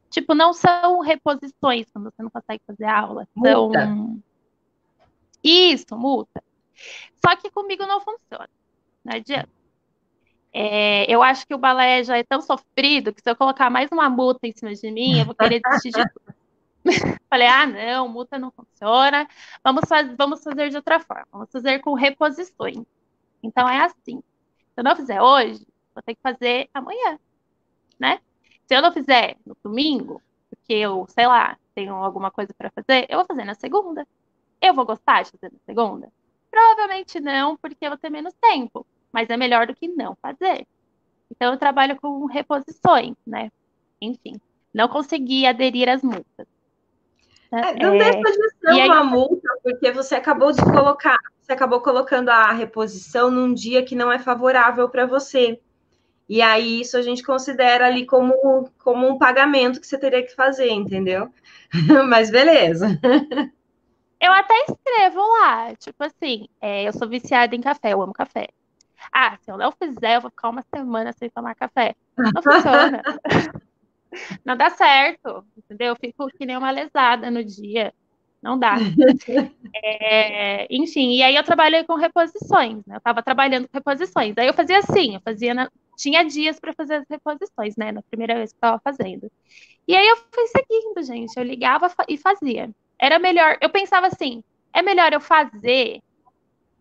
tipo, 0.08 0.34
não 0.34 0.52
são 0.52 1.00
reposições 1.00 1.86
quando 1.92 2.10
você 2.10 2.22
não 2.22 2.30
consegue 2.30 2.62
fazer 2.66 2.86
aula. 2.86 3.28
São. 3.34 3.66
Multa. 3.66 4.22
Isso, 5.42 5.96
multa. 5.96 6.42
Só 7.24 7.36
que 7.36 7.50
comigo 7.50 7.86
não 7.86 8.00
funciona. 8.00 8.48
Não 9.04 9.16
adianta. 9.16 9.48
É, 10.52 11.10
eu 11.12 11.22
acho 11.22 11.46
que 11.46 11.54
o 11.54 11.58
balé 11.58 12.02
já 12.02 12.18
é 12.18 12.24
tão 12.24 12.40
sofrido 12.40 13.12
que 13.14 13.22
se 13.22 13.30
eu 13.30 13.36
colocar 13.36 13.70
mais 13.70 13.88
uma 13.92 14.10
multa 14.10 14.46
em 14.46 14.52
cima 14.52 14.74
de 14.74 14.90
mim, 14.90 15.20
eu 15.20 15.24
vou 15.24 15.34
querer 15.34 15.60
desistir 15.60 15.92
de 15.92 16.02
tudo. 16.10 16.34
Falei, 17.30 17.46
ah, 17.46 17.66
não, 17.66 18.08
multa 18.08 18.38
não 18.38 18.50
funciona, 18.50 19.28
vamos, 19.62 19.88
faz, 19.88 20.12
vamos 20.16 20.42
fazer 20.42 20.70
de 20.70 20.76
outra 20.76 20.98
forma, 20.98 21.26
vamos 21.30 21.50
fazer 21.52 21.78
com 21.80 21.94
reposições. 21.94 22.84
Então 23.42 23.68
é 23.68 23.84
assim, 23.84 24.16
se 24.16 24.74
eu 24.76 24.84
não 24.84 24.96
fizer 24.96 25.20
hoje, 25.22 25.64
vou 25.94 26.02
ter 26.02 26.14
que 26.14 26.22
fazer 26.22 26.68
amanhã, 26.74 27.18
né? 27.98 28.18
Se 28.66 28.74
eu 28.74 28.82
não 28.82 28.92
fizer 28.92 29.36
no 29.46 29.56
domingo, 29.62 30.22
porque 30.48 30.72
eu, 30.72 31.06
sei 31.08 31.26
lá, 31.26 31.56
tenho 31.74 31.94
alguma 31.94 32.30
coisa 32.30 32.52
para 32.54 32.70
fazer, 32.70 33.06
eu 33.08 33.18
vou 33.18 33.26
fazer 33.26 33.44
na 33.44 33.54
segunda. 33.54 34.06
Eu 34.60 34.74
vou 34.74 34.84
gostar 34.84 35.22
de 35.22 35.30
fazer 35.30 35.52
na 35.52 35.58
segunda? 35.64 36.12
Provavelmente 36.50 37.20
não, 37.20 37.56
porque 37.56 37.84
eu 37.84 37.90
vou 37.90 37.98
ter 37.98 38.10
menos 38.10 38.34
tempo, 38.40 38.86
mas 39.12 39.30
é 39.30 39.36
melhor 39.36 39.66
do 39.66 39.74
que 39.74 39.88
não 39.88 40.16
fazer. 40.20 40.66
Então 41.30 41.52
eu 41.52 41.58
trabalho 41.58 41.96
com 42.00 42.26
reposições, 42.26 43.14
né? 43.26 43.50
Enfim, 44.00 44.40
não 44.74 44.88
consegui 44.88 45.46
aderir 45.46 45.88
às 45.88 46.02
multas. 46.02 46.46
É, 47.52 47.74
não 47.82 47.94
é, 47.94 47.98
deixa 47.98 48.20
de 48.20 48.50
ser 48.60 48.84
uma 48.84 49.00
aí... 49.00 49.06
multa, 49.06 49.48
porque 49.62 49.90
você 49.90 50.14
acabou 50.14 50.52
de 50.52 50.62
colocar, 50.62 51.16
você 51.40 51.52
acabou 51.52 51.80
colocando 51.80 52.28
a 52.28 52.52
reposição 52.52 53.30
num 53.30 53.52
dia 53.52 53.84
que 53.84 53.96
não 53.96 54.10
é 54.10 54.18
favorável 54.18 54.88
para 54.88 55.06
você. 55.06 55.60
E 56.28 56.40
aí 56.40 56.80
isso 56.80 56.96
a 56.96 57.02
gente 57.02 57.24
considera 57.24 57.86
ali 57.86 58.06
como, 58.06 58.70
como 58.78 59.08
um 59.08 59.18
pagamento 59.18 59.80
que 59.80 59.86
você 59.86 59.98
teria 59.98 60.22
que 60.22 60.34
fazer, 60.34 60.70
entendeu? 60.70 61.28
Mas 62.08 62.30
beleza. 62.30 62.86
Eu 64.20 64.32
até 64.32 64.54
escrevo 64.68 65.20
lá, 65.20 65.74
tipo 65.76 66.04
assim, 66.04 66.46
é, 66.60 66.86
eu 66.86 66.92
sou 66.92 67.08
viciada 67.08 67.56
em 67.56 67.60
café, 67.60 67.92
eu 67.92 68.02
amo 68.02 68.12
café. 68.12 68.48
Ah, 69.12 69.38
se 69.40 69.50
eu 69.50 69.56
não 69.56 69.72
fizer, 69.72 70.16
eu 70.16 70.20
vou 70.20 70.30
ficar 70.30 70.50
uma 70.50 70.62
semana 70.74 71.12
sem 71.12 71.30
tomar 71.30 71.54
café. 71.54 71.94
Não 72.16 72.42
funciona. 72.42 73.02
não 74.44 74.56
dá 74.56 74.70
certo, 74.70 75.44
entendeu? 75.56 75.88
Eu 75.88 75.96
fico 75.96 76.26
que 76.28 76.44
nem 76.44 76.56
uma 76.56 76.70
lesada 76.70 77.30
no 77.30 77.42
dia. 77.42 77.94
Não 78.42 78.58
dá. 78.58 78.76
É, 79.82 80.66
enfim, 80.70 81.14
e 81.14 81.22
aí 81.22 81.36
eu 81.36 81.44
trabalhei 81.44 81.84
com 81.84 81.94
reposições, 81.94 82.84
né? 82.86 82.96
Eu 82.96 82.98
estava 82.98 83.22
trabalhando 83.22 83.68
com 83.68 83.78
reposições. 83.78 84.36
Aí 84.36 84.46
eu 84.46 84.54
fazia 84.54 84.78
assim, 84.78 85.14
eu 85.14 85.20
fazia 85.20 85.54
na... 85.54 85.70
tinha 85.96 86.24
dias 86.24 86.58
para 86.58 86.74
fazer 86.74 86.96
as 86.96 87.04
reposições, 87.08 87.76
né? 87.76 87.92
Na 87.92 88.02
primeira 88.02 88.34
vez 88.34 88.52
que 88.52 88.56
eu 88.56 88.58
estava 88.58 88.80
fazendo. 88.82 89.30
E 89.86 89.96
aí 89.96 90.06
eu 90.06 90.16
fui 90.16 90.46
seguindo, 90.48 91.02
gente. 91.02 91.36
Eu 91.36 91.44
ligava 91.44 91.90
e 92.08 92.16
fazia. 92.18 92.70
Era 93.00 93.18
melhor, 93.18 93.56
eu 93.60 93.70
pensava 93.70 94.06
assim, 94.08 94.42
é 94.74 94.82
melhor 94.82 95.12
eu 95.12 95.20
fazer 95.20 96.00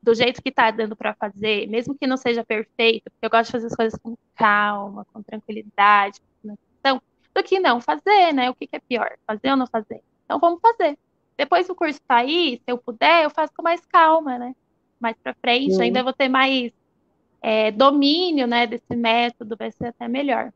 do 0.01 0.13
jeito 0.13 0.41
que 0.41 0.51
tá 0.51 0.71
dando 0.71 0.95
para 0.95 1.13
fazer, 1.13 1.67
mesmo 1.67 1.97
que 1.97 2.08
não 2.08 2.17
seja 2.17 2.43
perfeito, 2.43 3.03
porque 3.05 3.25
eu 3.25 3.29
gosto 3.29 3.47
de 3.47 3.51
fazer 3.53 3.67
as 3.67 3.75
coisas 3.75 3.99
com 4.01 4.17
calma, 4.36 5.05
com 5.13 5.21
tranquilidade, 5.23 6.19
então, 6.79 7.01
do 7.34 7.43
que 7.43 7.60
não 7.60 7.79
fazer, 7.82 8.34
né? 8.34 8.49
O 8.49 8.55
que, 8.55 8.67
que 8.67 8.75
é 8.75 8.79
pior, 8.79 9.17
fazer 9.27 9.51
ou 9.51 9.58
não 9.58 9.67
fazer? 9.67 10.01
Então 10.25 10.39
vamos 10.39 10.60
fazer. 10.62 10.97
Depois 11.38 11.69
o 11.69 11.75
curso 11.75 11.99
tá 12.08 12.17
aí, 12.17 12.58
se 12.58 12.71
eu 12.71 12.77
puder, 12.77 13.23
eu 13.23 13.29
faço 13.29 13.53
com 13.55 13.63
mais 13.63 13.86
calma, 13.86 14.38
né? 14.38 14.55
Mais 14.99 15.15
para 15.23 15.36
frente, 15.36 15.75
Sim. 15.75 15.84
ainda 15.84 16.03
vou 16.03 16.13
ter 16.13 16.27
mais 16.27 16.71
é, 17.41 17.71
domínio, 17.71 18.45
né, 18.45 18.67
desse 18.67 18.95
método, 18.95 19.55
vai 19.58 19.71
ser 19.71 19.88
até 19.88 20.08
melhor. 20.08 20.51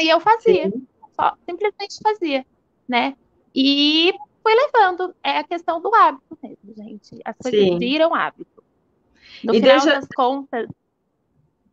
E 0.00 0.08
eu 0.08 0.20
fazia, 0.20 0.70
Sim. 0.70 0.86
só 1.14 1.36
simplesmente 1.48 1.98
fazia, 2.02 2.44
né? 2.88 3.16
E 3.54 4.12
fui 4.42 4.54
levando. 4.54 5.14
É 5.22 5.38
a 5.38 5.44
questão 5.44 5.80
do 5.80 5.94
hábito 5.94 6.38
mesmo, 6.42 6.74
gente. 6.76 7.20
As 7.24 7.36
coisas 7.36 7.60
Sim. 7.60 7.78
viram 7.78 8.14
hábito. 8.14 8.62
No 9.44 9.54
e 9.54 9.60
final 9.60 9.80
deixa... 9.80 10.00
das 10.00 10.08
contas, 10.08 10.68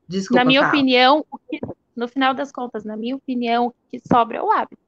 Desculpa, 0.08 0.42
na 0.42 0.46
minha 0.46 0.62
fala. 0.62 0.74
opinião, 0.74 1.26
que, 1.50 1.60
no 1.96 2.08
final 2.08 2.34
das 2.34 2.52
contas, 2.52 2.84
na 2.86 2.96
minha 2.96 3.16
opinião, 3.16 3.68
o 3.68 3.74
que 3.90 4.00
sobra 4.00 4.38
é 4.38 4.42
o 4.42 4.52
hábito. 4.52 4.82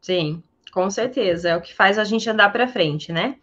Sim, 0.00 0.42
com 0.72 0.90
certeza. 0.90 1.50
É 1.50 1.56
o 1.56 1.60
que 1.60 1.74
faz 1.74 1.98
a 1.98 2.04
gente 2.04 2.28
andar 2.28 2.50
para 2.50 2.68
frente, 2.68 3.12
né? 3.12 3.38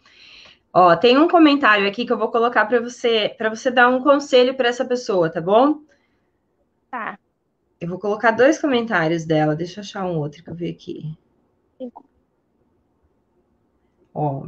Ó, 0.72 0.94
tem 0.96 1.18
um 1.18 1.28
comentário 1.28 1.86
aqui 1.86 2.06
que 2.06 2.12
eu 2.12 2.18
vou 2.18 2.30
colocar 2.30 2.64
para 2.66 2.80
você, 2.80 3.34
para 3.36 3.50
você 3.50 3.70
dar 3.70 3.88
um 3.88 4.02
conselho 4.02 4.54
para 4.54 4.68
essa 4.68 4.84
pessoa, 4.84 5.30
tá 5.30 5.40
bom? 5.40 5.80
Tá. 6.90 7.18
Eu 7.80 7.88
vou 7.88 7.98
colocar 7.98 8.30
dois 8.30 8.60
comentários 8.60 9.24
dela. 9.24 9.56
Deixa 9.56 9.80
eu 9.80 9.82
achar 9.82 10.04
um 10.04 10.18
outro 10.18 10.42
que 10.42 10.48
eu 10.48 10.54
vi 10.54 10.70
aqui. 10.70 11.14
Sim. 11.78 11.90
Ó. 14.14 14.46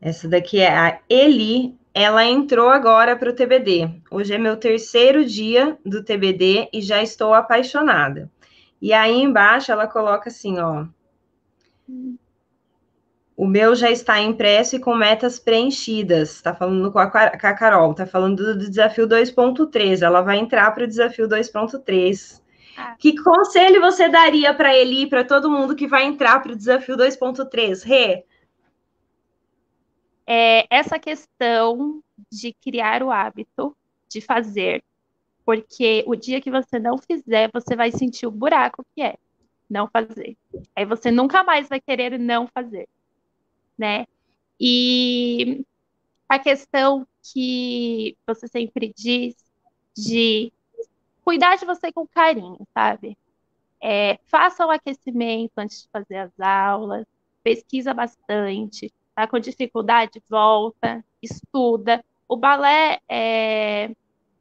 Essa 0.00 0.28
daqui 0.28 0.60
é 0.60 0.70
a 0.70 1.00
Eli. 1.08 1.76
Ela 1.92 2.24
entrou 2.24 2.68
agora 2.68 3.16
para 3.16 3.30
o 3.30 3.34
TBD. 3.34 3.90
Hoje 4.10 4.34
é 4.34 4.38
meu 4.38 4.56
terceiro 4.56 5.24
dia 5.24 5.76
do 5.84 6.04
TBD 6.04 6.68
e 6.72 6.80
já 6.80 7.02
estou 7.02 7.34
apaixonada. 7.34 8.30
E 8.80 8.92
aí 8.92 9.20
embaixo 9.20 9.72
ela 9.72 9.88
coloca 9.88 10.28
assim, 10.28 10.58
ó. 10.58 10.86
O 13.36 13.46
meu 13.46 13.74
já 13.74 13.90
está 13.90 14.20
impresso 14.20 14.76
e 14.76 14.80
com 14.80 14.94
metas 14.94 15.38
preenchidas. 15.38 16.36
Está 16.36 16.54
falando 16.54 16.90
com 16.92 16.98
a, 16.98 17.08
com 17.08 17.46
a 17.46 17.54
Carol, 17.54 17.92
está 17.92 18.06
falando 18.06 18.54
do, 18.54 18.68
desafio 18.68 19.08
2.3. 19.08 20.02
Ela 20.02 20.22
vai 20.22 20.38
entrar 20.38 20.70
para 20.72 20.84
o 20.84 20.88
desafio 20.88 21.28
2.3. 21.28 22.40
Que 22.98 23.14
conselho 23.22 23.80
você 23.80 24.08
daria 24.08 24.54
para 24.54 24.74
ele 24.74 25.02
e 25.02 25.08
para 25.08 25.24
todo 25.24 25.50
mundo 25.50 25.76
que 25.76 25.86
vai 25.86 26.04
entrar 26.04 26.40
para 26.40 26.52
o 26.52 26.56
desafio 26.56 26.96
2.3? 26.96 27.82
Rê? 27.82 28.24
É 30.26 30.66
essa 30.70 30.98
questão 30.98 32.02
de 32.30 32.52
criar 32.52 33.02
o 33.02 33.10
hábito 33.10 33.76
de 34.08 34.20
fazer, 34.20 34.82
porque 35.44 36.04
o 36.06 36.14
dia 36.14 36.40
que 36.40 36.50
você 36.50 36.78
não 36.78 36.98
fizer, 36.98 37.50
você 37.52 37.74
vai 37.74 37.90
sentir 37.90 38.26
o 38.26 38.30
buraco 38.30 38.84
que 38.94 39.02
é 39.02 39.16
não 39.68 39.88
fazer. 39.88 40.36
Aí 40.76 40.84
você 40.84 41.10
nunca 41.10 41.42
mais 41.42 41.68
vai 41.68 41.80
querer 41.80 42.18
não 42.18 42.46
fazer, 42.48 42.88
né? 43.76 44.06
E 44.60 45.64
a 46.28 46.38
questão 46.38 47.06
que 47.32 48.16
você 48.26 48.46
sempre 48.48 48.92
diz 48.96 49.34
de 49.96 50.52
cuidar 51.28 51.56
de 51.56 51.66
você 51.66 51.92
com 51.92 52.06
carinho, 52.06 52.56
sabe? 52.72 53.14
É, 53.82 54.18
faça 54.28 54.64
o 54.64 54.70
aquecimento 54.70 55.52
antes 55.58 55.82
de 55.82 55.88
fazer 55.92 56.16
as 56.16 56.40
aulas, 56.40 57.04
pesquisa 57.42 57.92
bastante, 57.92 58.90
tá 59.14 59.26
com 59.26 59.38
dificuldade, 59.38 60.22
volta, 60.26 61.04
estuda. 61.22 62.02
O 62.26 62.34
balé, 62.34 62.98
é, 63.06 63.90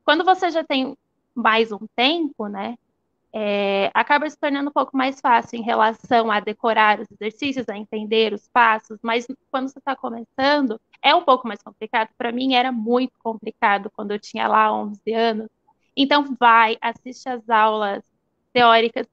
quando 0.05 0.23
você 0.23 0.49
já 0.49 0.63
tem 0.63 0.97
mais 1.35 1.73
um 1.73 1.85
tempo, 1.93 2.47
né, 2.47 2.77
é, 3.33 3.91
acaba 3.93 4.29
se 4.29 4.39
tornando 4.39 4.69
um 4.69 4.73
pouco 4.73 4.95
mais 4.95 5.19
fácil 5.19 5.59
em 5.59 5.63
relação 5.63 6.31
a 6.31 6.39
decorar 6.39 7.01
os 7.01 7.07
exercícios, 7.11 7.67
a 7.67 7.77
entender 7.77 8.31
os 8.31 8.47
passos, 8.47 8.97
mas 9.03 9.27
quando 9.51 9.67
você 9.67 9.77
está 9.77 9.93
começando, 9.93 10.79
é 11.01 11.13
um 11.13 11.25
pouco 11.25 11.49
mais 11.49 11.61
complicado. 11.61 12.11
Para 12.17 12.31
mim 12.31 12.55
era 12.55 12.71
muito 12.71 13.19
complicado 13.19 13.91
quando 13.93 14.11
eu 14.11 14.19
tinha 14.19 14.47
lá 14.47 14.73
11 14.73 15.13
anos. 15.13 15.49
Então 15.97 16.35
vai, 16.39 16.77
assiste 16.79 17.27
as 17.27 17.49
aulas 17.49 18.03
teóricas 18.53 19.07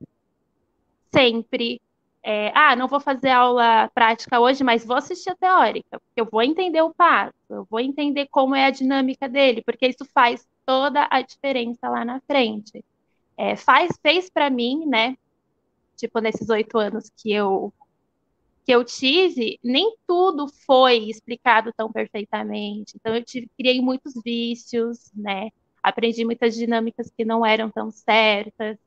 sempre. 1.12 1.80
É, 2.22 2.51
ah, 2.55 2.74
não 2.76 2.89
vou 2.89 3.01
fazer 3.01 3.30
aula 3.30 3.91
prática 3.95 4.41
hoje, 4.41 4.64
mas 4.64 4.85
vou 4.85 4.97
assistir 4.97 5.30
a 5.30 5.37
teórica, 5.37 6.01
porque 6.01 6.20
eu 6.20 6.28
vou 6.30 6.43
entender 6.43 6.80
o 6.80 6.95
passo, 6.95 7.35
eu 7.51 7.66
vou 7.70 7.80
entender 7.80 8.26
como 8.30 8.55
é 8.55 8.64
a 8.64 8.70
dinâmica 8.70 9.28
dele, 9.28 9.62
porque 9.62 9.87
isso 9.87 10.07
faz 10.14 10.47
toda 10.64 11.07
a 11.11 11.20
diferença 11.20 11.89
lá 11.89 12.03
na 12.05 12.20
frente. 12.20 12.82
É, 13.37 13.57
faz, 13.57 13.99
fez 14.03 14.30
para 14.30 14.49
mim, 14.49 14.87
né? 14.87 15.16
Tipo, 15.97 16.18
nesses 16.20 16.49
oito 16.49 16.78
anos 16.78 17.11
que 17.16 17.32
eu 17.32 17.72
que 18.64 18.72
eu 18.72 18.82
tive, 18.82 19.59
nem 19.62 19.95
tudo 20.07 20.49
foi 20.66 20.97
explicado 21.11 21.70
tão 21.76 21.93
perfeitamente. 21.93 22.95
Então, 22.97 23.14
eu 23.14 23.22
tive, 23.22 23.47
criei 23.59 23.80
muitos 23.82 24.14
vícios, 24.24 25.11
né? 25.14 25.51
Aprendi 25.85 26.24
muitas 26.24 26.55
dinâmicas 26.55 27.12
que 27.14 27.26
não 27.26 27.45
eram 27.45 27.70
tão 27.70 27.91
certas. 27.91 28.78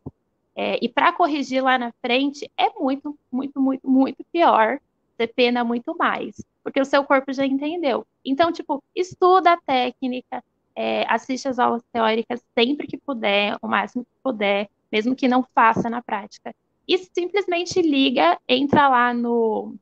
É, 0.55 0.83
e 0.83 0.89
para 0.89 1.13
corrigir 1.13 1.63
lá 1.63 1.77
na 1.77 1.93
frente 2.01 2.49
é 2.57 2.71
muito, 2.71 3.15
muito, 3.31 3.61
muito, 3.61 3.87
muito 3.87 4.25
pior. 4.33 4.79
Você 5.15 5.27
pena 5.27 5.63
muito 5.63 5.95
mais, 5.95 6.43
porque 6.63 6.81
o 6.81 6.85
seu 6.85 7.03
corpo 7.03 7.31
já 7.31 7.45
entendeu. 7.45 8.05
Então, 8.25 8.51
tipo, 8.51 8.83
estuda 8.95 9.53
a 9.53 9.61
técnica, 9.61 10.43
é, 10.75 11.05
assiste 11.07 11.47
as 11.47 11.59
aulas 11.59 11.83
teóricas 11.93 12.43
sempre 12.57 12.87
que 12.87 12.97
puder, 12.97 13.55
o 13.61 13.67
máximo 13.67 14.03
que 14.03 14.11
puder, 14.23 14.67
mesmo 14.91 15.15
que 15.15 15.27
não 15.27 15.45
faça 15.53 15.91
na 15.91 16.01
prática. 16.01 16.53
E 16.87 16.97
simplesmente 16.97 17.79
liga, 17.79 18.39
entra 18.47 18.87
lá 18.89 19.13
no, 19.13 19.75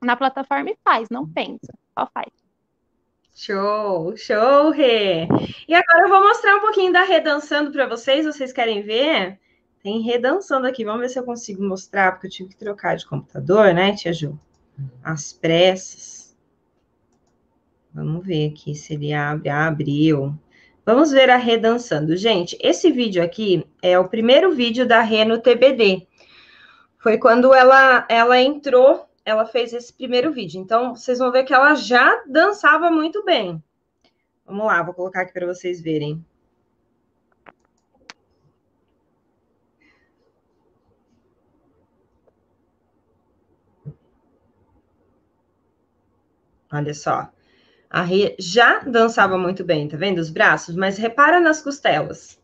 na 0.00 0.14
plataforma 0.14 0.70
e 0.70 0.78
faz, 0.84 1.08
não 1.10 1.28
pensa, 1.28 1.72
só 1.98 2.06
faz. 2.14 2.47
Show, 3.40 4.16
show, 4.16 4.70
Rê. 4.70 5.28
E 5.68 5.72
agora 5.72 6.02
eu 6.02 6.08
vou 6.08 6.20
mostrar 6.24 6.56
um 6.56 6.60
pouquinho 6.60 6.92
da 6.92 7.04
Rê 7.04 7.20
dançando 7.20 7.70
para 7.70 7.86
vocês, 7.86 8.26
vocês 8.26 8.52
querem 8.52 8.82
ver? 8.82 9.38
Tem 9.80 10.00
redançando 10.00 10.66
aqui. 10.66 10.84
Vamos 10.84 11.02
ver 11.02 11.08
se 11.08 11.20
eu 11.20 11.22
consigo 11.22 11.62
mostrar, 11.62 12.10
porque 12.10 12.26
eu 12.26 12.30
tive 12.32 12.48
que 12.48 12.56
trocar 12.56 12.96
de 12.96 13.06
computador, 13.06 13.72
né, 13.72 13.94
Tia 13.94 14.12
Ju? 14.12 14.36
As 15.04 15.32
pressas. 15.32 16.36
Vamos 17.94 18.26
ver 18.26 18.50
aqui 18.50 18.74
se 18.74 18.94
ele 18.94 19.12
abre. 19.12 19.48
abriu. 19.48 20.36
Vamos 20.84 21.12
ver 21.12 21.30
a 21.30 21.36
Rê 21.36 21.56
dançando. 21.56 22.16
Gente, 22.16 22.58
esse 22.60 22.90
vídeo 22.90 23.22
aqui 23.22 23.64
é 23.80 23.96
o 23.96 24.08
primeiro 24.08 24.50
vídeo 24.50 24.84
da 24.84 25.00
Rê 25.00 25.24
no 25.24 25.38
TBD. 25.38 26.08
Foi 26.98 27.18
quando 27.18 27.54
ela, 27.54 28.04
ela 28.08 28.40
entrou, 28.40 29.07
ela 29.28 29.44
fez 29.44 29.74
esse 29.74 29.92
primeiro 29.92 30.32
vídeo. 30.32 30.58
Então, 30.58 30.96
vocês 30.96 31.18
vão 31.18 31.30
ver 31.30 31.44
que 31.44 31.52
ela 31.52 31.74
já 31.74 32.24
dançava 32.26 32.90
muito 32.90 33.22
bem. 33.24 33.62
Vamos 34.46 34.64
lá, 34.64 34.82
vou 34.82 34.94
colocar 34.94 35.20
aqui 35.20 35.34
para 35.34 35.46
vocês 35.46 35.82
verem. 35.82 36.24
Olha 46.72 46.94
só. 46.94 47.30
A 47.90 48.02
Rê 48.02 48.34
já 48.38 48.78
dançava 48.80 49.36
muito 49.36 49.62
bem, 49.62 49.88
tá 49.88 49.96
vendo? 49.98 50.18
Os 50.18 50.30
braços, 50.30 50.74
mas 50.74 50.96
repara 50.96 51.38
nas 51.38 51.60
costelas. 51.60 52.40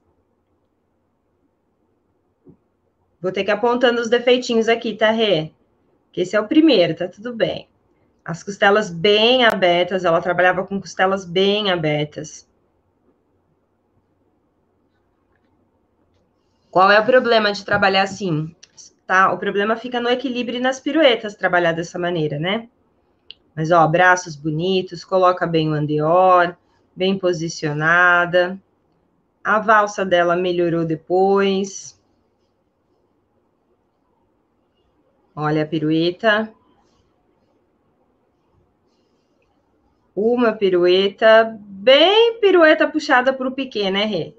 Vou 3.22 3.32
ter 3.32 3.42
que 3.44 3.50
apontando 3.50 4.02
os 4.02 4.10
defeitinhos 4.10 4.68
aqui, 4.68 4.94
tá, 4.94 5.10
Rê? 5.10 5.50
Que 6.14 6.20
esse 6.20 6.36
é 6.36 6.40
o 6.40 6.46
primeiro, 6.46 6.94
tá 6.94 7.08
tudo 7.08 7.34
bem. 7.34 7.68
As 8.24 8.40
costelas 8.40 8.88
bem 8.88 9.44
abertas, 9.44 10.04
ela 10.04 10.22
trabalhava 10.22 10.64
com 10.64 10.80
costelas 10.80 11.24
bem 11.24 11.72
abertas. 11.72 12.48
Qual 16.70 16.88
é 16.88 17.00
o 17.00 17.04
problema 17.04 17.50
de 17.50 17.64
trabalhar 17.64 18.02
assim? 18.02 18.54
Tá? 19.04 19.32
O 19.32 19.38
problema 19.38 19.74
fica 19.74 20.00
no 20.00 20.08
equilíbrio 20.08 20.58
e 20.58 20.62
nas 20.62 20.78
piruetas 20.78 21.34
trabalhar 21.34 21.72
dessa 21.72 21.98
maneira, 21.98 22.38
né? 22.38 22.68
Mas, 23.52 23.72
ó, 23.72 23.84
braços 23.88 24.36
bonitos, 24.36 25.04
coloca 25.04 25.48
bem 25.48 25.68
o 25.68 25.74
andeor, 25.74 26.56
bem 26.94 27.18
posicionada. 27.18 28.56
A 29.42 29.58
valsa 29.58 30.04
dela 30.04 30.36
melhorou 30.36 30.84
depois. 30.84 31.93
Olha 35.34 35.62
a 35.62 35.66
pirueta. 35.66 36.52
Uma 40.14 40.52
pirueta, 40.52 41.58
bem 41.60 42.38
pirueta 42.40 42.88
puxada 42.88 43.32
para 43.32 43.48
o 43.48 43.52
piquê, 43.52 43.90
né, 43.90 44.04
Rê? 44.04 44.34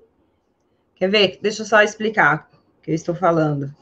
Quer 0.95 1.09
ver? 1.09 1.39
Deixa 1.41 1.63
eu 1.63 1.65
só 1.65 1.81
explicar 1.81 2.49
o 2.79 2.81
que 2.81 2.91
eu 2.91 2.95
estou 2.95 3.13
falando. 3.13 3.73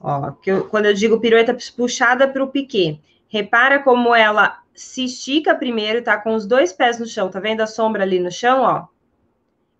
Ó, 0.00 0.32
eu, 0.46 0.66
quando 0.68 0.86
eu 0.86 0.94
digo 0.94 1.20
pirueta 1.20 1.54
puxada 1.76 2.26
para 2.26 2.42
o 2.42 2.48
piquê, 2.48 2.98
Repara 3.28 3.82
como 3.82 4.14
ela 4.14 4.62
se 4.74 5.04
estica 5.04 5.54
primeiro, 5.54 6.02
tá 6.02 6.16
com 6.16 6.34
os 6.34 6.46
dois 6.46 6.72
pés 6.72 6.98
no 6.98 7.06
chão, 7.06 7.30
tá 7.30 7.38
vendo 7.38 7.60
a 7.60 7.66
sombra 7.66 8.02
ali 8.02 8.18
no 8.18 8.32
chão, 8.32 8.62
ó? 8.62 8.86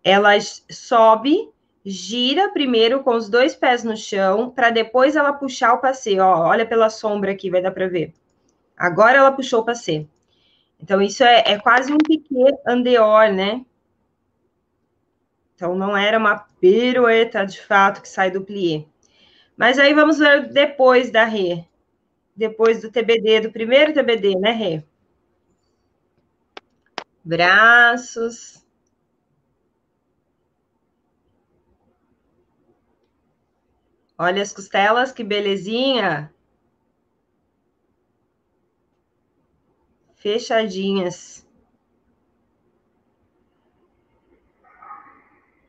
Ela 0.04 0.32
sobe, 0.70 1.50
gira 1.88 2.50
primeiro 2.52 3.02
com 3.02 3.14
os 3.14 3.28
dois 3.28 3.54
pés 3.54 3.84
no 3.84 3.96
chão, 3.96 4.50
para 4.50 4.70
depois 4.70 5.16
ela 5.16 5.32
puxar 5.32 5.74
o 5.74 5.80
passeio, 5.80 6.22
ó. 6.22 6.48
Olha 6.48 6.66
pela 6.66 6.90
sombra 6.90 7.32
aqui, 7.32 7.50
vai 7.50 7.62
dar 7.62 7.70
para 7.70 7.88
ver. 7.88 8.12
Agora 8.76 9.18
ela 9.18 9.32
puxou 9.32 9.60
o 9.60 9.64
passeio. 9.64 10.08
Então, 10.80 11.02
isso 11.02 11.24
é, 11.24 11.42
é 11.46 11.58
quase 11.58 11.92
um 11.92 11.98
piquet 11.98 12.56
andeor, 12.66 13.32
né? 13.32 13.64
Então, 15.54 15.74
não 15.74 15.96
era 15.96 16.18
uma 16.18 16.38
pirueta, 16.60 17.44
de 17.44 17.60
fato, 17.60 18.00
que 18.00 18.08
sai 18.08 18.30
do 18.30 18.42
plié. 18.42 18.84
Mas 19.56 19.78
aí, 19.78 19.92
vamos 19.92 20.18
ver 20.18 20.52
depois 20.52 21.10
da 21.10 21.24
ré 21.24 21.68
depois 22.38 22.80
do 22.80 22.90
TBD, 22.90 23.40
do 23.40 23.50
primeiro 23.50 23.92
TBD, 23.92 24.38
né, 24.38 24.52
Rê? 24.52 24.84
Braços. 27.24 28.64
Olha 34.18 34.42
as 34.42 34.52
costelas, 34.52 35.12
que 35.12 35.22
belezinha. 35.22 36.32
Fechadinhas. 40.16 41.46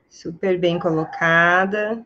Super 0.09 0.59
bem 0.59 0.79
colocada. 0.79 2.05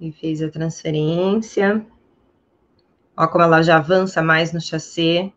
e 0.00 0.12
fez 0.12 0.42
a 0.42 0.50
transferência. 0.50 1.84
Ó 3.16 3.26
como 3.28 3.44
ela 3.44 3.62
já 3.62 3.76
avança 3.76 4.22
mais 4.22 4.52
no 4.52 4.60
chassi. 4.60 5.32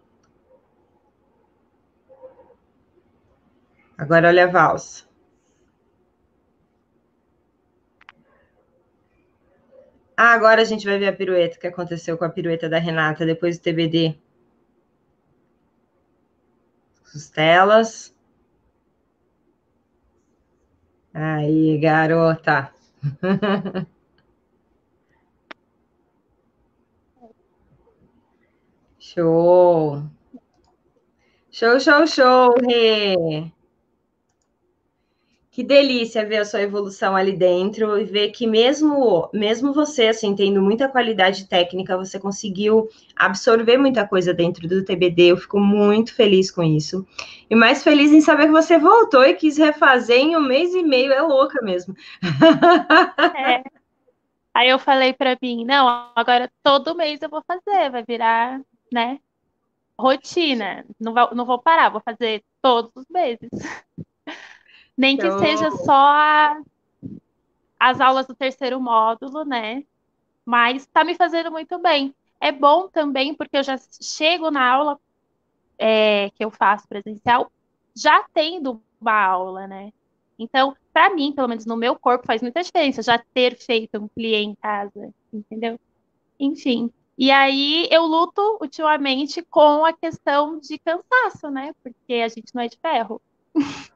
Agora 3.98 4.30
olha 4.30 4.46
a 4.46 4.48
valsa. 4.48 5.06
Ah, 10.16 10.34
agora 10.34 10.62
a 10.62 10.66
gente 10.66 10.86
vai 10.86 10.98
ver 11.00 11.08
a 11.08 11.14
pirueta 11.16 11.58
que 11.60 11.68
aconteceu 11.68 12.18
com 12.18 12.26
a 12.26 12.30
pirueta 12.30 12.68
da 12.70 12.80
Renata 12.80 13.26
depois 13.26 13.58
do 13.58 13.62
TBD. 13.64 14.18
Costelas. 17.12 18.14
Aí, 21.14 21.78
garota. 21.80 22.72
Show! 29.00 30.04
Show, 31.50 31.80
show, 31.80 32.06
show, 32.06 32.54
Rê! 32.62 33.52
Que 35.58 35.64
delícia 35.64 36.24
ver 36.24 36.38
a 36.38 36.46
sua 36.46 36.62
evolução 36.62 37.16
ali 37.16 37.36
dentro 37.36 37.98
e 37.98 38.04
ver 38.04 38.30
que 38.30 38.46
mesmo 38.46 39.28
mesmo 39.34 39.74
você 39.74 40.06
assim 40.06 40.36
tendo 40.36 40.62
muita 40.62 40.88
qualidade 40.88 41.48
técnica, 41.48 41.98
você 41.98 42.20
conseguiu 42.20 42.88
absorver 43.16 43.76
muita 43.76 44.08
coisa 44.08 44.36
dentro 44.36 44.68
do 44.68 44.86
TBD. 44.86 45.32
Eu 45.32 45.38
fico 45.38 45.60
muito 45.60 46.14
feliz 46.14 46.52
com 46.52 46.62
isso. 46.62 47.08
E 47.50 47.56
mais 47.56 47.84
feliz 47.84 48.12
em 48.12 48.22
saber 48.22 48.46
que 48.46 48.52
você 48.52 48.78
voltou 48.78 49.24
e 49.24 49.34
quis 49.34 49.58
refazer 49.58 50.20
em 50.20 50.38
um 50.38 50.42
mês 50.42 50.76
e 50.76 50.84
meio. 50.84 51.12
É 51.12 51.24
louca 51.24 51.60
mesmo. 51.64 51.96
É. 53.36 53.64
Aí 54.54 54.70
eu 54.70 54.78
falei 54.78 55.12
para 55.12 55.36
mim, 55.42 55.66
não, 55.66 56.12
agora 56.16 56.52
todo 56.62 56.96
mês 56.96 57.20
eu 57.24 57.30
vou 57.30 57.44
fazer, 57.48 57.90
vai 57.90 58.04
virar, 58.04 58.62
né, 58.94 59.20
rotina. 59.98 60.86
Não 61.00 61.16
vou, 61.16 61.34
não 61.34 61.46
vou 61.48 61.58
parar, 61.58 61.90
vou 61.90 62.02
fazer 62.06 62.44
todos 62.62 62.92
os 62.96 63.08
meses. 63.10 63.50
Nem 64.98 65.16
que 65.16 65.26
então... 65.26 65.40
seja 65.40 65.70
só 65.72 65.94
a, 65.94 66.62
as 67.80 68.02
aulas 68.02 68.26
do 68.26 68.34
terceiro 68.34 68.80
módulo, 68.82 69.46
né? 69.46 69.84
Mas 70.46 70.84
está 70.84 71.04
me 71.04 71.14
fazendo 71.14 71.52
muito 71.52 71.78
bem. 71.78 72.16
É 72.40 72.52
bom 72.52 72.88
também, 72.88 73.34
porque 73.34 73.58
eu 73.58 73.64
já 73.64 73.78
chego 74.02 74.50
na 74.50 74.68
aula 74.68 75.00
é, 75.78 76.32
que 76.32 76.44
eu 76.44 76.50
faço 76.50 76.88
presencial, 76.88 77.52
já 77.96 78.26
tendo 78.34 78.82
uma 79.00 79.24
aula, 79.24 79.68
né? 79.68 79.92
Então, 80.40 80.76
para 80.94 81.14
mim, 81.14 81.32
pelo 81.32 81.48
menos 81.48 81.66
no 81.66 81.76
meu 81.76 81.96
corpo, 81.98 82.26
faz 82.26 82.42
muita 82.42 82.64
diferença 82.64 83.02
já 83.02 83.18
ter 83.34 83.56
feito 83.58 83.98
um 83.98 84.08
plié 84.08 84.42
em 84.42 84.56
casa, 84.56 85.14
entendeu? 85.34 85.80
Enfim. 86.40 86.92
E 87.18 87.32
aí 87.32 87.88
eu 87.90 88.04
luto 88.04 88.60
ultimamente 88.62 89.42
com 89.42 89.84
a 89.84 89.92
questão 89.94 90.60
de 90.60 90.78
cansaço, 90.78 91.50
né? 91.50 91.74
Porque 91.84 92.16
a 92.16 92.28
gente 92.28 92.54
não 92.54 92.62
é 92.62 92.68
de 92.68 92.78
ferro. 92.78 93.22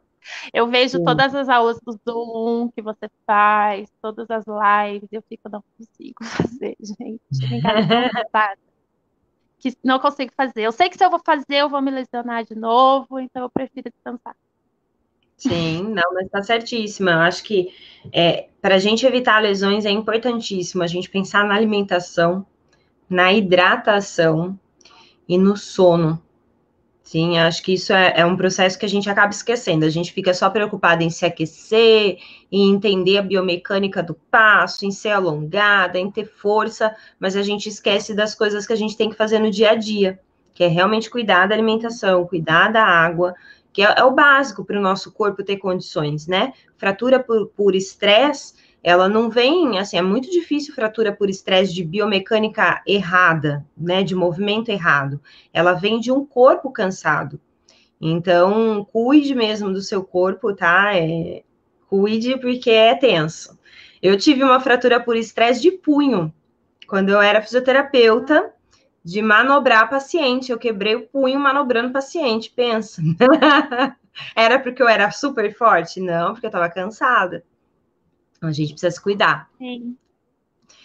Eu 0.53 0.67
vejo 0.67 0.97
Sim. 0.97 1.03
todas 1.03 1.33
as 1.33 1.49
aulas 1.49 1.79
do 1.85 1.99
Zoom 2.07 2.69
que 2.69 2.81
você 2.81 3.09
faz, 3.25 3.89
todas 4.01 4.29
as 4.29 4.45
lives, 4.45 5.09
eu 5.11 5.21
fico, 5.27 5.49
não 5.49 5.63
consigo 5.77 6.23
fazer, 6.25 6.75
gente. 6.79 7.21
que 9.59 9.77
não 9.83 9.99
consigo 9.99 10.31
fazer. 10.35 10.61
Eu 10.63 10.71
sei 10.71 10.89
que 10.89 10.97
se 10.97 11.05
eu 11.05 11.09
vou 11.09 11.21
fazer, 11.23 11.57
eu 11.57 11.69
vou 11.69 11.81
me 11.81 11.91
lesionar 11.91 12.43
de 12.43 12.55
novo, 12.55 13.19
então 13.19 13.43
eu 13.43 13.49
prefiro 13.49 13.89
descansar. 13.89 14.35
Sim, 15.37 15.83
não, 15.89 16.13
mas 16.13 16.29
tá 16.29 16.41
certíssima. 16.43 17.11
Eu 17.11 17.19
acho 17.19 17.43
que 17.43 17.73
é, 18.11 18.49
para 18.61 18.75
a 18.75 18.79
gente 18.79 19.05
evitar 19.05 19.39
lesões 19.39 19.85
é 19.85 19.89
importantíssimo 19.89 20.83
a 20.83 20.87
gente 20.87 21.09
pensar 21.09 21.43
na 21.45 21.55
alimentação, 21.55 22.45
na 23.09 23.33
hidratação 23.33 24.59
e 25.27 25.37
no 25.37 25.57
sono. 25.57 26.21
Sim, 27.11 27.37
acho 27.37 27.61
que 27.61 27.73
isso 27.73 27.91
é, 27.91 28.13
é, 28.15 28.25
um 28.25 28.37
processo 28.37 28.79
que 28.79 28.85
a 28.85 28.89
gente 28.89 29.09
acaba 29.09 29.33
esquecendo. 29.33 29.83
A 29.83 29.89
gente 29.89 30.13
fica 30.13 30.33
só 30.33 30.49
preocupado 30.49 31.03
em 31.03 31.09
se 31.09 31.25
aquecer, 31.25 32.17
em 32.49 32.71
entender 32.71 33.17
a 33.17 33.21
biomecânica 33.21 34.01
do 34.01 34.13
passo, 34.13 34.85
em 34.85 34.91
ser 34.91 35.09
alongada, 35.09 35.99
em 35.99 36.09
ter 36.09 36.23
força, 36.23 36.95
mas 37.19 37.35
a 37.35 37.43
gente 37.43 37.67
esquece 37.67 38.15
das 38.15 38.33
coisas 38.33 38.65
que 38.65 38.71
a 38.71 38.77
gente 38.77 38.95
tem 38.95 39.09
que 39.09 39.17
fazer 39.17 39.39
no 39.39 39.51
dia 39.51 39.71
a 39.71 39.75
dia, 39.75 40.21
que 40.53 40.63
é 40.63 40.67
realmente 40.67 41.09
cuidar 41.09 41.47
da 41.47 41.53
alimentação, 41.53 42.25
cuidar 42.25 42.71
da 42.71 42.85
água, 42.85 43.35
que 43.73 43.83
é, 43.83 43.93
é 43.97 44.03
o 44.05 44.11
básico 44.11 44.63
para 44.63 44.79
o 44.79 44.81
nosso 44.81 45.11
corpo 45.11 45.43
ter 45.43 45.57
condições, 45.57 46.27
né? 46.27 46.53
Fratura 46.77 47.19
por 47.19 47.75
estresse 47.75 48.53
ela 48.83 49.07
não 49.07 49.29
vem, 49.29 49.77
assim, 49.77 49.97
é 49.97 50.01
muito 50.01 50.29
difícil 50.31 50.73
fratura 50.73 51.11
por 51.11 51.29
estresse 51.29 51.73
de 51.73 51.83
biomecânica 51.83 52.81
errada, 52.85 53.65
né, 53.77 54.03
de 54.03 54.15
movimento 54.15 54.69
errado. 54.69 55.21
Ela 55.53 55.73
vem 55.73 55.99
de 55.99 56.11
um 56.11 56.25
corpo 56.25 56.71
cansado. 56.71 57.39
Então, 57.99 58.83
cuide 58.91 59.35
mesmo 59.35 59.71
do 59.71 59.81
seu 59.81 60.03
corpo, 60.03 60.55
tá? 60.55 60.95
É, 60.97 61.43
cuide 61.87 62.39
porque 62.39 62.71
é 62.71 62.95
tenso. 62.95 63.59
Eu 64.01 64.17
tive 64.17 64.43
uma 64.43 64.59
fratura 64.59 64.99
por 64.99 65.15
estresse 65.15 65.61
de 65.61 65.71
punho 65.71 66.33
quando 66.87 67.09
eu 67.09 67.21
era 67.21 67.41
fisioterapeuta, 67.41 68.51
de 69.03 69.21
manobrar 69.21 69.89
paciente. 69.89 70.51
Eu 70.51 70.57
quebrei 70.57 70.95
o 70.95 71.07
punho 71.07 71.39
manobrando 71.39 71.93
paciente, 71.93 72.51
pensa. 72.55 73.01
era 74.35 74.59
porque 74.59 74.81
eu 74.81 74.89
era 74.89 75.11
super 75.11 75.55
forte? 75.55 76.01
Não, 76.01 76.33
porque 76.33 76.47
eu 76.47 76.49
estava 76.49 76.69
cansada. 76.69 77.43
Então 78.41 78.49
a 78.49 78.53
gente 78.53 78.71
precisa 78.71 78.89
se 78.89 78.99
cuidar. 78.99 79.47
Sim. 79.59 79.95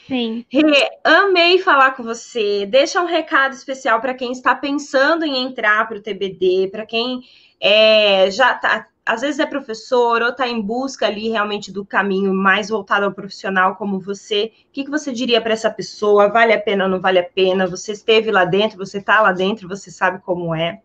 Sim. 0.07 0.45
Rê, 0.53 0.91
amei 1.03 1.59
falar 1.59 1.93
com 1.93 2.03
você. 2.03 2.67
Deixa 2.67 3.01
um 3.01 3.07
recado 3.07 3.55
especial 3.55 3.99
para 3.99 4.13
quem 4.13 4.31
está 4.31 4.55
pensando 4.55 5.25
em 5.25 5.43
entrar 5.43 5.89
para 5.89 5.97
o 5.97 6.03
TBD, 6.03 6.69
para 6.71 6.85
quem 6.85 7.23
é, 7.59 8.31
já 8.31 8.55
tá, 8.57 8.87
às 9.07 9.23
vezes 9.23 9.41
é 9.41 9.47
professor 9.47 10.21
ou 10.21 10.29
está 10.29 10.47
em 10.47 10.61
busca 10.61 11.07
ali 11.07 11.31
realmente 11.31 11.73
do 11.73 11.83
caminho 11.83 12.35
mais 12.35 12.69
voltado 12.69 13.07
ao 13.07 13.13
profissional 13.13 13.75
como 13.77 13.99
você. 13.99 14.53
O 14.69 14.73
que, 14.73 14.85
que 14.85 14.91
você 14.91 15.11
diria 15.11 15.41
para 15.41 15.55
essa 15.55 15.71
pessoa? 15.71 16.29
Vale 16.29 16.53
a 16.53 16.61
pena 16.61 16.85
ou 16.85 16.91
não 16.91 17.01
vale 17.01 17.21
a 17.21 17.25
pena? 17.25 17.67
Você 17.67 17.93
esteve 17.93 18.31
lá 18.31 18.45
dentro, 18.45 18.77
você 18.77 18.99
está 18.99 19.23
lá 19.23 19.33
dentro, 19.33 19.67
você 19.67 19.91
sabe 19.91 20.21
como 20.21 20.55
é. 20.55 20.83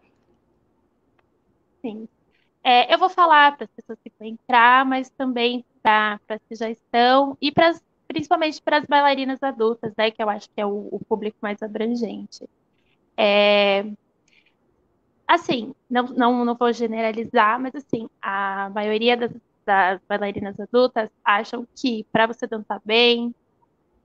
Sim. 1.82 2.08
É, 2.64 2.94
eu 2.94 2.98
vou 2.98 3.10
falar 3.10 3.58
para 3.58 3.66
as 3.66 3.72
pessoas 3.72 4.00
que 4.02 4.12
vão 4.18 4.28
entrar, 4.30 4.86
mas 4.86 5.10
também 5.10 5.66
para 5.82 6.20
as 6.30 6.42
que 6.48 6.56
já 6.56 6.70
estão 6.70 7.38
e 7.42 7.52
principalmente 8.08 8.62
para 8.62 8.78
as 8.78 8.86
bailarinas 8.86 9.42
adultas, 9.42 9.94
né, 9.98 10.12
que 10.12 10.22
eu 10.22 10.30
acho 10.30 10.50
que 10.50 10.62
é 10.62 10.66
o, 10.66 10.90
o 10.92 11.00
público 11.08 11.38
mais 11.42 11.62
abrangente. 11.62 12.48
É, 13.18 13.86
assim, 15.28 15.74
não, 15.90 16.04
não, 16.08 16.46
não 16.46 16.56
vou 16.56 16.72
generalizar, 16.74 17.60
mas 17.60 17.74
assim, 17.76 18.10
a 18.22 18.70
maioria 18.74 19.16
das, 19.16 19.32
das 19.66 20.02
bailarinas 20.08 20.60
adultas 20.60 21.10
acham 21.24 21.66
que 21.76 22.06
para 22.12 22.28
você 22.28 22.48
dançar 22.48 22.82
bem, 22.84 23.34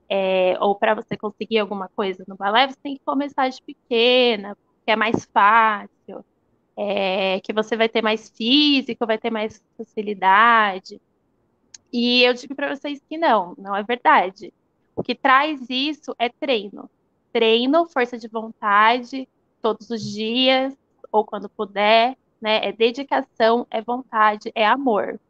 é, 0.08 0.56
ou 0.60 0.74
para 0.74 0.94
você 0.94 1.16
conseguir 1.16 1.58
alguma 1.58 1.88
coisa 1.88 2.24
no 2.28 2.36
balé, 2.36 2.68
você 2.68 2.76
tem 2.82 2.94
que 2.94 3.04
começar 3.04 3.48
de 3.48 3.60
pequena, 3.62 4.56
que 4.84 4.90
é 4.92 4.96
mais 4.96 5.24
fácil, 5.32 6.24
é, 6.76 7.40
que 7.40 7.52
você 7.52 7.76
vai 7.76 7.88
ter 7.88 8.02
mais 8.02 8.28
físico, 8.30 9.06
vai 9.06 9.18
ter 9.18 9.30
mais 9.30 9.62
facilidade. 9.76 11.00
E 11.92 12.22
eu 12.22 12.34
digo 12.34 12.54
para 12.54 12.74
vocês 12.74 13.00
que 13.08 13.16
não, 13.16 13.54
não 13.56 13.74
é 13.74 13.82
verdade. 13.82 14.52
O 14.94 15.02
que 15.02 15.14
traz 15.14 15.60
isso 15.68 16.14
é 16.18 16.28
treino. 16.28 16.90
Treino, 17.32 17.86
força 17.86 18.16
de 18.18 18.28
vontade, 18.28 19.28
todos 19.60 19.90
os 19.90 20.02
dias, 20.02 20.76
ou 21.12 21.24
quando 21.24 21.48
puder, 21.48 22.16
né? 22.40 22.66
É 22.66 22.72
dedicação, 22.72 23.66
é 23.70 23.80
vontade, 23.82 24.50
é 24.54 24.66
amor. 24.66 25.20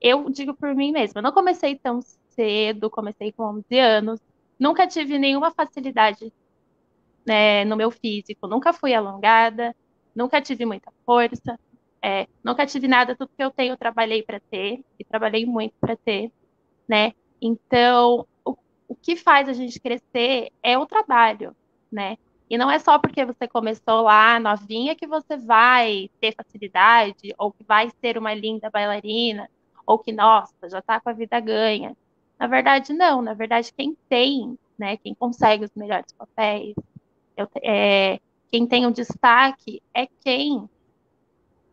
Eu 0.00 0.30
digo 0.30 0.54
por 0.54 0.74
mim 0.74 0.92
mesma, 0.92 1.18
eu 1.18 1.22
não 1.22 1.32
comecei 1.32 1.76
tão 1.76 2.00
cedo, 2.30 2.88
comecei 2.88 3.32
com 3.32 3.44
11 3.44 3.78
anos, 3.78 4.20
nunca 4.58 4.86
tive 4.86 5.18
nenhuma 5.18 5.50
facilidade 5.50 6.32
né, 7.26 7.64
no 7.64 7.76
meu 7.76 7.90
físico, 7.90 8.46
nunca 8.46 8.72
fui 8.72 8.94
alongada, 8.94 9.74
nunca 10.14 10.40
tive 10.40 10.64
muita 10.64 10.90
força, 11.04 11.58
é, 12.02 12.26
nunca 12.42 12.66
tive 12.66 12.88
nada, 12.88 13.14
tudo 13.14 13.30
que 13.36 13.42
eu 13.42 13.50
tenho 13.50 13.72
eu 13.72 13.76
trabalhei 13.76 14.22
para 14.22 14.40
ter, 14.40 14.82
e 14.98 15.04
trabalhei 15.04 15.44
muito 15.44 15.74
para 15.80 15.96
ter, 15.96 16.30
né? 16.88 17.12
Então, 17.40 18.26
o, 18.44 18.56
o 18.88 18.94
que 18.94 19.16
faz 19.16 19.48
a 19.48 19.52
gente 19.52 19.78
crescer 19.80 20.50
é 20.62 20.78
o 20.78 20.86
trabalho, 20.86 21.54
né? 21.90 22.16
E 22.48 22.58
não 22.58 22.70
é 22.70 22.78
só 22.78 22.98
porque 22.98 23.24
você 23.24 23.46
começou 23.46 24.02
lá 24.02 24.40
novinha 24.40 24.96
que 24.96 25.06
você 25.06 25.36
vai 25.36 26.10
ter 26.20 26.34
facilidade, 26.34 27.32
ou 27.38 27.52
que 27.52 27.62
vai 27.62 27.90
ser 28.00 28.18
uma 28.18 28.34
linda 28.34 28.68
bailarina, 28.68 29.48
ou 29.86 29.98
que, 29.98 30.10
nossa, 30.10 30.68
já 30.68 30.80
está 30.80 31.00
com 31.00 31.10
a 31.10 31.12
vida 31.12 31.38
ganha. 31.38 31.96
Na 32.38 32.46
verdade, 32.46 32.92
não. 32.92 33.22
Na 33.22 33.34
verdade, 33.34 33.72
quem 33.76 33.96
tem, 34.08 34.58
né, 34.78 34.96
quem 34.96 35.14
consegue 35.14 35.64
os 35.64 35.70
melhores 35.76 36.12
papéis, 36.12 36.74
eu, 37.36 37.48
é, 37.62 38.18
quem 38.50 38.66
tem 38.66 38.84
o 38.84 38.88
um 38.88 38.92
destaque 38.92 39.80
é 39.94 40.06
quem 40.24 40.68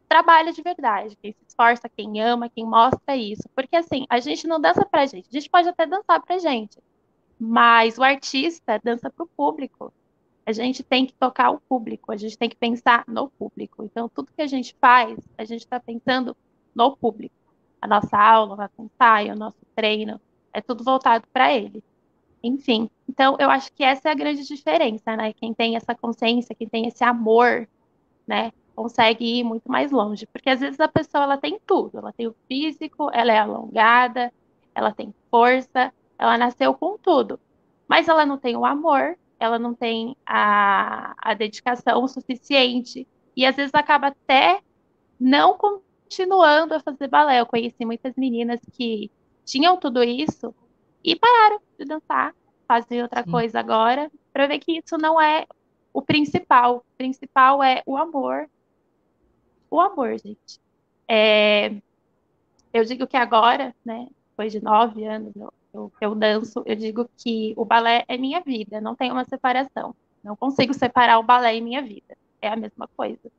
trabalha 0.08 0.52
de 0.52 0.62
verdade, 0.62 1.18
quem 1.22 1.32
se 1.34 1.46
esforça, 1.48 1.90
quem 1.90 2.22
ama, 2.22 2.50
quem 2.50 2.66
mostra 2.66 3.16
isso. 3.16 3.44
Porque 3.56 3.76
assim, 3.76 4.06
a 4.10 4.20
gente 4.20 4.48
não 4.48 4.60
dança 4.60 4.86
pra 4.86 5.06
gente, 5.06 5.28
a 5.30 5.34
gente 5.34 5.50
pode 5.50 5.70
até 5.70 5.86
dançar 5.86 6.22
pra 6.22 6.38
gente, 6.38 6.80
mas 7.40 7.98
o 7.98 8.04
artista 8.04 8.80
dança 8.84 9.10
pro 9.10 9.28
público. 9.28 9.94
A 10.46 10.54
gente 10.54 10.82
tem 10.82 11.06
que 11.06 11.14
tocar 11.14 11.52
o 11.52 11.60
público, 11.60 12.10
a 12.10 12.16
gente 12.16 12.38
tem 12.38 12.48
que 12.48 12.56
pensar 12.56 13.04
no 13.06 13.30
público. 13.30 13.84
Então, 13.84 14.08
tudo 14.08 14.32
que 14.34 14.42
a 14.42 14.48
gente 14.48 14.74
faz, 14.80 15.20
a 15.38 15.44
gente 15.44 15.60
está 15.60 15.78
pensando 15.78 16.38
no 16.74 16.96
público. 16.96 17.36
A 17.82 17.88
nossa 17.88 18.18
aula, 18.18 18.54
o 18.54 18.58
nosso 18.58 18.82
ensaio, 18.82 19.34
o 19.34 19.38
nosso 19.38 19.58
treino, 19.76 20.22
é 20.54 20.62
tudo 20.62 20.86
voltado 20.86 21.28
para 21.34 21.54
ele. 21.54 21.84
Enfim, 22.42 22.90
então 23.10 23.36
eu 23.40 23.50
acho 23.50 23.72
que 23.74 23.84
essa 23.84 24.08
é 24.08 24.12
a 24.12 24.16
grande 24.16 24.46
diferença, 24.46 25.18
né? 25.18 25.34
Quem 25.34 25.54
tem 25.54 25.76
essa 25.76 25.94
consciência, 25.94 26.56
quem 26.56 26.68
tem 26.68 26.88
esse 26.88 27.04
amor, 27.04 27.68
né? 28.26 28.54
Consegue 28.78 29.26
ir 29.26 29.44
muito 29.44 29.72
mais 29.72 29.92
longe, 29.92 30.28
porque 30.28 30.52
às 30.52 30.60
vezes 30.60 30.80
a 30.80 30.88
pessoa 30.88 31.24
ela 31.24 31.38
tem 31.38 31.60
tudo, 31.66 31.98
ela 31.98 32.14
tem 32.14 32.28
o 32.28 32.36
físico, 32.48 33.10
ela 33.12 33.34
é 33.34 33.40
alongada, 33.40 34.32
ela 34.76 34.94
tem 34.94 35.12
força, 35.32 35.92
ela 36.16 36.38
nasceu 36.38 36.76
com 36.76 36.96
tudo, 36.96 37.40
mas 37.90 38.08
ela 38.08 38.24
não 38.24 38.38
tem 38.38 38.56
o 38.56 38.64
amor, 38.64 39.18
ela 39.40 39.58
não 39.58 39.74
tem 39.74 40.16
a, 40.24 41.16
a 41.18 41.34
dedicação 41.34 42.08
suficiente 42.08 43.08
e 43.36 43.48
às 43.48 43.56
vezes 43.56 43.74
acaba 43.74 44.10
até 44.10 44.62
não 45.20 45.58
continuando 45.58 46.76
a 46.76 46.80
fazer 46.80 47.08
balé. 47.08 47.40
Eu 47.40 47.48
conheci 47.48 47.84
muitas 47.84 48.16
meninas 48.16 48.60
que 48.74 49.10
tinham 49.44 49.76
tudo 49.78 50.04
isso 50.04 50.54
e 51.04 51.16
pararam 51.16 51.60
de 51.80 51.86
dançar, 51.86 52.36
fazem 52.68 53.02
outra 53.02 53.24
Sim. 53.24 53.32
coisa 53.32 53.60
agora, 53.60 54.12
para 54.32 54.46
ver 54.46 54.60
que 54.60 54.78
isso 54.78 55.00
não 55.00 55.20
é 55.20 55.48
o 55.92 56.02
principal. 56.04 56.78
O 56.78 56.98
principal 56.98 57.64
é 57.64 57.82
o 57.88 57.98
amor. 57.98 58.48
O 59.70 59.80
amor, 59.80 60.18
gente. 60.18 60.60
É, 61.08 61.76
eu 62.74 62.84
digo 62.84 63.08
que 63.08 63.18
agora, 63.18 63.74
né, 63.84 64.08
depois 64.30 64.52
de 64.52 64.62
nove 64.62 65.06
anos 65.06 65.36
eu, 65.36 65.54
eu, 65.74 65.92
eu 66.02 66.16
danço, 66.16 66.64
eu 66.66 66.76
digo 66.76 67.10
que 67.18 67.54
o 67.58 67.66
balé 67.66 68.04
é 68.08 68.18
minha 68.18 68.42
vida, 68.42 68.80
não 68.82 68.96
tem 68.96 69.12
uma 69.12 69.26
separação. 69.26 69.96
Não 70.24 70.36
consigo 70.36 70.74
separar 70.74 71.20
o 71.20 71.24
balé 71.24 71.56
e 71.56 71.62
minha 71.62 71.82
vida. 71.82 72.18
É 72.42 72.50
a 72.50 72.56
mesma 72.56 72.88
coisa. 72.96 73.32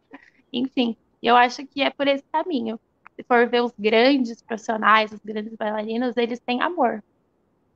Enfim, 0.53 0.97
eu 1.23 1.37
acho 1.37 1.67
que 1.67 1.83
é 1.83 1.91
por 1.91 2.09
esse 2.09 2.25
caminho. 2.33 2.81
Se 3.15 3.23
for 3.25 3.49
ver 3.49 3.63
os 3.63 3.73
grandes 3.79 4.41
profissionais, 4.41 5.13
os 5.13 5.21
grandes 5.21 5.55
bailarinos, 5.55 6.17
eles 6.17 6.41
têm 6.41 6.63
amor 6.63 7.03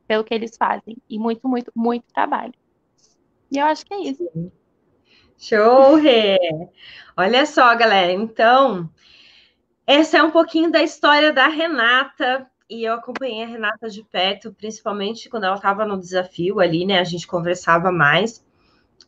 pelo 0.07 0.25
que 0.25 0.35
eles 0.35 0.57
fazem 0.57 0.97
e 1.09 1.19
muito, 1.19 1.49
muito, 1.49 1.71
muito 1.75 2.05
trabalho. 2.13 2.55
E 3.51 3.59
eu 3.59 3.67
acho 3.67 3.85
que 3.85 3.93
é 3.93 4.01
isso. 4.01 4.53
Show, 5.39 5.97
Rê! 5.97 6.39
Olha 7.17 7.45
só, 7.47 7.75
galera. 7.75 8.13
Então, 8.13 8.89
essa 9.87 10.19
é 10.19 10.23
um 10.23 10.31
pouquinho 10.31 10.71
da 10.71 10.83
história 10.83 11.33
da 11.33 11.49
Renata. 11.49 12.47
E 12.71 12.85
eu 12.85 12.95
acompanhei 12.95 13.43
a 13.43 13.47
Renata 13.47 13.91
de 13.91 14.03
perto, 14.03 14.53
principalmente 14.53 15.29
quando 15.29 15.45
ela 15.45 15.57
estava 15.57 15.85
no 15.85 15.99
desafio 15.99 16.59
ali, 16.59 16.87
né? 16.87 17.01
A 17.01 17.05
gente 17.05 17.27
conversava 17.27 17.93
mais. 17.93 18.45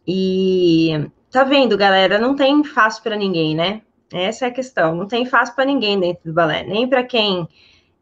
E 0.07 1.09
tá 1.31 1.45
vendo, 1.45 1.77
galera? 1.79 2.19
Não 2.19 2.37
tem 2.37 2.63
fácil 2.63 3.03
para 3.03 3.17
ninguém, 3.17 3.55
né? 3.55 3.81
Essa 4.13 4.47
é 4.47 4.49
a 4.49 4.53
questão. 4.53 4.95
Não 4.95 5.09
tem 5.09 5.25
fácil 5.25 5.55
para 5.55 5.65
ninguém 5.65 5.99
dentro 5.99 6.25
do 6.25 6.33
balé, 6.35 6.63
nem 6.65 6.89
para 6.89 7.03
quem 7.03 7.49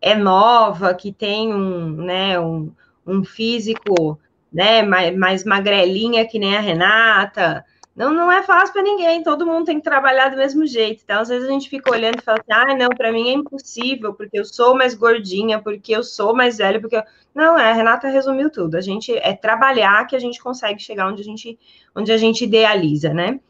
é 0.01 0.15
nova, 0.17 0.95
que 0.95 1.13
tem 1.13 1.55
um, 1.55 1.93
né, 2.03 2.39
um, 2.41 2.73
um 3.07 3.25
físico, 3.25 4.19
né, 4.53 4.83
mais, 4.83 5.17
mais 5.17 5.45
magrelinha 5.45 6.27
que 6.27 6.41
nem 6.41 6.57
a 6.57 6.61
Renata, 6.61 7.65
não, 7.95 8.13
não 8.13 8.33
é 8.33 8.43
fácil 8.43 8.73
para 8.73 8.83
ninguém, 8.83 9.23
todo 9.23 9.47
mundo 9.47 9.67
tem 9.67 9.77
que 9.77 9.85
trabalhar 9.85 10.31
do 10.31 10.37
mesmo 10.37 10.67
jeito. 10.67 11.03
Então, 11.05 11.21
às 11.21 11.29
vezes 11.29 11.47
a 11.47 11.53
gente 11.53 11.69
fica 11.69 11.91
olhando 11.91 12.19
e 12.19 12.23
fala 12.23 12.39
assim: 12.39 12.53
ah, 12.53 12.75
não, 12.75 12.89
para 12.89 13.13
mim 13.13 13.29
é 13.29 13.33
impossível, 13.33 14.15
porque 14.15 14.39
eu 14.39 14.45
sou 14.47 14.75
mais 14.75 14.95
gordinha, 14.95 15.61
porque 15.61 15.95
eu 15.95 16.03
sou 16.03 16.35
mais 16.35 16.57
velha, 16.57 16.81
porque. 16.81 16.97
Eu... 16.97 17.03
Não, 17.35 17.59
é, 17.59 17.71
a 17.71 17.75
Renata 17.75 18.09
resumiu 18.09 18.51
tudo. 18.51 18.77
A 18.77 18.81
gente 18.81 19.15
é 19.17 19.35
trabalhar 19.35 20.07
que 20.07 20.17
a 20.17 20.19
gente 20.19 20.43
consegue 20.43 20.81
chegar 20.81 21.09
onde 21.09 21.21
a 21.21 21.25
gente, 21.25 21.59
onde 21.95 22.13
a 22.13 22.17
gente 22.17 22.45
idealiza, 22.45 23.13
né? 23.13 23.41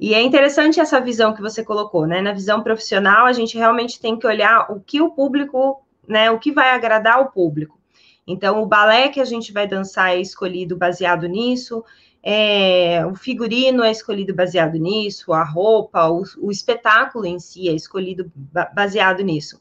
E 0.00 0.14
é 0.14 0.20
interessante 0.22 0.80
essa 0.80 1.00
visão 1.00 1.32
que 1.32 1.40
você 1.40 1.62
colocou, 1.64 2.06
né? 2.06 2.20
Na 2.20 2.32
visão 2.32 2.60
profissional, 2.60 3.26
a 3.26 3.32
gente 3.32 3.56
realmente 3.56 4.00
tem 4.00 4.18
que 4.18 4.26
olhar 4.26 4.70
o 4.72 4.80
que 4.80 5.00
o 5.00 5.10
público, 5.10 5.80
né? 6.08 6.28
O 6.28 6.40
que 6.40 6.50
vai 6.50 6.70
agradar 6.70 7.20
o 7.20 7.30
público. 7.30 7.78
Então, 8.26 8.60
o 8.60 8.66
balé 8.66 9.08
que 9.08 9.20
a 9.20 9.24
gente 9.24 9.52
vai 9.52 9.66
dançar 9.66 10.10
é 10.10 10.20
escolhido 10.20 10.76
baseado 10.76 11.28
nisso, 11.28 11.84
é, 12.22 13.04
o 13.04 13.14
figurino 13.16 13.82
é 13.82 13.90
escolhido 13.90 14.32
baseado 14.34 14.78
nisso, 14.78 15.32
a 15.32 15.42
roupa, 15.42 16.08
o, 16.08 16.22
o 16.38 16.50
espetáculo 16.50 17.26
em 17.26 17.38
si 17.38 17.68
é 17.68 17.72
escolhido 17.72 18.30
baseado 18.74 19.22
nisso. 19.22 19.60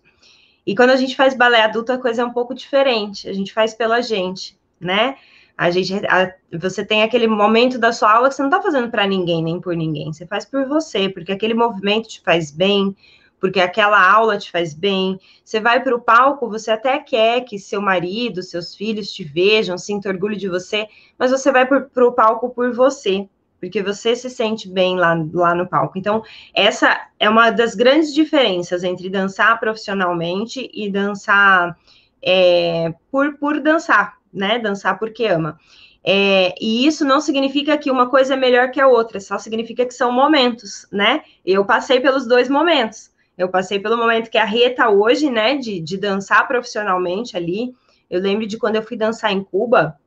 E 0.66 0.76
quando 0.76 0.92
a 0.92 0.96
gente 0.96 1.16
faz 1.16 1.34
balé 1.34 1.62
adulto, 1.64 1.92
a 1.92 1.98
coisa 1.98 2.22
é 2.22 2.26
um 2.26 2.32
pouco 2.32 2.54
diferente. 2.54 3.28
A 3.28 3.34
gente 3.34 3.52
faz 3.52 3.74
pela 3.74 4.02
gente, 4.02 4.60
né? 4.80 5.16
A 5.58 5.72
gente, 5.72 5.94
a, 6.08 6.34
você 6.58 6.86
tem 6.86 7.04
aquele 7.04 7.28
momento 7.28 7.80
da 7.80 7.92
sua 7.92 8.14
aula 8.14 8.30
que 8.30 8.36
você 8.36 8.42
não 8.44 8.50
está 8.50 8.62
fazendo 8.62 8.90
para 8.90 9.08
ninguém 9.08 9.44
nem 9.44 9.60
por 9.60 9.76
ninguém. 9.76 10.14
Você 10.14 10.26
faz 10.26 10.46
por 10.46 10.66
você, 10.68 11.10
porque 11.10 11.32
aquele 11.32 11.54
movimento 11.54 12.10
te 12.10 12.22
faz 12.22 12.52
bem, 12.52 12.96
porque 13.42 13.60
aquela 13.60 14.00
aula 14.00 14.38
te 14.38 14.52
faz 14.52 14.72
bem. 14.76 15.20
Você 15.44 15.60
vai 15.60 15.84
para 15.84 15.96
o 15.96 16.00
palco, 16.00 16.48
você 16.48 16.70
até 16.70 17.00
quer 17.00 17.42
que 17.42 17.58
seu 17.58 17.82
marido, 17.82 18.44
seus 18.44 18.76
filhos 18.76 19.12
te 19.12 19.24
vejam, 19.24 19.80
sinta 19.80 20.08
orgulho 20.08 20.38
de 20.38 20.48
você, 20.48 20.88
mas 21.18 21.32
você 21.32 21.52
vai 21.52 21.66
para 21.66 22.06
o 22.06 22.12
palco 22.12 22.52
por 22.52 22.72
você, 22.72 23.28
porque 23.60 23.82
você 23.82 24.16
se 24.16 24.30
sente 24.30 24.70
bem 24.70 24.96
lá, 24.96 25.16
lá 25.34 25.56
no 25.56 25.68
palco. 25.68 25.98
Então, 25.98 26.22
essa 26.54 26.96
é 27.20 27.28
uma 27.28 27.50
das 27.50 27.74
grandes 27.74 28.14
diferenças 28.14 28.84
entre 28.84 29.10
dançar 29.10 29.60
profissionalmente 29.60 30.70
e 30.72 30.90
dançar 30.90 31.76
é, 32.22 32.94
por, 33.12 33.40
por 33.40 33.60
dançar, 33.60 34.18
né? 34.32 34.60
Dançar 34.60 35.00
porque 35.00 35.26
ama. 35.26 35.58
É, 36.04 36.54
e 36.62 36.86
isso 36.86 37.04
não 37.06 37.20
significa 37.20 37.76
que 37.78 37.90
uma 37.90 38.08
coisa 38.08 38.36
é 38.36 38.38
melhor 38.38 38.70
que 38.70 38.80
a 38.82 38.88
outra, 38.88 39.20
só 39.20 39.38
significa 39.40 39.86
que 39.86 39.94
são 39.94 40.12
momentos, 40.12 40.88
né? 40.92 41.24
Eu 41.44 41.66
passei 41.66 42.00
pelos 42.00 42.28
dois 42.28 42.48
momentos. 42.48 43.11
Eu 43.42 43.50
passei 43.50 43.80
pelo 43.80 43.98
momento 43.98 44.30
que 44.30 44.38
a 44.38 44.46
Reta 44.46 44.90
hoje, 44.90 45.30
né, 45.30 45.58
de, 45.58 45.80
de 45.80 45.98
dançar 45.98 46.48
profissionalmente 46.48 47.36
ali. 47.36 47.74
Eu 48.10 48.22
lembro 48.22 48.46
de 48.46 48.58
quando 48.58 48.76
eu 48.76 48.84
fui 48.84 48.96
dançar 48.96 49.32
em 49.32 49.44
Cuba. 49.44 49.98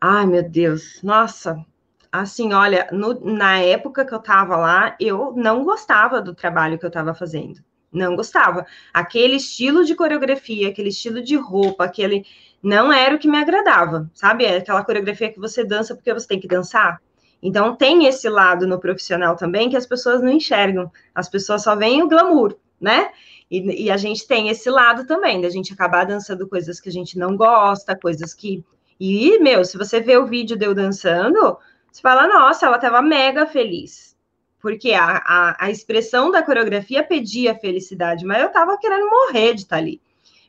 Ai, 0.00 0.26
meu 0.26 0.48
Deus, 0.48 1.00
nossa, 1.02 1.64
assim, 2.10 2.52
olha, 2.52 2.88
no, 2.92 3.18
na 3.34 3.58
época 3.58 4.04
que 4.04 4.14
eu 4.14 4.18
tava 4.20 4.56
lá, 4.56 4.96
eu 5.00 5.32
não 5.34 5.64
gostava 5.64 6.20
do 6.20 6.34
trabalho 6.34 6.78
que 6.78 6.86
eu 6.86 6.90
tava 6.90 7.14
fazendo. 7.14 7.60
Não 7.92 8.14
gostava. 8.14 8.64
Aquele 8.92 9.36
estilo 9.36 9.84
de 9.84 9.94
coreografia, 9.94 10.68
aquele 10.68 10.88
estilo 10.88 11.22
de 11.22 11.36
roupa, 11.36 11.84
aquele. 11.84 12.24
Não 12.62 12.92
era 12.92 13.14
o 13.14 13.18
que 13.18 13.28
me 13.28 13.38
agradava, 13.38 14.10
sabe? 14.14 14.44
É 14.44 14.58
aquela 14.58 14.84
coreografia 14.84 15.32
que 15.32 15.40
você 15.40 15.64
dança 15.64 15.94
porque 15.94 16.14
você 16.14 16.28
tem 16.28 16.40
que 16.40 16.48
dançar. 16.48 17.02
Então, 17.42 17.74
tem 17.74 18.06
esse 18.06 18.28
lado 18.28 18.66
no 18.66 18.78
profissional 18.78 19.34
também 19.34 19.68
que 19.68 19.76
as 19.76 19.86
pessoas 19.86 20.22
não 20.22 20.30
enxergam. 20.30 20.90
As 21.14 21.28
pessoas 21.28 21.62
só 21.62 21.74
veem 21.74 22.02
o 22.02 22.08
glamour, 22.08 22.56
né? 22.80 23.10
E, 23.50 23.86
e, 23.86 23.90
a 23.90 23.96
gente 23.96 24.26
tem 24.26 24.48
esse 24.48 24.70
lado 24.70 25.06
também, 25.06 25.40
da 25.40 25.50
gente 25.50 25.72
acabar 25.72 26.06
dançando 26.06 26.48
coisas 26.48 26.80
que 26.80 26.88
a 26.88 26.92
gente 26.92 27.18
não 27.18 27.36
gosta, 27.36 27.98
coisas 27.98 28.32
que. 28.32 28.64
E, 28.98 29.38
meu, 29.40 29.64
se 29.64 29.76
você 29.76 30.00
vê 30.00 30.16
o 30.16 30.26
vídeo 30.26 30.56
de 30.56 30.64
eu 30.64 30.74
dançando, 30.74 31.58
você 31.90 32.00
fala, 32.00 32.26
nossa, 32.26 32.64
ela 32.64 32.76
estava 32.76 33.02
mega 33.02 33.44
feliz. 33.44 34.16
Porque 34.58 34.92
a, 34.92 35.16
a, 35.26 35.66
a, 35.66 35.70
expressão 35.70 36.30
da 36.30 36.42
coreografia 36.42 37.02
pedia 37.02 37.54
felicidade, 37.58 38.24
mas 38.24 38.40
eu 38.40 38.46
estava 38.46 38.78
querendo 38.78 39.10
morrer 39.10 39.54
de 39.54 39.62
estar 39.62 39.76
tá 39.76 39.82
ali. 39.82 40.00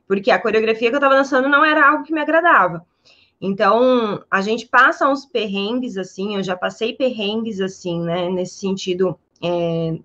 Porque 0.08 0.30
a 0.30 0.40
coreografia 0.40 0.90
que 0.90 0.96
eu 0.96 1.00
estava 1.00 1.16
dançando 1.16 1.50
não 1.50 1.66
era 1.66 1.90
algo 1.90 2.04
que 2.04 2.14
me 2.14 2.22
agradava. 2.22 2.86
Então, 3.40 4.24
a 4.32 4.42
gente 4.42 4.68
passa 4.68 5.08
uns 5.08 5.26
perrengues 5.26 5.98
assim, 5.98 6.36
eu 6.36 6.44
já 6.44 6.56
passei 6.56 6.94
perrengues 6.94 7.60
assim, 7.60 8.02
né, 8.02 8.30
nesse 8.30 8.56
sentido, 8.56 9.20
é, 9.44 9.98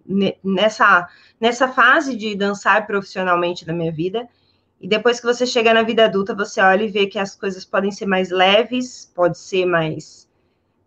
nessa, 0.42 1.08
nessa 1.40 1.68
fase 1.68 2.16
de 2.16 2.34
dançar 2.34 2.86
profissionalmente 2.86 3.66
na 3.66 3.72
minha 3.72 3.92
vida. 3.92 4.28
E 4.80 4.88
depois 4.88 5.20
que 5.20 5.26
você 5.26 5.46
chega 5.46 5.74
na 5.74 5.82
vida 5.82 6.04
adulta, 6.04 6.34
você 6.34 6.60
olha 6.60 6.84
e 6.84 6.88
vê 6.88 7.06
que 7.06 7.18
as 7.18 7.34
coisas 7.34 7.64
podem 7.64 7.90
ser 7.90 8.06
mais 8.06 8.30
leves, 8.30 9.10
pode 9.14 9.38
ser 9.38 9.66
mais, 9.66 10.28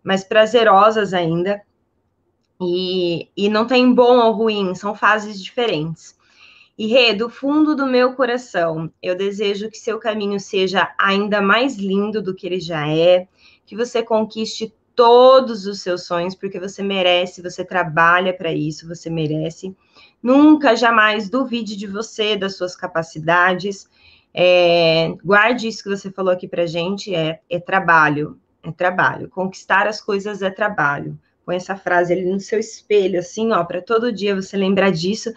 mais 0.02 0.24
prazerosas 0.24 1.12
ainda. 1.12 1.62
E, 2.60 3.28
e 3.36 3.48
não 3.48 3.66
tem 3.66 3.92
bom 3.92 4.18
ou 4.18 4.32
ruim, 4.32 4.74
são 4.74 4.94
fases 4.94 5.42
diferentes. 5.42 6.16
E 6.76 6.86
Rê, 6.86 7.12
do 7.12 7.28
fundo 7.28 7.76
do 7.76 7.86
meu 7.86 8.14
coração, 8.14 8.90
eu 9.02 9.14
desejo 9.14 9.70
que 9.70 9.76
seu 9.78 9.98
caminho 9.98 10.40
seja 10.40 10.94
ainda 10.98 11.40
mais 11.40 11.76
lindo 11.76 12.22
do 12.22 12.34
que 12.34 12.46
ele 12.46 12.60
já 12.60 12.88
é, 12.88 13.28
que 13.66 13.76
você 13.76 14.02
conquiste 14.02 14.74
todos 14.94 15.66
os 15.66 15.80
seus 15.80 16.06
sonhos, 16.06 16.34
porque 16.34 16.58
você 16.58 16.82
merece, 16.82 17.42
você 17.42 17.64
trabalha 17.64 18.32
para 18.32 18.52
isso, 18.52 18.88
você 18.88 19.10
merece. 19.10 19.76
Nunca, 20.22 20.74
jamais 20.74 21.28
duvide 21.28 21.76
de 21.76 21.86
você, 21.86 22.36
das 22.36 22.56
suas 22.56 22.74
capacidades. 22.74 23.88
É, 24.34 25.14
guarde 25.22 25.68
isso 25.68 25.82
que 25.82 25.90
você 25.90 26.10
falou 26.10 26.32
aqui 26.32 26.48
para 26.48 26.66
gente: 26.66 27.14
é, 27.14 27.40
é 27.50 27.58
trabalho, 27.58 28.38
é 28.62 28.72
trabalho. 28.72 29.28
Conquistar 29.28 29.86
as 29.86 30.00
coisas 30.00 30.40
é 30.40 30.50
trabalho 30.50 31.18
põe 31.44 31.56
essa 31.56 31.76
frase 31.76 32.12
ali 32.12 32.24
no 32.24 32.40
seu 32.40 32.58
espelho, 32.58 33.18
assim, 33.18 33.52
ó, 33.52 33.64
para 33.64 33.82
todo 33.82 34.12
dia 34.12 34.34
você 34.34 34.56
lembrar 34.56 34.90
disso. 34.90 35.32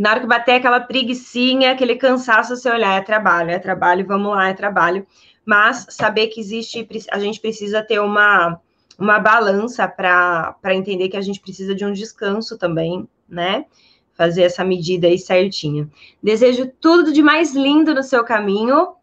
Na 0.00 0.12
hora 0.12 0.20
que 0.20 0.26
bater 0.26 0.52
aquela 0.52 0.80
preguiçinha, 0.80 1.72
aquele 1.72 1.94
cansaço, 1.94 2.56
você 2.56 2.70
olhar, 2.70 2.96
é 2.96 3.02
trabalho, 3.02 3.50
é 3.50 3.58
trabalho, 3.58 4.06
vamos 4.06 4.34
lá, 4.34 4.48
é 4.48 4.54
trabalho. 4.54 5.06
Mas 5.44 5.84
saber 5.90 6.28
que 6.28 6.40
existe, 6.40 6.88
a 7.12 7.18
gente 7.18 7.38
precisa 7.38 7.82
ter 7.82 8.00
uma, 8.00 8.58
uma 8.98 9.18
balança 9.18 9.86
para 9.86 10.74
entender 10.74 11.10
que 11.10 11.18
a 11.18 11.20
gente 11.20 11.38
precisa 11.38 11.74
de 11.74 11.84
um 11.84 11.92
descanso 11.92 12.56
também, 12.56 13.06
né? 13.28 13.66
Fazer 14.14 14.44
essa 14.44 14.64
medida 14.64 15.06
aí 15.06 15.18
certinha. 15.18 15.86
Desejo 16.22 16.72
tudo 16.80 17.12
de 17.12 17.22
mais 17.22 17.54
lindo 17.54 17.94
no 17.94 18.02
seu 18.02 18.24
caminho 18.24 18.94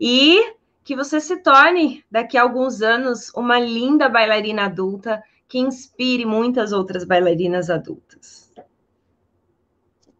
e 0.00 0.54
que 0.82 0.96
você 0.96 1.20
se 1.20 1.36
torne, 1.36 2.04
daqui 2.10 2.36
a 2.36 2.42
alguns 2.42 2.82
anos, 2.82 3.30
uma 3.36 3.60
linda 3.60 4.08
bailarina 4.08 4.64
adulta 4.64 5.22
que 5.46 5.60
inspire 5.60 6.26
muitas 6.26 6.72
outras 6.72 7.04
bailarinas 7.04 7.70
adultas. 7.70 8.41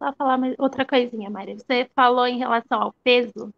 Só 0.03 0.11
falar 0.11 0.37
outra 0.57 0.85
coisinha, 0.85 1.29
Maria. 1.29 1.57
Você 1.57 1.89
falou 1.95 2.27
em 2.27 2.37
relação 2.37 2.81
ao 2.81 2.93
peso. 3.05 3.53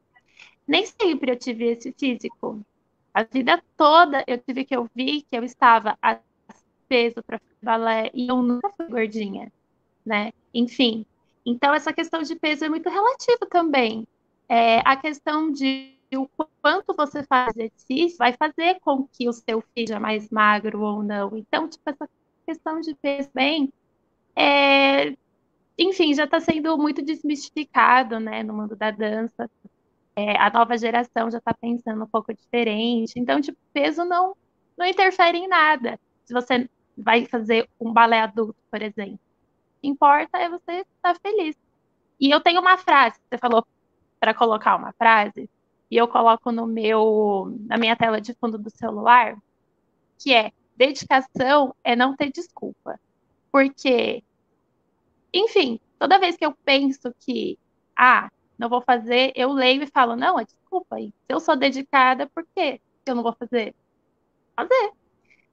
Nem 0.67 0.85
sempre 0.85 1.31
eu 1.31 1.35
tive 1.35 1.65
esse 1.65 1.91
físico. 1.91 2.63
A 3.11 3.23
vida 3.23 3.63
toda 3.75 4.23
eu 4.27 4.37
tive 4.37 4.63
que 4.63 4.77
ouvir 4.77 5.23
que 5.23 5.35
eu 5.35 5.43
estava 5.43 5.97
a 5.99 6.19
peso 6.87 7.23
para 7.25 7.41
balé 7.63 8.11
e 8.13 8.27
eu 8.27 8.43
nunca 8.43 8.69
fui 8.77 8.87
gordinha, 8.87 9.51
né? 10.05 10.31
Enfim. 10.53 11.03
Então, 11.43 11.73
essa 11.73 11.91
questão 11.91 12.21
de 12.21 12.35
peso 12.35 12.63
é 12.63 12.69
muito 12.69 12.89
relativa 12.89 13.47
também. 13.49 14.07
É, 14.47 14.81
a 14.85 14.95
questão 14.95 15.51
de 15.51 15.95
o 16.15 16.29
quanto 16.61 16.93
você 16.95 17.23
faz 17.23 17.57
exercício 17.57 18.19
vai 18.19 18.33
fazer 18.33 18.79
com 18.81 19.07
que 19.07 19.27
o 19.27 19.33
seu 19.33 19.61
filho 19.73 19.87
seja 19.87 19.99
mais 19.99 20.29
magro 20.29 20.81
ou 20.81 21.01
não. 21.01 21.35
Então, 21.35 21.67
tipo, 21.67 21.89
essa 21.89 22.07
questão 22.45 22.79
de 22.81 22.93
peso 22.93 23.31
bem, 23.33 23.73
é, 24.35 25.15
enfim, 25.77 26.13
já 26.13 26.25
está 26.25 26.39
sendo 26.39 26.77
muito 26.77 27.01
desmistificado, 27.01 28.19
né, 28.19 28.43
no 28.43 28.53
mundo 28.53 28.75
da 28.75 28.91
dança. 28.91 29.49
É, 30.15 30.37
a 30.39 30.49
nova 30.49 30.77
geração 30.77 31.29
já 31.29 31.39
está 31.39 31.53
pensando 31.53 32.03
um 32.03 32.07
pouco 32.07 32.33
diferente. 32.33 33.13
Então, 33.17 33.41
tipo, 33.41 33.57
peso 33.73 34.05
não, 34.05 34.35
não 34.77 34.85
interfere 34.85 35.37
em 35.37 35.47
nada. 35.47 35.99
Se 36.23 36.33
você 36.33 36.69
vai 36.97 37.25
fazer 37.25 37.69
um 37.79 37.91
balé 37.91 38.21
adulto, 38.21 38.55
por 38.71 38.81
exemplo. 38.81 39.15
O 39.15 39.81
que 39.81 39.87
importa 39.87 40.37
é 40.37 40.49
você 40.49 40.85
estar 40.95 41.19
feliz. 41.19 41.55
E 42.19 42.31
eu 42.31 42.39
tenho 42.39 42.61
uma 42.61 42.77
frase, 42.77 43.19
você 43.29 43.37
falou 43.37 43.65
para 44.19 44.33
colocar 44.33 44.75
uma 44.77 44.93
frase, 44.93 45.49
e 45.91 45.97
eu 45.97 46.07
coloco 46.07 46.51
no 46.51 46.65
meu 46.65 47.53
na 47.67 47.77
minha 47.77 47.95
tela 47.95 48.21
de 48.21 48.33
fundo 48.35 48.57
do 48.57 48.69
celular, 48.69 49.37
que 50.17 50.33
é 50.33 50.51
dedicação 50.75 51.75
é 51.83 51.95
não 51.95 52.15
ter 52.15 52.31
desculpa. 52.31 52.99
Porque 53.51 54.23
enfim, 55.35 55.79
toda 55.99 56.19
vez 56.19 56.37
que 56.37 56.45
eu 56.45 56.53
penso 56.63 57.13
que 57.19 57.59
ah, 57.95 58.29
não 58.57 58.69
vou 58.69 58.81
fazer, 58.81 59.33
eu 59.35 59.51
leio 59.51 59.83
e 59.83 59.87
falo, 59.87 60.15
não, 60.15 60.39
é 60.39 60.45
desculpa 60.45 60.95
aí. 60.95 61.07
Se 61.07 61.33
eu 61.33 61.39
sou 61.39 61.55
dedicada, 61.55 62.27
por 62.27 62.45
que 62.55 62.79
eu 63.05 63.15
não 63.15 63.23
vou 63.23 63.33
fazer? 63.33 63.75
Fazer. 64.55 64.91